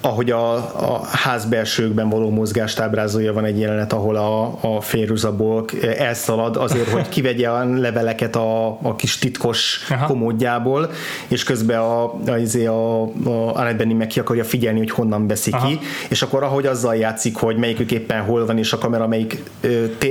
[0.00, 6.56] ahogy a, a házbelsőkben való mozgást ábrázolja, van egy jelenet, ahol a, a férőzabok elszalad
[6.56, 10.06] azért, hogy kivegye a leveleket a, a kis titkos Aha.
[10.06, 10.90] komódjából,
[11.28, 15.26] és közben a, a, izé a, a Annette Benny meg ki akarja figyelni, hogy honnan
[15.26, 15.66] veszi Aha.
[15.66, 19.42] ki, és akkor ahogy azzal játszik, hogy melyikük éppen hol van, és a kamera melyik,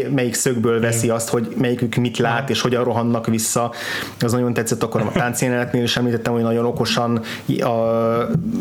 [0.10, 2.50] melyik szögből veszi azt, hogy melyikük mit lát, Aha.
[2.50, 3.72] és hogyan rohannak vissza,
[4.20, 7.22] az nagyon tetszett, akkor a táncjelenetnél is említettem, hogy nagyon okosan
[7.60, 7.68] a,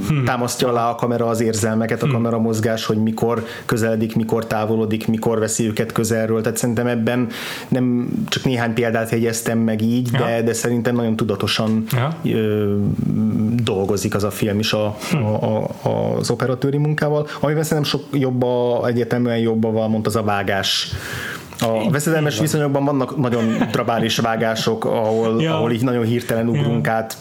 [0.08, 0.24] hmm.
[0.24, 2.14] támasztja alá a kamera az érzelmeket, a hmm.
[2.14, 7.28] kamera mozgás, hogy mikor közeledik, mikor távolodik, mikor veszi őket közelről, tehát szerintem ebben
[7.68, 10.18] nem csak néhány példát jegyeztem meg így, ja.
[10.18, 12.16] de, de szerintem nagyon tudatosan ja.
[12.24, 12.76] ö,
[13.62, 15.24] dolgozik az a film is a, hmm.
[15.24, 20.16] a, a, az operatőri munkával, amiben szerintem sok jobb a, egyértelműen jobb a, mondta az
[20.16, 20.92] a vágás
[21.60, 25.54] a veszedelmes viszonyokban vannak nagyon drabális vágások, ahol, ja.
[25.54, 26.92] ahol így nagyon hirtelen ugrunk ja.
[26.92, 27.16] át,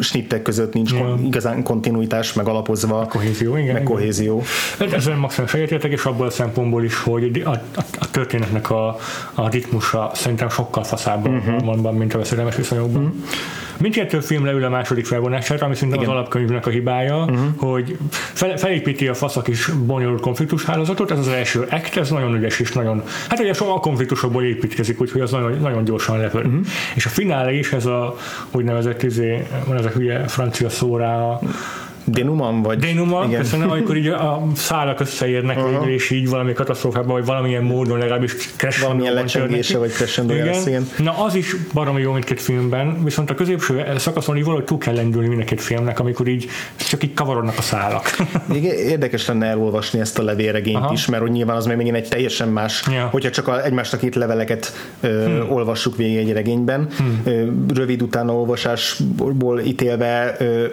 [0.00, 0.98] snittek között nincs ja.
[0.98, 2.98] kon, igazán kontinuitás, meg alapozva.
[2.98, 3.72] A kohézió, igen.
[3.72, 4.42] Meg kohézió.
[4.78, 7.60] Hát ezzel maximálisan egyetértek, és abból a szempontból is, hogy a, a,
[7.98, 8.96] a történetnek a,
[9.34, 11.82] a ritmusa szerintem sokkal faszábban uh-huh.
[11.82, 13.02] van, mint a veszedelmes viszonyokban.
[13.02, 13.18] Uh-huh.
[13.78, 17.38] Mindkettő film leül a második felvonására, ami szinte az alapkönyvnek a hibája, uh-huh.
[17.56, 22.60] hogy fel, felépíti a faszak is bonyolult konfliktushálózatot, ez az első act, ez nagyon ügyes
[22.60, 23.54] és nagyon, hát ugye a
[23.84, 26.44] konfliktusokból építkezik, úgyhogy az nagyon, nagyon gyorsan lepör.
[26.44, 26.66] Uh-huh.
[26.94, 28.16] És a finálé is ez a
[28.50, 30.96] úgynevezett izé, van ez a hülye francia szó
[32.04, 32.78] Denuman vagy?
[32.78, 33.40] Denuman, Igen.
[33.40, 35.72] köszönöm, amikor így a szálak összeérnek uh-huh.
[35.72, 40.66] végül, és így valami katasztrófában, vagy valamilyen módon legalábbis crash Valamilyen lecsengése, vagy crescendo igen.
[40.66, 40.88] igen.
[40.98, 44.94] Na az is baromi jó mindkét filmben, viszont a középső szakaszon így valahogy túl kell
[44.94, 48.16] lendülni mindkét filmnek, amikor így csak így kavarodnak a szálak.
[48.52, 50.92] Igen, érdekes lenne elolvasni ezt a levélregényt Aha.
[50.92, 53.08] is, mert hogy nyilván az még megint egy teljesen más, ja.
[53.12, 55.50] hogyha csak a, egymásnak itt leveleket ö, hmm.
[55.50, 56.88] olvassuk végig egy regényben.
[56.96, 57.20] Hmm.
[57.24, 57.44] Ö,
[57.74, 60.66] rövid utána olvasásból ítélve ö,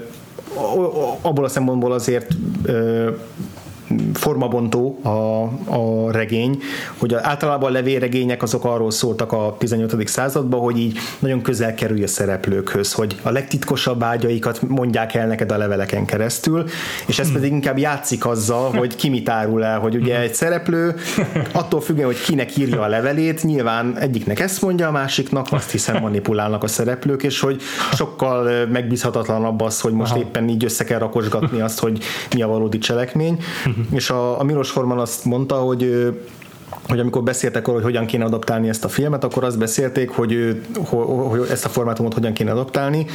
[1.22, 2.28] abból a szempontból azért
[4.14, 5.10] formabontó a,
[5.76, 6.62] a regény,
[6.98, 10.10] hogy általában a levélregények azok arról szóltak a 18.
[10.10, 15.52] században, hogy így nagyon közel kerülj a szereplőkhöz, hogy a legtitkosabb vágyaikat mondják el neked
[15.52, 16.66] a leveleken keresztül,
[17.06, 20.96] és ez pedig inkább játszik azzal, hogy ki mit árul el, hogy ugye egy szereplő
[21.52, 26.02] attól függően, hogy kinek írja a levelét, nyilván egyiknek ezt mondja, a másiknak azt hiszem
[26.02, 27.62] manipulálnak a szereplők, és hogy
[27.94, 30.22] sokkal megbízhatatlanabb az, hogy most Aha.
[30.22, 32.04] éppen így össze kell rakosgatni azt, hogy
[32.36, 33.44] mi a valódi cselekmény
[33.90, 36.14] és a, a Milos Forman azt mondta, hogy
[36.90, 40.62] hogy amikor beszéltek arról, hogy hogyan kéne adaptálni ezt a filmet, akkor azt beszélték, hogy,
[40.86, 41.06] hogy,
[41.40, 43.06] hogy ezt a formátumot hogyan kéne adaptálni,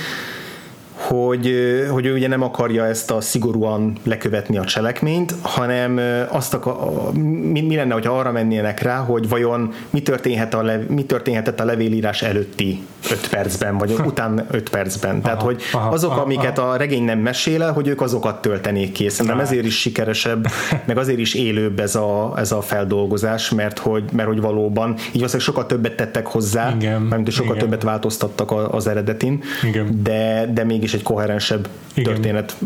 [1.09, 1.55] hogy,
[1.91, 7.13] hogy ő ugye nem akarja ezt a szigorúan lekövetni a cselekményt, hanem azt akar,
[7.53, 11.61] mi, mi lenne, hogyha arra mennének rá, hogy vajon mi, történhet a lev, mi történhetett
[11.61, 15.23] a levélírás előtti 5 percben, vagy után 5 percben.
[15.23, 16.71] Tehát, hogy azok, aha, amiket aha.
[16.71, 19.09] a regény nem mesél el, hogy ők azokat töltenék ki.
[19.09, 20.47] Szerintem ezért is sikeresebb,
[20.87, 25.13] meg azért is élőbb ez a, ez a feldolgozás, mert hogy, mert hogy valóban így
[25.13, 27.69] valószínűleg sokkal többet tettek hozzá, igen, mert sokkal igen.
[27.69, 30.01] többet változtattak az eredetin, igen.
[30.03, 32.13] de, de mégis egy koherensebb Igen.
[32.13, 32.57] történet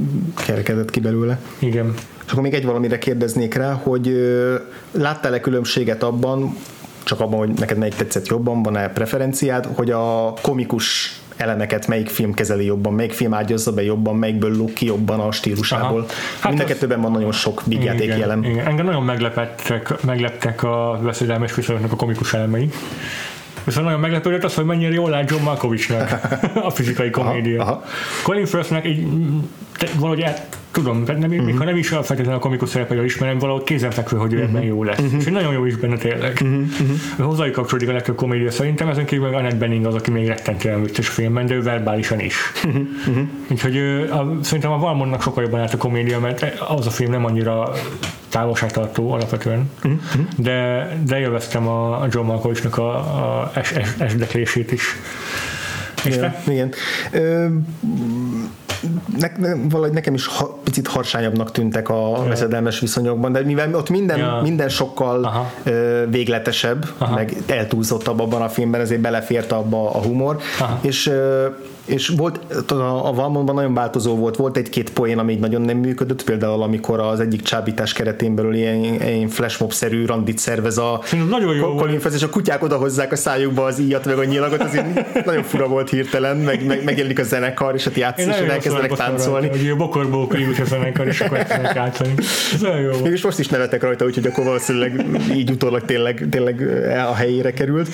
[0.46, 1.38] kerekedett ki belőle.
[1.58, 1.94] Igen.
[2.26, 4.12] És akkor még egy valamire kérdeznék rá, hogy
[4.90, 6.56] láttál-e különbséget abban,
[7.02, 12.34] csak abban, hogy neked melyik tetszett jobban, van-e preferenciád, hogy a komikus elemeket melyik film
[12.34, 16.06] kezeli jobban, melyik film ágyazza be jobban, melyikből luk ki jobban a stílusából.
[16.40, 18.44] Hát Mind a kettőben van nagyon sok játék jelen.
[18.44, 18.66] Igen.
[18.66, 22.70] Engem nagyon meglepettek, megleptek a veszedelmes viszonyoknak a komikus elemei.
[23.70, 26.20] Viszont nagyon meglepődött az, hogy mennyire jól lát John Malkovichnak
[26.68, 27.62] a fizikai komédia.
[27.62, 27.82] Aha, aha.
[28.22, 29.06] Colin Firthnek így
[29.98, 30.34] valahogy el,
[30.70, 31.44] tudom, nem, uh-huh.
[31.44, 34.50] még ha nem is feltétlenül a komikus szerepelő ismerem, valahogy kézenfekvő, hogy ő uh-huh.
[34.50, 34.98] ebben jó lesz.
[34.98, 35.20] Uh-huh.
[35.20, 36.32] És nagyon jó is benne tényleg.
[36.32, 36.62] Uh-huh.
[36.80, 37.26] Uh-huh.
[37.26, 41.08] Hozzájuk kapcsolódik a legtöbb komédia szerintem, ezen kívül Annette Bening az, aki még rettentően vicces
[41.08, 42.36] a filmben, de ő verbálisan is.
[42.64, 42.82] Uh-huh.
[43.08, 43.28] Uh-huh.
[43.50, 43.76] Úgyhogy
[44.10, 47.72] a, szerintem a Valmonnak sokkal jobban állt a komédia, mert az a film nem annyira
[48.40, 50.00] távolságtartó alapvetően, uh-huh.
[50.36, 54.84] de, de élveztem a John Malkovichnak a, a es, es, esdeklését is.
[56.04, 56.72] És igen, igen.
[57.12, 57.46] Ö,
[59.18, 62.28] ne, ne, valahogy nekem is ha, picit harsányabbnak tűntek a ja.
[62.28, 64.40] veszedelmes viszonyokban, de mivel ott minden, ja.
[64.42, 65.50] minden sokkal Aha.
[65.62, 67.14] ö, végletesebb, Aha.
[67.14, 70.78] meg eltúlzottabb abban a filmben, ezért belefért abba a humor, Aha.
[70.82, 71.46] és ö,
[71.84, 76.24] és volt, a, a Valmonban nagyon változó volt, volt egy-két poén, ami nagyon nem működött,
[76.24, 81.74] például amikor az egyik csábítás keretén belül ilyen, ilyen flashmob-szerű randit szervez a nagyon jó
[81.74, 84.80] Colin és a kutyák odahozzák a szájukba az íjat meg a nyilagot, az
[85.24, 89.48] nagyon fura volt hirtelen, meg, meg megjelenik a zenekar, és ott játszik, és elkezdenek táncolni.
[89.48, 92.14] Hogy a bokorból került a zenekar, és akkor játszani.
[92.54, 92.90] Ez olyan jó.
[93.02, 95.04] Mégis most is nevetek rajta, úgyhogy akkor valószínűleg
[95.34, 96.60] így utólag tényleg, tényleg
[97.10, 97.88] a helyére került.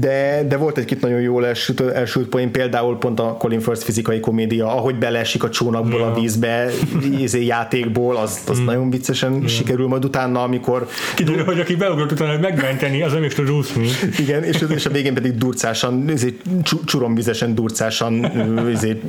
[0.00, 4.20] De, de volt egy-két nagyon jól elsült, elsült poén, például pont a Colin First fizikai
[4.20, 6.06] komédia, ahogy beleesik a csónakból ja.
[6.06, 6.70] a vízbe,
[7.18, 8.64] izé, játékból, az, az mm.
[8.64, 9.48] nagyon viccesen ja.
[9.48, 10.88] sikerül, majd utána, amikor...
[11.14, 13.88] Kiderül, hogy aki beugrott utána megmenteni, az nem is tud úszni.
[14.18, 16.36] Igen, és, és a végén pedig durcásan, izé,
[16.84, 18.30] csuromvizesen durcásan
[18.72, 19.00] izé,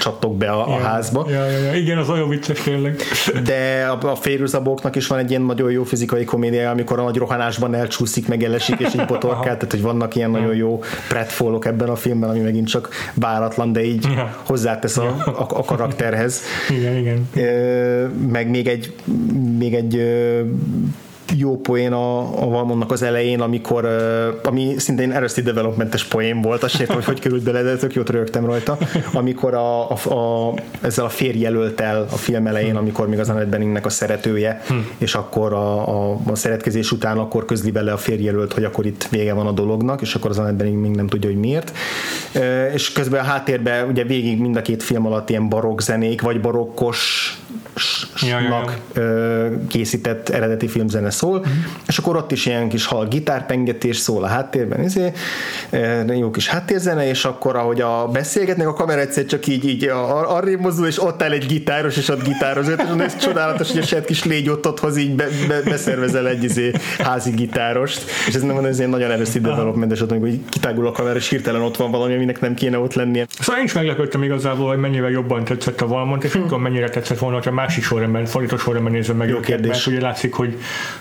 [0.00, 1.26] csattok be a, a házba.
[1.30, 1.74] Ja, ja, ja.
[1.74, 3.02] Igen, az olyan vicces tényleg.
[3.44, 7.16] De a, a férőzabóknak is van egy ilyen nagyon jó fizikai komédia, amikor a nagy
[7.16, 11.88] rohanásban elcsúszik, meg elesik, és így botorkál, tehát hogy vannak ilyen nagyon jó pretfólok ebben
[11.88, 12.77] a filmben, ami megint csak
[13.14, 14.36] váratlan, de így ja.
[14.46, 16.42] hozzátesz a, a, a karakterhez.
[16.70, 17.28] Igen, igen.
[18.30, 18.94] Meg még egy,
[19.58, 19.94] még egy
[21.36, 23.84] jó poén a, a Valmonnak az elején, amikor,
[24.44, 28.10] ami szintén Arrested Developmentes poén volt, azt értem, hogy hogy került bele, de tök jót
[28.10, 28.78] rögtem rajta,
[29.12, 33.48] amikor a, a, a, ezzel a férjelölt el a film elején, amikor még az Annette
[33.48, 34.88] Benningnek a szeretője, hmm.
[34.98, 39.08] és akkor a, a, a szeretkezés után akkor közli bele a férjelölt, hogy akkor itt
[39.10, 41.72] vége van a dolognak, és akkor az Annette Benning még nem tudja, hogy miért.
[42.72, 46.40] És közben a háttérben ugye végig mind a két film alatt ilyen barokk zenék, vagy
[46.40, 47.32] barokkos
[48.20, 48.64] ja, ja,
[48.94, 49.50] ja.
[49.68, 51.52] készített eredeti filmzene szól, uh-huh.
[51.86, 55.12] és akkor ott is ilyen kis hal gitárpengetés szól a háttérben, izé,
[56.18, 59.90] jó kis háttérzene, és akkor ahogy a beszélgetnek, a kamera egyszer csak így, így
[60.26, 63.82] arrébb mozdul, és ott áll egy gitáros, és ott gitároz, és ez csodálatos, hogy a
[63.82, 68.42] saját kis légy ott otthoz így be, be, beszervezel egy izé, házi gitárost, és ez
[68.42, 71.90] nem van ez ilyen nagyon erős developmentes, amikor kitágul a kamera, és hirtelen ott van
[71.90, 73.26] valami, aminek nem kéne ott lennie.
[73.40, 76.40] Szóval én is meglepődtem igazából, hogy mennyivel jobban tetszett a Valmont, és hm.
[76.40, 79.70] tudom, mennyire tetszett volna, hogy a másik sorrendben, fordított sorrendben nézem meg Jó őket, kérdés.
[79.70, 80.58] mert ugye látszik, hogy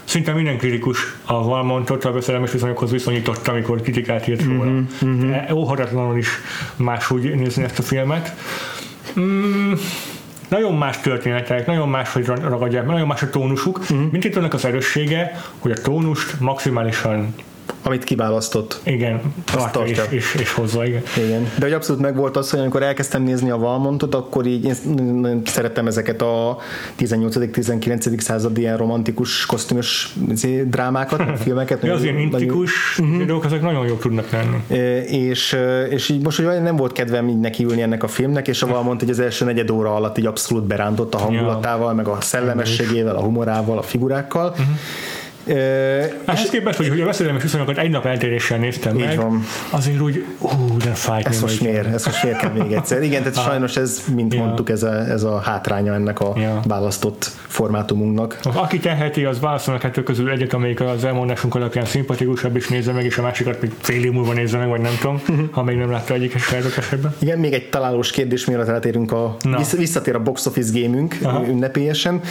[0.08, 4.64] szinte minden kritikus a Valmontot a veszellemes viszonyokhoz viszonyította, amikor kritikát írt róla.
[4.64, 4.84] Mm-hmm.
[5.00, 5.54] Mhm.
[5.54, 6.30] Óhatatlanul is
[6.76, 8.36] máshogy nézni ezt a filmet.
[9.20, 9.74] Mm,
[10.48, 13.80] nagyon más történetek, nagyon más, hogy ragadják, nagyon más a tónusuk.
[13.80, 14.12] Uh-huh.
[14.12, 17.36] Mint itt az erőssége, hogy a tónust maximálisan
[17.88, 18.80] amit kiválasztott.
[18.84, 19.22] Igen,
[19.54, 20.04] azt tartja.
[20.10, 21.02] És, és, és hozza, igen.
[21.18, 21.52] igen.
[21.58, 25.88] De hogy abszolút megvolt az, hogy amikor elkezdtem nézni a Valmontot, akkor így én szerettem
[25.88, 26.58] ezeket a
[27.00, 28.20] 18.-19.
[28.20, 31.84] századi ilyen romantikus kosztümös izé, drámákat, filmeket.
[31.84, 33.18] ja, az ilyen intikus uh-huh.
[33.18, 34.82] videók, ezek nagyon jók tudnak lenni.
[35.08, 35.58] És,
[35.90, 39.00] és így most, hogy nem volt kedvem így nekiülni ennek a filmnek, és a Valmont
[39.00, 43.22] hogy az első negyed óra alatt így abszolút berántott a hangulatával, meg a szellemességével, a
[43.22, 44.50] humorával, a figurákkal.
[44.50, 44.66] Uh-huh
[45.48, 49.44] Ehhez képest, hogy, hogy a veszedelmes viszonyokat egy nap eltéréssel néztem Így meg, van.
[49.70, 51.28] azért úgy, hú, de fájt.
[51.28, 51.94] Ez most miért?
[51.94, 53.04] Ez most miért kell még egyszer?
[53.04, 53.46] Igen, tehát ah.
[53.46, 54.44] sajnos ez, mint ja.
[54.44, 56.62] mondtuk, ez a, ez a hátránya ennek a ja.
[56.68, 58.40] választott formátumunknak.
[58.54, 63.06] Aki teheti, az válaszolnak kettő közül egyet, amelyik az elmondásunk alapján szimpatikusabb, és nézze meg,
[63.06, 65.50] és a másikat még fél év múlva nézze meg, vagy nem tudom, uh-huh.
[65.56, 67.16] ha még nem látta egyik esetben.
[67.20, 69.60] Igen, még egy találós kérdés, mielőtt rátérünk a, Na.
[69.78, 71.46] visszatér a box office gamünk Aha.
[71.48, 72.22] ünnepélyesen,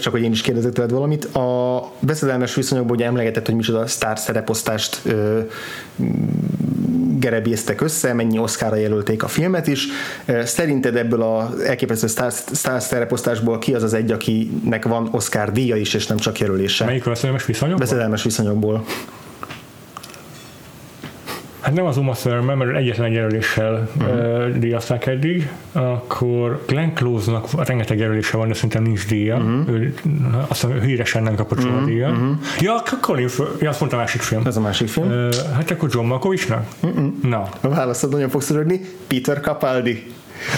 [0.00, 1.24] csak hogy én is kérdezek tőled valamit.
[1.24, 5.40] A veszedelmes viszonyokból ugye emlegetett, hogy micsoda sztár szereposztást ö,
[7.18, 9.86] gerebéztek össze, mennyi Oscarra jelölték a filmet is.
[10.44, 15.76] Szerinted ebből az elképesztő sztár, sztár szereposztásból ki az az egy, akinek van Oscar díja
[15.76, 16.84] is, és nem csak jelölése?
[16.84, 17.86] Melyik veszedelmes viszonyokból?
[17.86, 18.84] Veszedelmes viszonyokból.
[21.64, 24.56] Hát nem az Uma Thurman, mert egyetlen egy jelöléssel uh-huh.
[24.56, 29.36] díjazták eddig, akkor Glenn Close-nak rengeteg jelölése van, de szerintem nincs díja.
[29.36, 29.68] Uh-huh.
[29.68, 29.94] Ő,
[30.48, 31.88] azt hiszem, híresen nem kapott soha uh-huh.
[31.88, 32.08] díja.
[32.08, 32.36] Uh-huh.
[32.60, 33.28] Ja, Colin,
[33.60, 34.46] ja, azt mondta a másik film.
[34.46, 35.06] Ez a másik film.
[35.06, 36.66] Uh, hát akkor John Malkovichnak?
[36.80, 37.12] Uh-uh.
[37.22, 37.48] Na.
[37.60, 38.80] A válaszod nagyon fogsz rögni.
[39.06, 40.06] Peter Capaldi.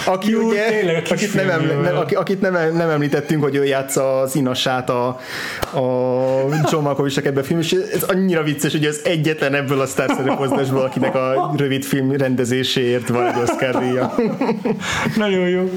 [0.07, 4.21] Aki Jó, ugye, tényleg, akit, nem, eml- nem, akit nem, nem említettünk, hogy ő játsza
[4.21, 5.07] az inasát a,
[5.73, 5.81] a
[6.71, 10.11] John Malkovich ebben a film, és ez annyira vicces, hogy az egyetlen ebből a sztár
[10.17, 14.15] szerepozdásból, akinek a rövid film rendezéséért van egy Oscar díja.
[15.17, 15.71] Nagyon jó.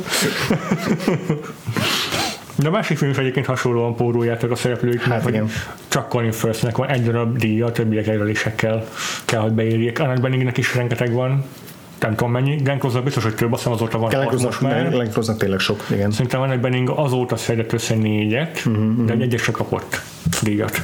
[2.55, 5.49] De a másik film is egyébként hasonlóan póroljátok a szereplők, hát igen.
[5.87, 8.87] csak Colin Firthnek van egy darab díja, a többiek jelölésekkel
[9.25, 9.99] kell, hogy beírjék.
[9.99, 11.45] Annak Benningnek is rengeteg van,
[11.99, 14.89] nem tudom mennyi, Glenn biztos, hogy több, azt hiszem azóta van Glenn most már.
[14.89, 16.11] Glenn tényleg sok, igen.
[16.11, 20.01] Szerintem egy Benning azóta szedett össze négyet, uh-huh, de egy egyes se kapott
[20.41, 20.81] díjat.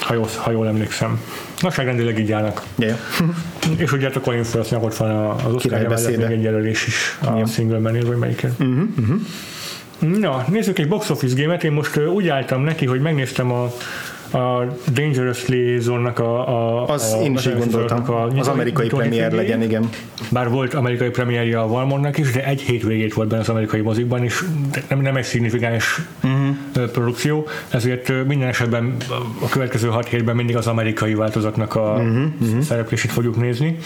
[0.00, 1.20] Ha jól, ha jól emlékszem.
[1.60, 2.62] Nagyságrendileg így állnak.
[2.76, 2.98] Yeah.
[3.76, 7.48] És ugye a Colin Firthnek ott van az Oscar még egy jelölés is a yeah.
[7.48, 8.52] single man vagy melyiket.
[8.58, 9.20] Uh-huh, uh-huh.
[10.18, 11.64] Na, nézzük egy box office gémet.
[11.64, 13.72] Én most úgy álltam neki, hogy megnéztem a
[14.32, 19.32] a Dangerous Liaison-nak a, a, az a, én is így gondoltam, a, az amerikai premier
[19.32, 19.88] legyen, igen.
[20.30, 24.24] Bár volt amerikai premierje a Valmonnak is, de egy hétvégét volt benne az amerikai mozikban,
[24.24, 24.44] és
[24.88, 26.56] nem, nem egy szignifikáns uh-huh.
[26.86, 28.96] Produkció, ezért minden esetben
[29.42, 32.60] a következő hat hétben mindig az amerikai változatnak a uh-huh, uh-huh.
[32.60, 33.78] szereplését fogjuk nézni.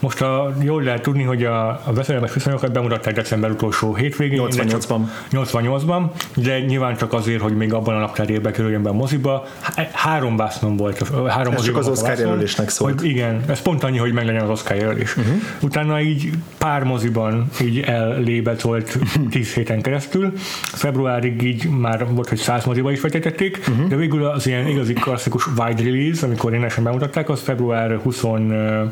[0.00, 4.42] Most a, jól lehet tudni, hogy a, a veszedelmes viszonyokat bemutatták december utolsó hétvégén.
[4.42, 5.00] 88-ban.
[5.32, 6.02] 88-ban,
[6.36, 9.46] de nyilván csak azért, hogy még abban a naptárében kerüljön be a moziba.
[9.92, 11.10] Három vásznom volt.
[11.28, 13.00] Három ez csak az Oscar jelölésnek szólt.
[13.00, 15.16] Hogy igen, ez pont annyi, hogy meglegyen az Oscar jelölés.
[15.16, 15.34] Uh-huh.
[15.60, 18.98] Utána így pár moziban így ellébetolt
[19.30, 20.32] tíz héten keresztül.
[20.62, 23.88] Februárig így már volt, hogy száz moziba is vetítették, uh-huh.
[23.88, 28.90] de végül az ilyen igazi klasszikus wide release, amikor én bemutatták, az február 24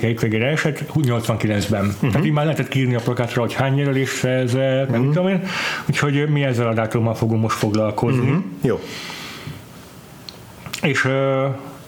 [0.00, 1.84] hétvégére esett, 89-ben.
[1.84, 2.10] Uh-huh.
[2.10, 5.02] Tehát így már lehetett kírni a plakátra, hogy hány jelölés szerzett, uh-huh.
[5.02, 5.42] nem tudom én.
[5.88, 8.28] Úgyhogy mi ezzel a dátummal fogunk most foglalkozni.
[8.30, 8.44] Uh-huh.
[8.62, 8.80] Jó.
[10.82, 11.12] És uh,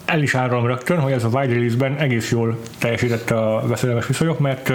[0.06, 4.38] el is árulom rögtön, hogy ez a wide release-ben egész jól teljesítette a veszedelmes viszonyok,
[4.38, 4.72] mert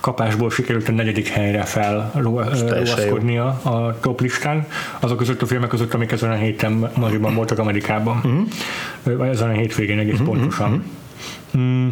[0.00, 4.66] kapásból sikerült a negyedik helyre felrovaszkodnia a top listán,
[5.00, 8.16] azok között a filmek között, amik ezen a héten moziban voltak Amerikában.
[8.16, 9.18] Uh-huh.
[9.18, 10.28] Vagy ezen a hétvégén egész uh-huh.
[10.28, 10.84] pontosan.
[11.54, 11.88] Uh-huh.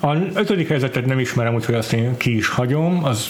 [0.00, 3.28] A ötödik helyzetet nem ismerem, úgyhogy azt én ki is hagyom, az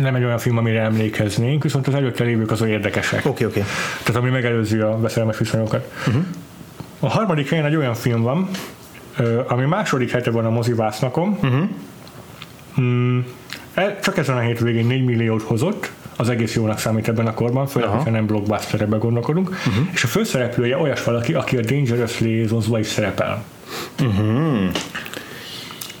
[0.00, 3.18] nem egy olyan film, amire emlékeznénk, viszont az előtte lévők azok érdekesek.
[3.18, 3.60] Oké, okay, oké.
[3.60, 3.72] Okay.
[4.02, 5.92] Tehát ami megelőzi a veszelmes viszonyokat.
[6.06, 6.24] Uh-huh.
[7.06, 8.48] A harmadik helyen egy olyan film van,
[9.46, 11.38] ami második hete van a mozivásznakon.
[11.42, 11.68] Uh-huh.
[12.80, 13.18] Mm,
[13.74, 17.66] e, csak ezen a hétvégén 4 milliót hozott, az egész jónak számít ebben a korban,
[17.66, 19.86] főleg, ha nem blockbusterbe gondolkodunk, uh-huh.
[19.92, 23.44] és a főszereplője olyas valaki, aki a Dangerous Liaisons-ba is szerepel.
[24.00, 24.70] Uh-huh.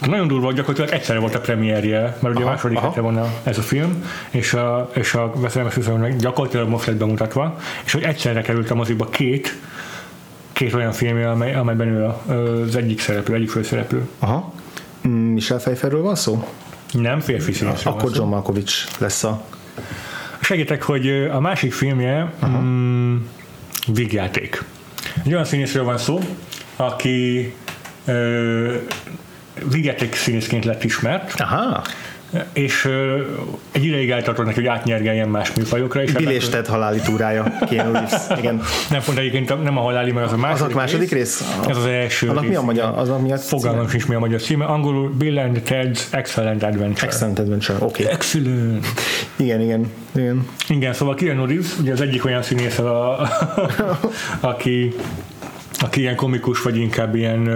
[0.06, 3.16] Nagyon durva, hogy gyakorlatilag egyszerre volt a premierje, mert ugye aha, a második hete van
[3.16, 8.02] a, ez a film, és a, és a veszedelmes gyakorlatilag most lett bemutatva, és hogy
[8.02, 9.58] egyszerre került a moziba két
[10.56, 14.08] két olyan filmje, amely, amelyben ő az egyik szereplő, egyik főszereplő.
[14.18, 14.52] Aha.
[15.08, 16.48] Mm, Michel Pfeifferről van szó?
[16.92, 19.44] Nem, férfi színészről Akkor John Malkovich lesz a...
[20.40, 23.16] Segítek, hogy a másik filmje mm,
[23.86, 24.64] Vígjáték.
[25.24, 26.20] Egy olyan színészről van szó,
[26.76, 27.54] aki
[28.04, 28.74] ö,
[29.70, 31.40] Vígjáték színészként lett ismert.
[31.40, 31.82] Aha
[32.52, 32.88] és
[33.72, 36.02] egy ideig eltartott neki, hogy átnyergeljen más műfajokra.
[36.02, 38.22] És Bilésted haláli túrája, Keanu Reeves.
[38.38, 38.62] Igen.
[38.90, 41.40] Nem pont egyébként nem a haláli, mert az a második, az a második rész.
[41.40, 41.68] rész.
[41.68, 42.50] Ez az első Annak rész.
[42.50, 42.92] mi a magyar?
[42.96, 44.64] Az a mi a Fogalmam sincs mi a magyar címe.
[44.64, 47.06] Angolul Bill and Ted's Excellent Adventure.
[47.06, 48.02] Excellent Adventure, oké.
[48.02, 48.14] Okay.
[48.14, 48.86] Excellent.
[49.36, 49.92] Igen, igen.
[50.14, 53.28] Igen, igen szóval Keanu Reeves, ugye az egyik olyan színész, a,
[54.40, 54.94] aki
[55.80, 57.50] aki ilyen komikus, vagy inkább ilyen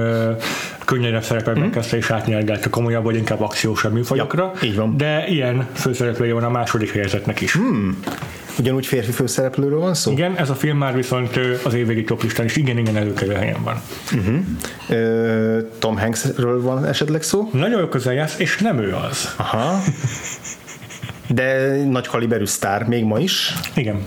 [0.90, 1.70] könnyedebb szerepekben mm.
[1.70, 4.52] kezdte és átnyergelt a komolyabb, vagy inkább akciósabb műfajokra.
[4.60, 4.96] Ja, így van.
[4.96, 7.58] De ilyen főszereplője van a második helyezetnek is.
[7.58, 7.90] Mm.
[8.58, 10.10] Ugyanúgy férfi főszereplőről van szó?
[10.10, 13.80] Igen, ez a film már viszont az évvégi toplistán is igen, igen előkelő helyen van.
[14.16, 14.38] Uh-huh.
[14.88, 17.50] Ö, Tom Hanksről van esetleg szó?
[17.52, 19.34] Nagyon közel jársz, és nem ő az.
[19.36, 19.82] Aha.
[21.26, 23.54] De nagy kaliberű sztár, még ma is.
[23.74, 24.02] Igen.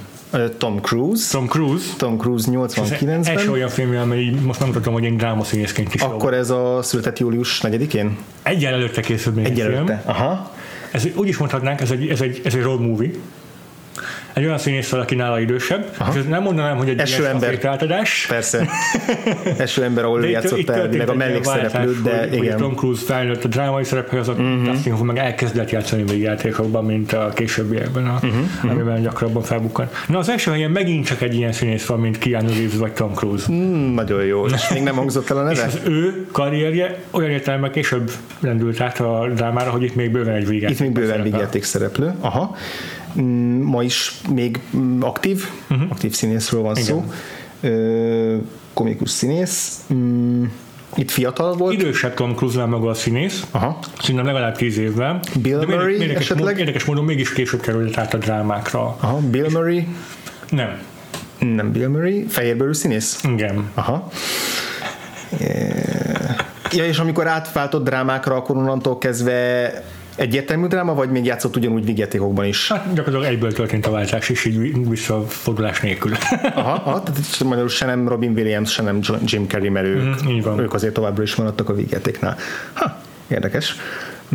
[0.58, 1.32] Tom Cruise.
[1.32, 1.86] Tom Cruise.
[1.98, 3.26] Tom Cruise 89-ben.
[3.26, 7.20] Első olyan film, amely most nem tudom, hogy én drámaszínészként is Akkor ez a született
[7.20, 8.18] július 4-én?
[8.44, 10.52] Egyel előtte készült még Egy előtte, aha.
[10.92, 13.12] Ez, úgy is mondhatnánk, ez egy, ez egy, ez egy road movie
[14.34, 16.14] egy olyan színésszel, aki nála idősebb, Aha.
[16.18, 17.66] és nem mondanám, hogy egy Eső ember.
[17.66, 18.26] átadás.
[18.30, 18.68] Persze.
[19.58, 22.52] Eső ember, ahol játszott el, meg a mellékszereplőt, de hogy, igen.
[22.52, 24.64] Hogy Tom Cruise felnőtt a drámai szerephez, az uh-huh.
[24.64, 28.72] Dustin Hoffman meg elkezdett játszani még játékokban, mint a későbbiekben, a, uh-huh.
[28.72, 29.90] amiben gyakrabban felbukkan.
[30.08, 33.14] Na az első helyen megint csak egy ilyen színész van, mint Keanu Reeves vagy Tom
[33.14, 33.52] Cruise.
[33.52, 35.66] Mm, nagyon jó, és még nem hangzott el a neve?
[35.68, 40.36] és az ő karrierje olyan értelemben később rendült át a drámára, hogy itt még bőven
[40.36, 40.76] egy végjáték.
[40.76, 42.14] Itt még bőven végjáték szereplő.
[42.20, 42.56] Aha.
[43.22, 44.60] Mm, ma is még
[45.00, 45.92] aktív, uh-huh.
[45.92, 46.86] aktív színészről van Igen.
[46.86, 47.04] szó,
[48.74, 50.44] komikus színész, mm,
[50.96, 51.74] itt fiatal volt.
[51.74, 53.80] Idősebb Tom Cruise maga a színész, Aha.
[54.02, 55.20] szerintem legalább tíz évvel.
[55.42, 56.46] Bill de Murray érdekes, esetleg?
[56.46, 58.98] Módon, érdekes módon mégis később került át a drámákra.
[59.00, 59.88] Aha, Bill Murray?
[60.50, 60.82] Nem.
[61.40, 63.24] Nem Bill Murray, fehérbőrű színész?
[63.24, 63.70] Igen.
[63.74, 64.10] Aha.
[66.72, 69.72] Ja, és amikor átváltott drámákra, akkor onnantól kezdve
[70.16, 72.68] Egyértelmű dráma, vagy még játszott ugyanúgy vigyátékokban is?
[72.68, 76.12] Hát gyakorlatilag egyből történt a váltás, és így visszafordulás nélkül.
[76.56, 80.40] aha, aha, tehát magyarul se nem Robin Williams, se nem Jim Carrey, mert ők, mm,
[80.40, 80.60] van.
[80.60, 82.38] ők azért továbbra is maradtak a vigyátéknál.
[82.74, 83.76] Ha, érdekes.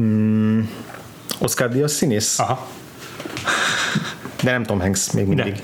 [0.00, 0.60] Mm,
[1.38, 2.38] Oscar Díaz színész?
[2.38, 2.66] Aha.
[4.42, 5.52] De nem Tom Hanks még mindig.
[5.52, 5.60] De.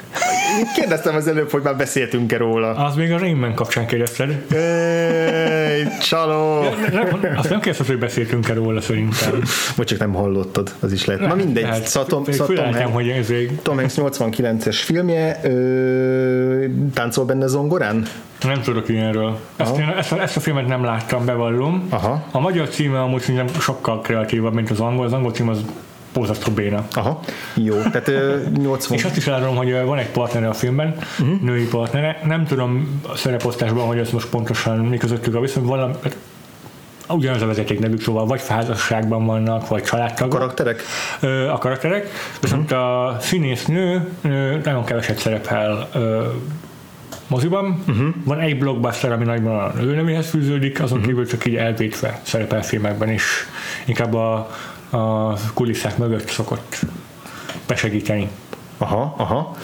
[0.77, 2.75] Kérdeztem az előbb, hogy már beszéltünk-e róla.
[2.75, 4.45] Az még a Rainman kapcsán kérdezted.
[4.53, 6.61] Ej, csaló!
[7.37, 9.43] Azt nem kérdezted, hogy beszéltünk-e róla szerintem.
[9.77, 11.29] Vagy csak nem hallottad, az is lehet.
[11.29, 11.85] Na mindegy.
[11.85, 13.33] Szóval Tom, szóval Tom, Hanks, hogy ez
[13.63, 16.65] Tom Hanks 89-es filmje, ö,
[16.95, 18.07] táncol benne zongorán?
[18.43, 19.39] Nem tudok ilyenről.
[19.57, 21.87] Ezt, én, ezt, a, ezt a filmet nem láttam, bevallom.
[21.89, 22.27] Aha.
[22.31, 25.05] A magyar címe amúgy szerintem sokkal kreatívabb, mint az angol.
[25.05, 25.65] Az angol cím az
[26.15, 26.87] borzasztó béna.
[26.93, 27.21] Aha,
[27.55, 28.97] jó, tehát ö, 80...
[28.97, 31.41] És azt is elárulom, hogy van egy partnere a filmben, uh-huh.
[31.41, 35.93] női partnere, nem tudom a szereposztásban, hogy ez most pontosan mi közöttük a viszont valami,
[36.03, 36.17] hát
[37.09, 40.35] ugyanaz a vezeték nevük, szóval vagy házasságban vannak, vagy családtagok.
[40.35, 40.83] A karakterek?
[41.21, 42.09] Ö, a karakterek,
[42.41, 42.87] viszont uh-huh.
[42.87, 44.09] a színésznő
[44.65, 46.27] nagyon keveset szerepel ö,
[47.27, 47.83] moziban.
[47.89, 48.07] Uh-huh.
[48.25, 51.13] Van egy blockbuster, ami nagyban a ő nevéhez fűződik, azon uh-huh.
[51.13, 53.25] kívül csak így elvétve szerepel filmekben is.
[53.85, 54.51] Inkább a,
[54.95, 56.79] a kulisszák mögött szokott
[57.67, 58.31] besegíteni.
[58.79, 59.57] Aha, aha.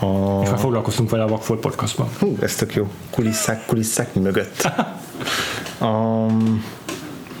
[0.00, 0.42] A...
[0.42, 2.08] És már foglalkoztunk vele a Vagfolt podcastban.
[2.18, 2.90] Hú, ez tök jó.
[3.10, 4.68] Kulisszák, kulisszák mögött.
[5.80, 6.64] um,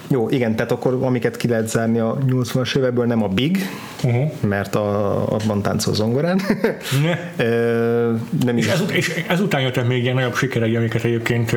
[0.08, 3.58] jó, igen, tehát akkor amiket ki lehet zárni a 80-as évekből, nem a Big,
[4.02, 4.30] uh-huh.
[4.40, 6.40] mert a, abban táncol zongorán.
[7.02, 7.18] Ne.
[8.44, 8.56] nem.
[8.56, 11.52] És, ezut- és ezután jöttek még ilyen nagyobb sikerei, amiket egyébként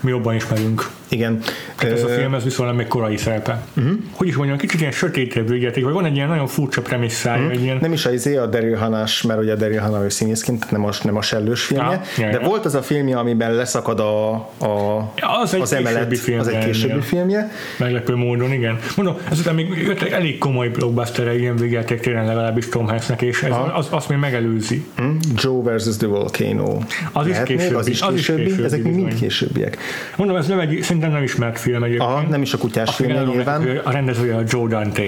[0.00, 0.90] mi jobban ismerünk.
[1.08, 1.40] Igen.
[1.76, 3.62] Hát ez a film, ez viszonylag még korai szerepe.
[3.76, 3.92] Uh-huh.
[4.12, 7.46] Hogy is mondjam, kicsit ilyen sötétebb végjáték, vagy van egy ilyen nagyon furcsa premisszája.
[7.46, 7.62] Uh-huh.
[7.62, 7.78] Ilyen...
[7.80, 10.84] Nem is az izé a Daryl Hanás, mert ugye a Daryl Hannah ő színészként, nem
[10.84, 15.12] a, nem a sellős filmje, ah, de volt az a filmje, amiben leszakad a, a
[15.42, 17.50] az, egy az emelet, film, az egy későbbi filmje.
[17.78, 18.78] Meglepő módon, igen.
[18.96, 23.52] Mondom, ezután még jöttek elég komoly blockbuster ilyen végjáték tényleg legalábbis Tom Hanksnek, és ez,
[23.74, 24.84] az, azt még megelőzi.
[24.96, 25.18] Hmm?
[25.34, 26.78] Joe versus the Volcano.
[27.12, 27.74] Az is későbbi.
[27.74, 29.00] Az is későbbi, későbbi ezek bizony.
[29.00, 29.78] mind későbbiek.
[30.16, 32.10] Mondom, ez nem egy, szerintem nem ismert film egyébként.
[32.10, 33.80] Aha, nem is a kutyás film nyilván.
[33.84, 35.02] A rendezője a Joe Dante.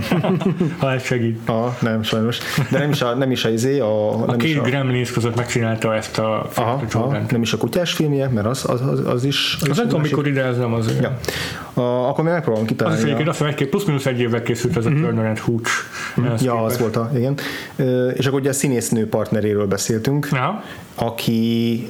[0.78, 1.38] ha ez segít.
[1.44, 2.38] Aha, nem, sajnos.
[2.70, 4.62] De nem is a, nem is a, izé, a, a nem két is a...
[4.62, 7.32] Gremlins között megcsinálta ezt a aha, a Joe Dante.
[7.32, 9.56] Nem is a kutyás filmje, mert az, az, az, az is...
[9.60, 10.96] Az, az nem tudom, mikor ide ez nem az.
[11.00, 11.18] Ja.
[11.78, 12.98] A, akkor még megpróbálom kitalálni.
[12.98, 15.02] Az is egyébként azt mondom, plusz-minusz egy évvel készült ez a mm-hmm.
[15.02, 15.70] Turner Hooch.
[16.20, 16.34] Mm-hmm.
[16.40, 17.38] Ja, az volt a, igen.
[18.14, 20.62] És akkor ugye a színésznő partneréről beszéltünk, ja.
[20.94, 21.86] aki,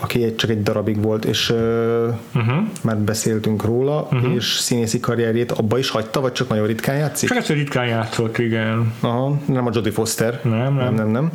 [0.00, 2.54] aki csak egy darabig volt, és uh-huh.
[2.82, 4.34] már beszéltünk róla, uh-huh.
[4.34, 7.28] és színészi karrierjét abba is hagyta, vagy csak nagyon ritkán játszik?
[7.28, 8.92] Csak egyszer ritkán játszott, igen.
[9.00, 10.40] Aha, nem a Jodie Foster.
[10.42, 10.74] Nem, nem.
[10.74, 11.30] nem, nem, nem.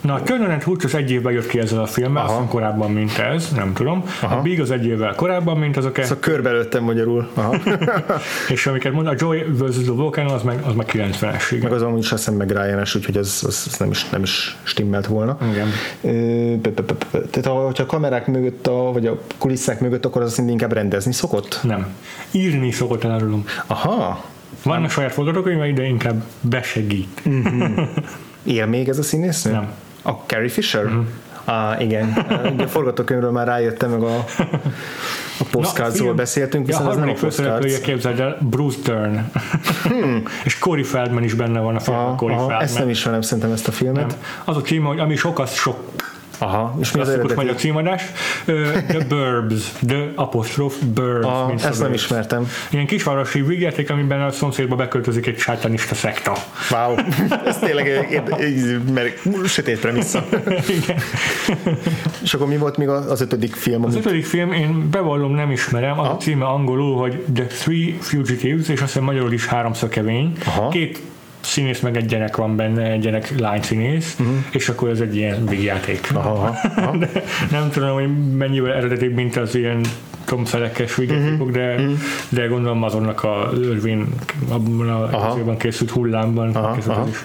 [0.00, 3.48] Na, a Turner az egy évben jött ki ezzel a filmmel, aztán korábban, mint ez,
[3.48, 4.04] nem tudom.
[4.22, 4.36] Aha.
[4.36, 5.98] A Big az egy évvel korábban, mint azok.
[6.00, 7.28] Szóval körbelőttem magyarul.
[7.34, 7.56] Aha.
[8.48, 9.82] és amiket mond, a Joy vs.
[9.82, 11.62] The Volcano az meg, az meg 90-es.
[11.62, 14.56] Meg az amúgy is azt meg ryan úgyhogy az, az, az, nem, is, nem is
[14.62, 15.38] stimmelt volna.
[15.50, 15.68] Igen.
[17.30, 21.60] Tehát ha a kamerák mögött, a, vagy a kulisszák mögött, akkor az inkább rendezni szokott?
[21.62, 21.86] Nem.
[22.30, 23.44] Írni szokott elárulom.
[23.66, 24.24] Aha.
[24.62, 27.22] Vannak saját forgatókönyvei, de inkább besegít.
[27.28, 27.78] Mm-hmm.
[28.44, 29.52] Él még ez a színésznő?
[29.52, 29.70] Nem.
[30.02, 30.84] A Carrie Fisher?
[30.84, 31.06] Mm-hmm.
[31.44, 32.12] Ah, igen.
[32.58, 34.24] a forgatókönyvről már rájöttem, meg a,
[35.38, 37.80] a postcardsról beszéltünk, viszont ja, ez nem a postcards.
[37.80, 39.30] képzeld el, Bruce Dern.
[39.82, 40.22] Hmm.
[40.44, 42.16] és Corey Feldman is benne van a filmben.
[42.16, 42.66] Corey aha, Feldman.
[42.66, 44.06] Ezt nem ismerem szerintem ezt a filmet.
[44.06, 44.16] Nem.
[44.44, 45.78] Az a cím, hogy ami sokat sok
[46.42, 47.34] Aha, és mi az eredeti?
[47.34, 48.02] magyar címadás.
[48.88, 51.26] The Burbs, The Apostroph Burbs.
[51.26, 52.48] Ah, ezt nem ismertem.
[52.70, 56.32] Ilyen kisvárosi vígjáték, amiben a szomszédba beköltözik egy sátanista szekta.
[56.70, 56.94] Wow,
[57.44, 58.20] ez tényleg
[58.94, 60.24] mert sötét premissza.
[60.82, 60.98] Igen.
[62.22, 63.84] És akkor mi volt még az ötödik film?
[63.84, 68.68] Az ötödik film, én bevallom, nem ismerem, az a címe angolul, hogy The Three Fugitives,
[68.68, 70.32] és azt hiszem magyarul is háromszor kevény.
[70.46, 70.68] Aha.
[70.68, 70.98] Két
[71.40, 74.36] színész, meg egy gyerek van benne, egy gyerek lány színész, uh-huh.
[74.50, 76.10] és akkor ez egy ilyen végjáték.
[76.14, 76.96] Aha, aha.
[76.96, 77.08] De
[77.50, 79.80] nem tudom, hogy mennyivel eredetibb, mint az ilyen
[80.24, 81.50] Tom Szelekes végjátékok, uh-huh.
[81.50, 81.98] de, uh-huh.
[82.28, 84.06] de gondolom azonnak a örvén
[84.48, 84.88] abban
[85.48, 87.08] a készült hullámban aha, aha.
[87.08, 87.24] is.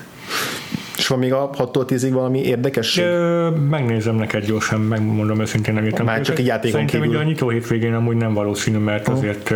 [0.98, 3.06] És van még a 6-tól 10-ig valami érdekesség?
[3.06, 6.06] Ö, megnézem neked gyorsan, megmondom őszintén, nem értem.
[6.06, 7.16] Már csak egy játékon Szerintem kívül.
[7.16, 9.18] Szerintem a nyitó hétvégén amúgy nem valószínű, mert uh-huh.
[9.18, 9.54] azért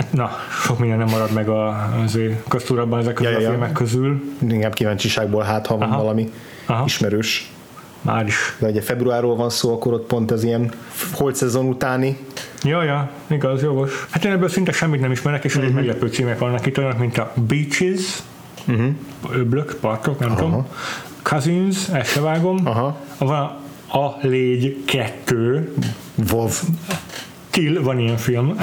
[0.00, 0.30] Hát na,
[0.64, 4.22] sok minden nem marad meg a, azért köztúrabban ezek közül ja, ja, a filmek közül.
[4.48, 6.02] Inkább kíváncsiságból, hát ha van Aha.
[6.02, 6.30] valami
[6.66, 6.84] Aha.
[6.84, 7.50] ismerős.
[8.02, 8.56] Már is.
[8.58, 10.72] De ugye februárról van szó, akkor ott pont az ilyen
[11.12, 12.16] holt szezon utáni.
[12.62, 14.06] Ja, ja, igaz, jogos.
[14.10, 15.72] Hát én ebből szinte semmit nem ismerek, és uh-huh.
[15.72, 18.22] meglepő címek vannak itt, olyanok, mint a Beaches,
[18.68, 18.94] uh-huh.
[19.32, 20.40] öblök, partok, nem Aha.
[20.40, 20.66] tudom.
[21.22, 22.60] Cousins, ezt se vágom.
[22.64, 22.96] Aha.
[23.18, 25.74] Van a, a Légy 2.
[26.14, 26.60] Vov.
[27.50, 28.56] Till van ilyen film.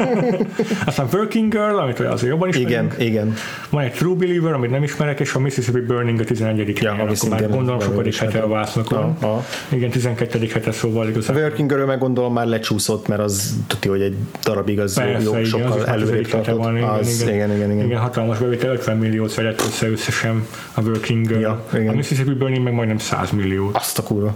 [0.86, 3.34] Aztán Working Girl, amit azért jobban is Igen, igen.
[3.70, 6.80] Van egy True Believer, amit nem ismerek, és a Mississippi Burning a 11.
[6.80, 8.68] Ja, helyen, akkor már gondolom sokadik hete a.
[9.20, 10.48] Ja, Igen, 12.
[10.52, 11.42] hete szóval igazából.
[11.42, 15.22] A Working Girl meg gondolom már lecsúszott, mert az tudja, hogy egy darabig az Persze,
[15.22, 16.56] jó, igen, sokkal előrébb tartott.
[16.56, 17.86] Van, igen, az, igen, igen, igen, igen.
[17.86, 21.40] igen, hatalmas bevétel, 50 milliót szedett össze összesen a Working Girl.
[21.40, 21.88] Ja, igen.
[21.88, 23.76] A Mississippi Burning meg majdnem 100 milliót.
[23.76, 24.34] Azt a kurva.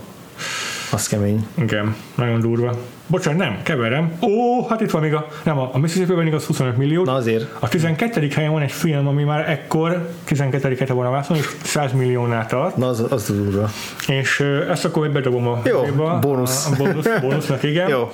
[0.90, 1.46] Az kemény.
[1.54, 2.78] Igen, nagyon durva.
[3.06, 4.12] Bocsánat, nem, keverem.
[4.20, 7.04] Ó, hát itt van még a, nem, a Mississippi az 25 millió.
[7.04, 7.46] Na azért.
[7.58, 8.28] A 12.
[8.34, 10.76] helyen van egy film, ami már ekkor 12.
[10.78, 12.76] hete van a vászon, és 100 milliónál tart.
[12.76, 13.70] Na az, az durva.
[14.06, 16.66] És ezt akkor bedobom a Jó, a, bónusz.
[16.66, 17.88] A, a bónusz, bónusznak, igen.
[17.96, 18.12] Jó.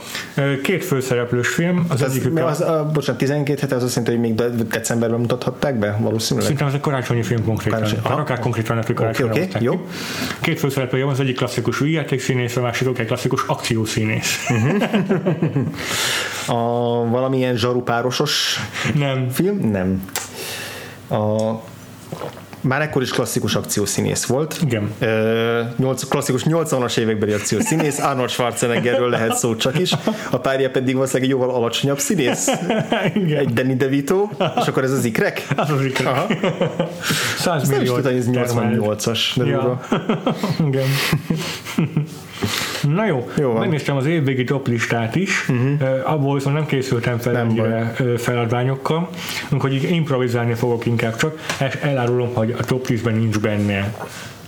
[0.62, 4.28] Két főszereplős film, az Az, egyik az, a, bocsánat, 12 hete az azt jelenti, hogy
[4.28, 6.42] még de- decemberben mutathatták be, valószínűleg.
[6.42, 7.78] Szerintem ez egy karácsonyi film konkrétan.
[7.78, 8.20] Karácsony- aha.
[8.20, 9.86] akár konkrétan hogy karácsonyra oké, hozták jó.
[10.40, 14.46] Két főszereplője van, az egyik klasszikus játékszínész, a másik egy klasszikus akciószínész.
[16.46, 16.54] A
[17.10, 18.58] valamilyen zsarupárosos
[18.94, 19.28] Nem.
[19.30, 19.56] film?
[19.70, 20.04] Nem.
[21.10, 21.52] A,
[22.60, 24.58] már ekkor is klasszikus akciószínész volt.
[24.64, 24.90] Igen.
[24.98, 29.92] Ö, nyolc, klasszikus 80-as évekbeli akciószínész, Arnold Schwarzeneggerről lehet szó csak is,
[30.30, 32.48] a párja pedig valószínűleg egy jóval alacsonyabb színész,
[33.14, 33.38] Igen.
[33.38, 34.28] egy Danny DeVito,
[34.60, 35.46] és akkor ez az ikrek?
[35.56, 36.08] Az az ikre.
[36.10, 36.26] Aha.
[37.38, 37.94] 100 Nem is millió.
[37.96, 39.80] tudom, ez 88-as, de durva.
[39.90, 39.98] Ja.
[40.66, 40.86] Igen.
[42.82, 43.60] Na jó, Jó van.
[43.60, 46.00] megnéztem az évvégi top listát is, uh-huh.
[46.04, 49.08] abból viszont nem készültem fel Nem ennyire feladványokkal,
[49.50, 53.94] úgyhogy így improvizálni fogok inkább csak, és elárulom, hogy a top 10-ben nincs benne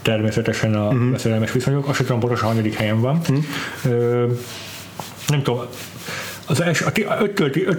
[0.03, 1.11] természetesen a uh-huh.
[1.11, 3.21] veszedelmes viszonyok, azt sem tudom pontosan, hanyadik helyen van.
[3.29, 3.45] Uh-huh.
[3.85, 4.27] Ö,
[5.29, 5.61] nem tudom,
[6.47, 7.77] az első, a 5-től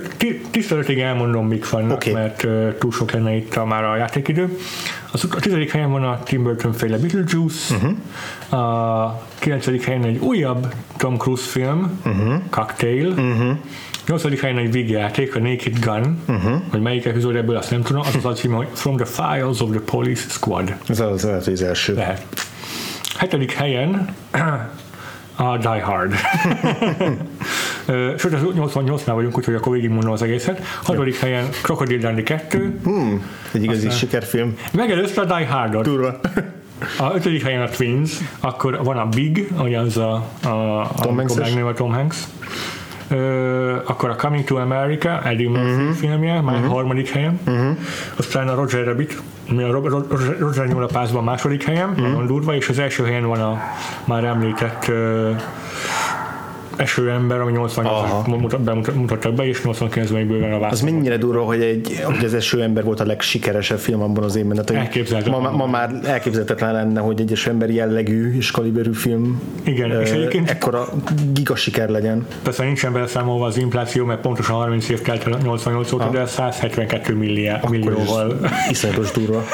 [0.52, 2.14] 10 elmondom, mik vannak, okay.
[2.14, 4.58] mert uh, túl sok lenne itt a, már a játékidő.
[5.12, 8.60] Az, a tizedik helyen van a Tim Burton féle Beetlejuice, uh-huh.
[8.62, 12.34] a kilencedik helyen egy újabb Tom Cruise film, uh-huh.
[12.50, 13.58] Cocktail, uh-huh.
[14.08, 16.62] nyolcadik helyen egy vígjáték, a Naked Gun, uh-huh.
[16.72, 19.60] hogy melyik epizód ebből azt nem tudom, az az a cím, hogy From the Files
[19.60, 20.76] of the Police Squad.
[20.88, 21.94] Ez az, lehet, az első.
[21.94, 22.26] Lehet.
[23.18, 24.16] Hetedik helyen
[25.36, 26.14] a Die Hard.
[28.20, 30.62] Sőt, az 88-nál vagyunk, úgyhogy akkor végigmondom az egészet.
[30.84, 34.58] Hatodik helyen Crocodile Dundee 2, Hmm, egy igazi sikerfilm.
[34.72, 35.84] megelőzte a Die Hardot.
[35.84, 36.20] Durva.
[37.00, 41.16] A ötödik helyen a Twins, akkor van a Big, ugye az a, a, a Tom
[41.16, 42.24] megnő a Tom Hanks.
[43.08, 45.96] Ö, akkor a Coming to America, Eddie Murphy uh-huh.
[45.96, 46.74] filmje, már uh-huh.
[46.74, 47.40] harmadik helyen.
[47.48, 47.78] Uh-huh.
[48.16, 52.08] Aztán a Roger Rabbit, ami a Ro- Ro- Roger, Roger nyúl a második helyen, uh-huh.
[52.08, 53.62] nagyon durva, és az első helyen van a
[54.06, 55.42] már említett uh,
[56.76, 61.18] eső ember, ami 88-as mutat, bemutat- mutattak be, és 89-ben még bőven a Az mennyire
[61.18, 64.66] durva, hogy, egy, hogy az eső ember volt a legsikeresebb film abban az évben.
[64.66, 70.02] Tehát, ma, ma, már elképzelhetetlen lenne, hogy egy eső ember jellegű és kaliberű film Igen,
[70.02, 70.86] és ö, egyébként- ekkora
[71.34, 72.26] giga siker legyen.
[72.44, 77.16] Persze nincsen beleszámolva az infláció, mert pontosan 30 év telt el 88 óta, de 172
[77.16, 78.40] milliá, millióval.
[78.70, 79.44] Iszonyatos durva.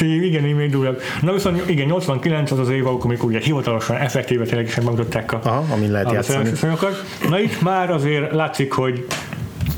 [0.00, 1.00] Igen, így még durvább.
[1.22, 5.40] Na viszont igen, 89 az az év, amikor ugye hivatalosan, effektíve tényleg is megmutatták a,
[5.44, 6.50] Aha, amin lehet a játszani.
[7.28, 9.06] Na itt már azért látszik, hogy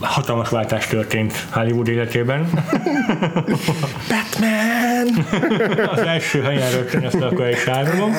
[0.01, 2.49] hatalmas váltás történt Hollywood életében.
[4.11, 5.25] Batman!
[5.95, 8.13] Az első helyen rögtön ezt akkor is árulom.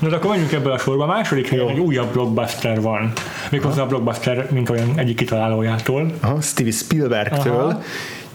[0.00, 1.04] Na de akkor menjünk ebből a sorba.
[1.04, 3.12] A második helyen egy újabb blockbuster van.
[3.50, 6.12] Méghozzá a blockbuster, mint olyan egyik kitalálójától.
[6.20, 7.54] Aha, Steven Spielbergtől.
[7.54, 7.82] Aha.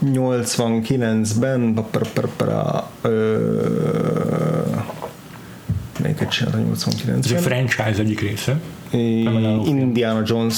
[0.05, 1.73] 89-ben
[6.01, 7.41] melyiket csinálta Ez egy 89-ben?
[7.41, 8.59] franchise egyik része.
[9.65, 10.55] Indiana Jones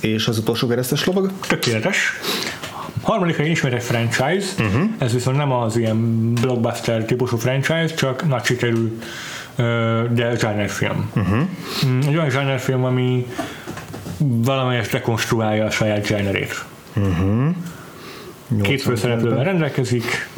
[0.00, 1.32] és az utolsó keresztes lovag.
[1.46, 2.12] Tökéletes.
[3.02, 4.82] Harmadik helyen ismét egy franchise, uh-huh.
[4.98, 8.98] ez viszont nem az ilyen blockbuster típusú franchise, csak nagy sikerű,
[10.12, 11.10] de genre-film.
[11.16, 11.40] Uh-huh.
[12.06, 13.26] Egy olyan genre-film, ami
[14.18, 16.64] valamelyest rekonstruálja a saját genre-ét.
[18.62, 20.28] Két főszereplővel rendelkezik,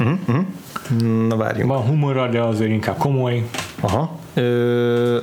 [1.27, 1.71] Na várjunk.
[1.71, 3.49] van humora, de azért inkább komoly.
[3.79, 4.19] Aha.
[4.37, 5.19] Ö,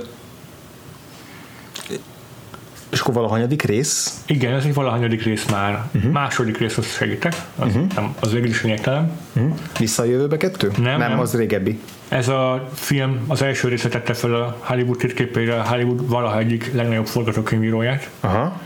[2.91, 4.23] és akkor valahanyadik rész?
[4.27, 5.85] Igen, ez egy valahanyadik rész már.
[5.95, 6.12] Uh-huh.
[6.12, 7.86] Második rész, azt segítek, az, uh-huh.
[7.95, 9.11] nem, az végül is lényegtelen.
[9.35, 9.47] Hm?
[9.78, 10.70] Vissza a jövőbe kettő?
[10.77, 11.20] Nem, nem, nem.
[11.20, 11.81] az régebbi.
[12.09, 16.73] Ez a film az első része tette fel a Hollywood térképére a Hollywood valaha egyik
[16.73, 18.61] legnagyobb forgatókönyvíróját, Aha.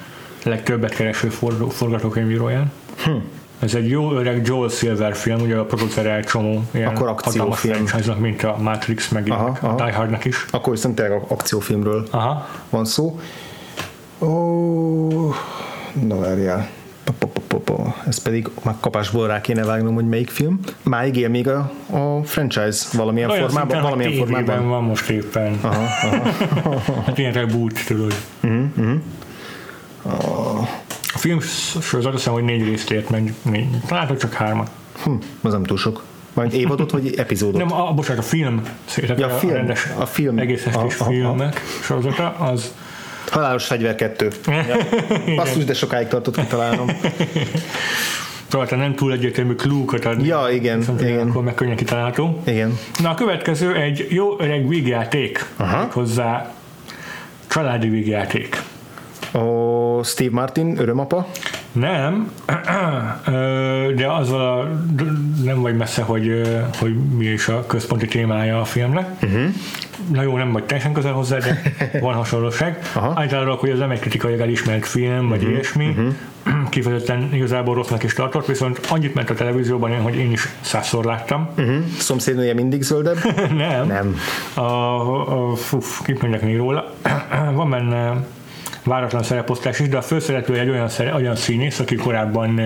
[0.45, 2.73] legtöbbet kereső for- forgatókönyvíróján.
[3.05, 3.11] Hm.
[3.59, 7.85] Ez egy jó öreg Joel Silver film, ugye a producere egy csomó ilyen Akkor akciófilm.
[8.19, 9.75] mint a Matrix, meg Aha, a aha.
[9.85, 10.45] Die Hardnak is.
[10.51, 12.47] Akkor viszont tényleg akciófilmről Aha.
[12.71, 13.19] van szó.
[14.19, 14.29] Ó,
[16.07, 16.69] na várjál.
[18.09, 20.61] Ez pedig már kapásból rá kéne vágnom, hogy melyik film.
[20.83, 23.71] Máig él még a, a franchise valamilyen Olyan formában?
[23.71, 24.69] szinten, Valamilyen formában.
[24.69, 25.59] van most éppen.
[25.63, 25.83] Aha,
[26.63, 26.79] aha.
[27.07, 28.15] hát ilyen reboot, tudod.
[28.41, 28.93] Mhm,
[31.19, 31.41] A film
[31.81, 33.67] sorozat azt hiszem, hogy négy részt ért meg, négy,
[34.19, 34.71] csak hármat.
[35.05, 36.03] Hm, az nem túl sok.
[36.33, 37.61] Majd évadot vagy epizódot?
[37.61, 38.63] Nem, a, bocsánat, a film,
[39.17, 40.39] Ja, a, film, rendes, a film.
[40.39, 42.75] egész estés Aha, aha, filmek sorozata, az
[43.31, 44.31] Halálos fegyver kettő.
[44.47, 44.77] Ja.
[45.37, 46.89] Basszus, de sokáig tartott kitalálnom.
[48.49, 50.27] talán nem túl egyértelmű klúkat ad.
[50.27, 51.29] Ja, igen, viszont igen.
[51.29, 52.43] Akkor meg könnyen kitalálható.
[52.47, 52.79] Igen.
[53.03, 55.47] Na a következő egy jó öreg vígjáték.
[55.57, 55.89] Aha.
[55.93, 56.53] Hozzá
[57.47, 58.63] Családi vígjáték.
[59.33, 61.27] A Steve Martin, örömapa?
[61.73, 62.33] Nem,
[63.99, 64.69] de az a,
[65.45, 66.43] nem vagy messze, hogy,
[66.79, 69.09] hogy mi is a központi témája a filmnek.
[69.23, 69.55] Uh-huh.
[70.13, 71.61] Na jó, nem vagy teljesen közel hozzá, de
[72.01, 72.79] van hasonlóság.
[73.15, 75.53] Általában, hogy ez nem egy kritikailag elismert film, vagy uh-huh.
[75.53, 76.69] ilyesmi, uh-huh.
[76.71, 81.49] kifejezetten igazából rossznak is tartott, viszont annyit ment a televízióban, hogy én is százszor láttam.
[81.59, 81.77] Uh-huh.
[81.99, 83.19] Szomszédnője mindig zöldebb?
[83.57, 83.87] nem.
[83.87, 84.17] Nem.
[84.55, 85.55] A, a,
[86.05, 86.93] kit mondjak még róla?
[87.55, 88.27] van benne
[88.89, 92.61] váratlan szereposztás is, de a főszereplő egy olyan, szere, olyan színész, aki korábban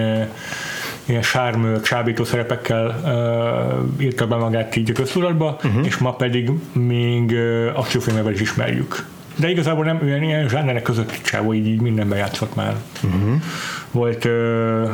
[1.05, 5.87] ilyen sármő, csábító szerepekkel uh, írta be magát így a köztudatba, uh-huh.
[5.87, 9.07] és ma pedig még uh, akciófilmekben is ismerjük.
[9.37, 12.75] De igazából nem olyan ilyen zsánerek között csávó, így, így mindenben játszott már.
[13.05, 13.43] Uh-huh.
[13.91, 14.33] Volt uh,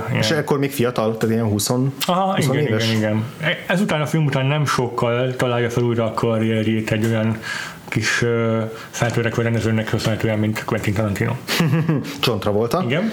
[0.09, 0.20] ilyen...
[0.20, 1.70] És ekkor még fiatal, tehát ilyen 20,
[2.06, 2.86] Aha, 20 igen, éves?
[2.92, 3.24] igen, igen.
[3.66, 7.38] Ezután a film után nem sokkal találja fel újra a karrierjét egy olyan
[7.89, 11.32] kis uh, feltörekvő rendezőnek köszönhetően, mint Quentin Tarantino.
[12.20, 12.82] Csontra volta.
[12.86, 13.10] Igen.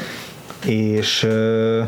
[0.66, 1.88] És uh,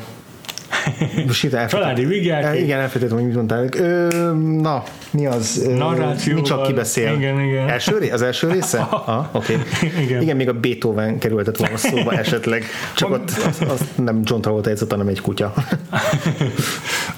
[1.68, 2.59] Családi vigyák.
[2.59, 3.68] Igen, elfelejtettem, hogy mit mondtál.
[3.77, 5.68] Ö, na, mi az?
[5.77, 6.41] Narrációval.
[6.41, 7.14] Mi csak kibeszél.
[7.14, 7.69] Igen, igen.
[7.69, 8.80] Első, az első része?
[9.05, 9.55] ah, okay.
[10.01, 10.22] igen.
[10.22, 10.35] igen.
[10.35, 12.64] még a Beethoven kerültet volna szóba esetleg.
[12.95, 15.53] Csak ott az, az nem John Travolta játszott, hanem egy kutya.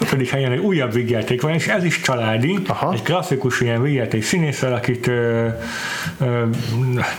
[0.10, 2.94] pedig helyen egy újabb vígjáték van, és ez is családi, Aha.
[2.94, 5.48] egy klasszikus ilyen vígjáték színésszel, akit ö,
[6.20, 6.44] ö,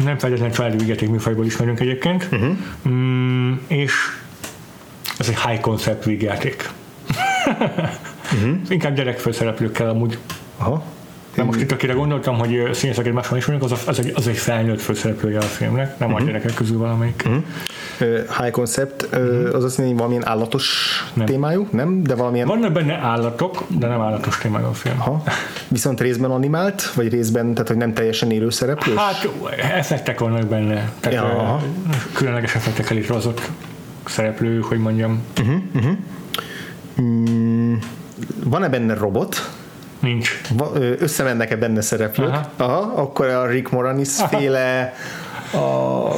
[0.04, 2.56] nem feltétlenül családi vígjáték műfajból ismerünk egyébként, uh-huh.
[2.88, 3.92] mm, és
[5.20, 6.70] ez egy high concept vígjáték.
[8.32, 8.58] uh-huh.
[8.68, 10.18] Inkább gyerekfőszereplőkkel amúgy.
[10.58, 10.82] Aha.
[11.34, 14.80] De most itt akire gondoltam, hogy színészeket máshol ismerünk, az, az, egy, az egy felnőtt
[14.80, 16.24] főszereplője a filmnek, nem uh-huh.
[16.24, 17.22] a gyerekek közül valamelyik.
[17.26, 17.42] Uh-huh.
[18.00, 21.26] Uh, high concept, uh, az azt hogy valamilyen állatos nem.
[21.26, 22.02] témájú, nem?
[22.02, 22.46] De valamilyen...
[22.46, 25.00] Vannak benne állatok, de nem állatos témájú a film.
[25.00, 25.22] Aha.
[25.68, 28.94] Viszont részben animált, vagy részben, tehát hogy nem teljesen élő szereplő?
[28.94, 29.28] Hát
[29.72, 30.92] effektek vannak benne.
[31.00, 31.60] Tehát ja,
[32.12, 33.50] különleges effektekkel létrehozott
[34.10, 35.22] szereplő, hogy mondjam.
[35.40, 35.96] Uh-huh, uh-huh.
[37.00, 37.74] Mm,
[38.44, 39.50] van-e benne robot?
[40.00, 40.40] Nincs.
[40.98, 42.28] Összemennek-e benne szereplők?
[42.28, 42.50] Aha.
[42.56, 44.38] Aha, akkor a Rick Moranis Aha.
[44.38, 44.94] féle
[45.50, 46.12] a, a,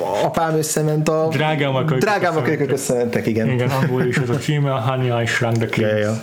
[0.00, 3.48] a apám összement a drágám a kölykök, drágám a kölykök összementek, igen.
[3.48, 5.90] Igen, angol is az a címe, a Honey I Shrunk the Kids.
[5.90, 6.20] Ja, ja.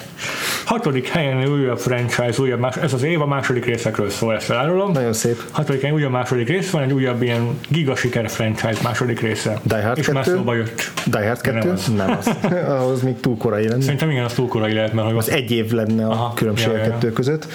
[0.65, 4.91] Hatodik helyen újabb franchise, újabb más, ez az év a második részekről szól, ezt elárulom.
[4.91, 5.43] Nagyon szép.
[5.51, 9.59] Hatodik helyen újabb második rész van, egy újabb ilyen gigasiker franchise második része.
[9.63, 10.17] Die Hard És 2?
[10.17, 10.91] már szóba jött.
[11.05, 11.57] Die Hard 2?
[11.57, 11.91] Nem az.
[11.95, 12.35] Nem az.
[12.81, 13.81] Ahhoz még túl korai lenne.
[13.81, 16.71] Szerintem igen, az túl korai lehet, mert az, az egy év lenne a Aha, különbség
[16.71, 17.13] ja, a kettő ja.
[17.13, 17.47] között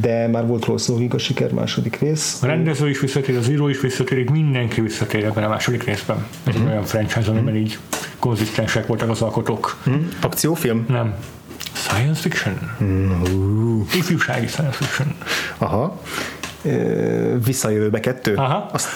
[0.00, 2.42] de már volt róla szó, a siker második rész.
[2.42, 6.26] A rendező is visszatér, az író is visszatér, mindenki visszatér ebben a második részben.
[6.44, 6.70] Egy uh-huh.
[6.70, 7.60] olyan franchise, amiben uh-huh.
[7.60, 7.78] így
[8.18, 9.76] konzisztensek voltak az alkotók.
[9.86, 10.02] Uh-huh.
[10.20, 10.84] Akciófilm?
[10.88, 11.14] Nem.
[11.72, 12.76] Science fiction.
[12.80, 13.94] Uh-huh.
[13.94, 15.14] Ifjúsági science fiction.
[15.58, 16.00] Aha
[17.44, 18.34] visszajövőbe kettő.
[18.34, 18.66] Aha.
[18.72, 18.88] Azt,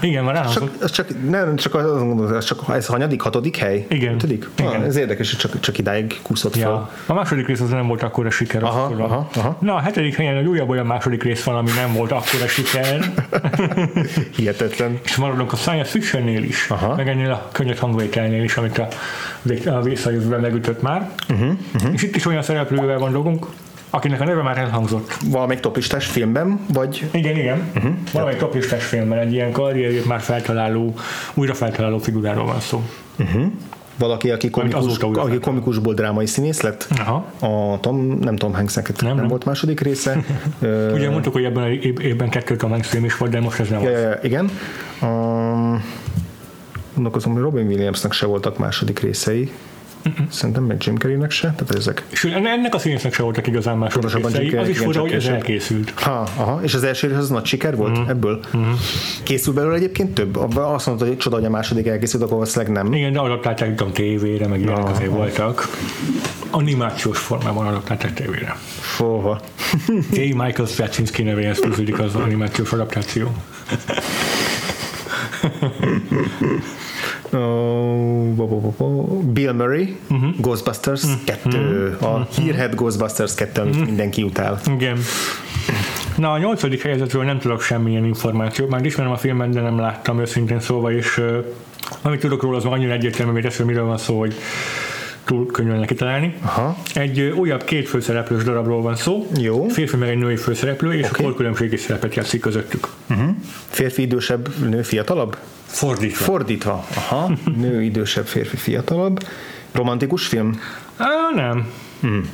[0.00, 3.86] igen, már csak, az csak, nem, csak az, az csak ez hanyadik, hatodik hely?
[3.88, 4.14] Igen.
[4.14, 4.48] Ötödik?
[4.56, 4.80] Igen.
[4.80, 6.62] Ah, ez érdekes, hogy csak, csak idáig kúszott ja.
[6.62, 6.90] fel.
[7.06, 8.62] A második rész az nem volt akkora siker.
[8.62, 9.56] Aha, aha, aha.
[9.60, 13.12] Na, a hetedik helyen egy újabb olyan második rész van, ami nem volt akkora siker.
[14.36, 14.98] Hihetetlen.
[15.04, 16.94] És maradunk a science fictionnél is, aha.
[16.94, 18.88] meg ennél a könnyed hangvételnél is, amit a,
[19.66, 21.10] a visszajövőben megütött már.
[21.28, 21.92] Uh-huh, uh-huh.
[21.92, 23.46] És itt is olyan szereplővel van dolgunk,
[23.94, 25.16] akinek a neve már elhangzott.
[25.30, 27.08] Valamelyik topistás filmben, vagy?
[27.12, 27.70] Igen, igen.
[27.74, 27.92] Uh-huh.
[28.12, 30.94] Valamelyik topistás filmben egy ilyen karrierjét már feltaláló,
[31.34, 32.82] újra feltaláló figuráról van szó.
[33.18, 33.44] Uh-huh.
[33.98, 36.88] Valaki, aki, komikus, aki komikusból drámai színész lett.
[36.98, 37.26] Aha.
[37.38, 40.24] A Tom, nem Tom hanks nem, nem, nem, volt második része.
[40.94, 41.68] Ugye mondtuk, hogy ebben a
[42.02, 44.50] évben kettő Tom Hanks film is volt, de most ez nem ja, ja, igen.
[45.02, 45.84] Um,
[46.94, 49.52] gondolkozom, hogy Robin Williamsnak se voltak második részei.
[50.06, 50.26] Uh-uh.
[50.30, 52.04] Szerintem meg Jim Carrey-nek se, tehát ezek.
[52.10, 55.92] És ennek a színésznek se voltak igazán más részei, az is fura, hogy ez elkészült.
[55.96, 58.08] Ha, aha, és az első rész az nagy siker volt uh-huh.
[58.08, 58.40] ebből?
[58.54, 58.78] Uh-huh.
[59.22, 60.56] Készül belőle egyébként több?
[60.56, 62.92] Azt mondta, hogy csoda, hogy a második elkészült, akkor valószínűleg nem.
[62.92, 65.68] Igen, de adaptálták, tudom, tévére, meg ilyenek azért voltak.
[66.50, 68.56] Animációs formában adaptálták tévére.
[68.80, 69.40] Fóha.
[70.12, 70.20] J.
[70.20, 73.32] Michael Straczynski nevéhez fűződik az animációs adaptáció.
[79.32, 80.34] Bill Murray, uh-huh.
[80.40, 81.20] Ghostbusters uh-huh.
[81.24, 82.26] 2, a uh-huh.
[82.28, 83.88] hírhet Ghostbusters 2, amit uh-huh.
[83.88, 84.60] mindenki utál.
[84.76, 84.98] Igen.
[86.16, 90.20] Na, a nyolcadik helyezetről nem tudok semmilyen információt, már ismerem a filmet, de nem láttam
[90.20, 91.44] őszintén szóval, és uh,
[92.02, 94.34] amit tudok róla, az annyira egyértelmű, hogy ezt, miről van szó, hogy
[95.24, 96.34] túl könnyű kitalálni.
[96.42, 96.76] Aha.
[96.94, 99.26] Egy újabb két főszereplős darabról van szó.
[99.36, 99.68] Jó.
[99.68, 101.24] Férfi meg egy női főszereplő, és okay.
[101.24, 102.88] a korkülönbségi szerepet játszik közöttük.
[103.10, 103.28] Uh-huh.
[103.68, 105.36] Férfi idősebb, nő fiatalabb?
[105.74, 106.24] Fordítva.
[106.24, 106.84] Fordítva.
[106.96, 107.30] Aha.
[107.56, 109.26] Nő idősebb, férfi fiatalabb.
[109.72, 110.60] Romantikus film?
[110.96, 111.66] Á, nem.
[112.02, 112.24] Uh-huh.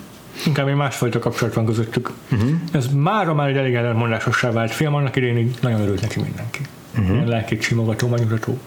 [0.47, 2.11] Inkább egy másfajta kapcsolat van közöttük.
[2.33, 2.51] Uh-huh.
[2.73, 6.61] Ez mára már egy elég ellentmondásossá vált film, annak idején nagyon örült neki mindenki.
[6.99, 7.15] uh-huh.
[7.15, 8.59] ilyen lelkét simogató, megnyugtató.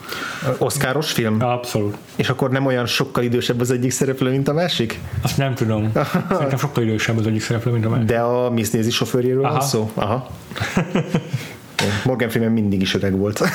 [0.58, 1.42] Oszkáros film?
[1.42, 1.98] Abszolút.
[2.16, 5.00] És akkor nem olyan sokkal idősebb az egyik szereplő, mint a másik?
[5.22, 5.92] Azt nem tudom.
[6.30, 8.06] Szerintem sokkal idősebb az egyik szereplő, mint a másik.
[8.06, 9.92] De a Miss Daisy sofőrjéről van szó?
[9.94, 10.30] Aha.
[12.04, 13.42] Morgan Freeman mindig is öreg volt.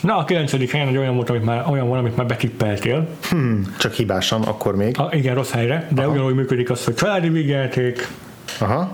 [0.00, 3.08] Na, a kilencedik helyen egy olyan volt, amit már, olyan van, amit már betippeltél.
[3.28, 4.98] Hmm, csak hibásan, akkor még.
[4.98, 6.10] A, igen, rossz helyre, de Aha.
[6.10, 8.08] ugyanúgy működik az, hogy családi vigyelték.
[8.58, 8.90] Aha.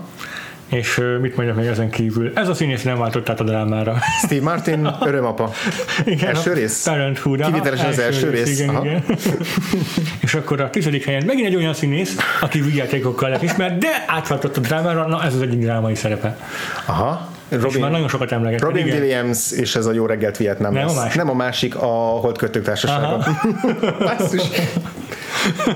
[0.67, 2.31] És mit mondjak még ezen kívül?
[2.35, 3.97] Ez a színész nem váltott át a drámára.
[4.25, 5.51] Steve Martin, örömapa.
[6.05, 6.83] Igen, első rész?
[6.83, 7.45] Parenthood.
[7.45, 8.45] Kivételesen az első rész.
[8.45, 8.59] rész.
[8.59, 9.03] Igen, igen.
[10.25, 14.57] és akkor a tizedik helyen megint egy olyan színész, aki vigyátékokkal lett ismert, de átváltott
[14.57, 16.37] a drámára, na ez az egyik drámai szerepe.
[16.85, 17.35] Aha.
[17.49, 18.61] Robin, és már nagyon sokat emleget.
[18.61, 18.99] Robin igen.
[18.99, 20.97] Williams és ez a Jó reggelt Vietnám nem lesz.
[20.97, 21.17] A másik.
[21.17, 21.87] Nem a másik, a
[22.21, 23.25] Holdkötők társasága.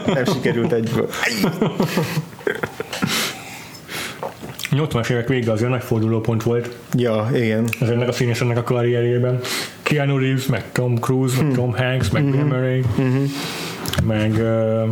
[0.06, 1.10] nem sikerült egyből.
[4.72, 6.76] 80-as évek vége azért nagy fordulópont volt.
[6.94, 7.68] Ja, igen.
[7.80, 9.40] Ez ennek a színésznek a karrierjében.
[9.82, 11.54] Keanu Reeves, meg Tom Cruise, meg hmm.
[11.54, 12.32] Tom Hanks, meg mm-hmm.
[12.32, 13.24] Bill Murray, mm-hmm.
[14.04, 14.90] meg uh,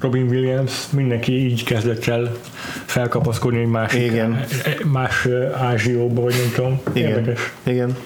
[0.00, 2.36] Robin Williams, mindenki így kezdett el
[2.84, 4.44] felkapaszkodni egy másik, igen.
[4.84, 6.80] más ázsióba, vagy nem tudom.
[6.92, 7.08] Igen.
[7.08, 7.52] Érdekes.
[7.62, 7.96] Igen.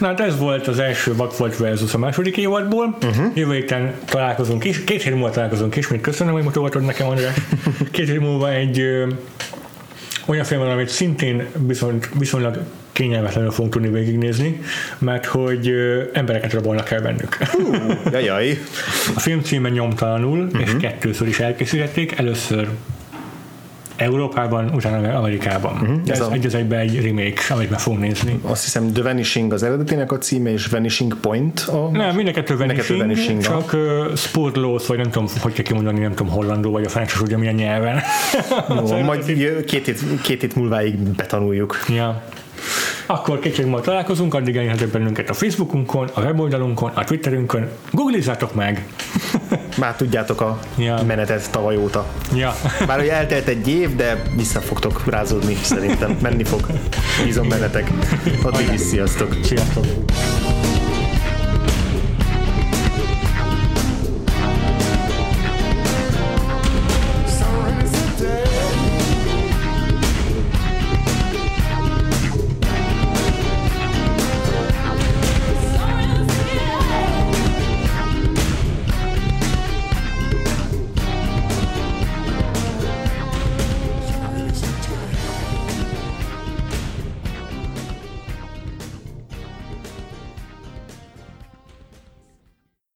[0.00, 2.96] Na hát ez volt az első Vakfolt versus a második évadból.
[3.02, 3.26] Uh-huh.
[3.34, 4.84] Jövő héten találkozunk is.
[4.84, 6.00] Két hét múlva találkozunk ismét.
[6.00, 7.34] Köszönöm, hogy mutogatod nekem, András.
[7.90, 8.82] Két hét múlva egy
[10.28, 12.58] olyan film van, amit szintén viszont, viszonylag
[12.92, 14.60] kényelmetlenül fogunk tudni végignézni,
[14.98, 15.72] mert hogy
[16.12, 17.36] embereket rabolnak el bennük.
[17.54, 18.58] Uh, jajaj.
[19.14, 20.60] A film címe nyomtalanul, uh-huh.
[20.60, 22.18] és kettőször is elkészítették.
[22.18, 22.68] Először
[23.98, 25.72] Európában, utána Amerikában.
[25.72, 26.00] Uh-huh.
[26.06, 26.32] Ez, ez a...
[26.32, 28.40] egy az egyben egy remake, amit meg fogunk nézni.
[28.42, 31.88] Azt hiszem The Vanishing az eredetének a címe, és Vanishing Point a...
[31.92, 35.98] Nem, mind a kettő Vanishing, vanishing csak uh, Spurlos, vagy nem tudom, hogy kell kimondani,
[35.98, 38.00] nem tudom, hollandó, vagy a francia, ugye milyen nyelven.
[38.68, 39.24] Jó, majd
[39.64, 41.84] két hét, két hét múlváig betanuljuk.
[41.88, 42.22] Ja.
[43.06, 47.68] Akkor kicsit majd találkozunk, addig elérhetők bennünket a Facebookunkon, a weboldalunkon, a Twitterünkön.
[47.90, 48.86] Googlizzátok meg!
[49.78, 51.02] Már tudjátok a ja.
[51.06, 52.06] menetet tavaly óta.
[52.34, 52.54] Ja.
[52.86, 56.18] Bár hogy eltelt egy év, de vissza fogtok rázódni szerintem.
[56.22, 56.66] Menni fog.
[57.24, 57.90] Bízom bennetek.
[58.42, 59.36] Addig is sziasztok.
[59.42, 59.84] Sziasztok.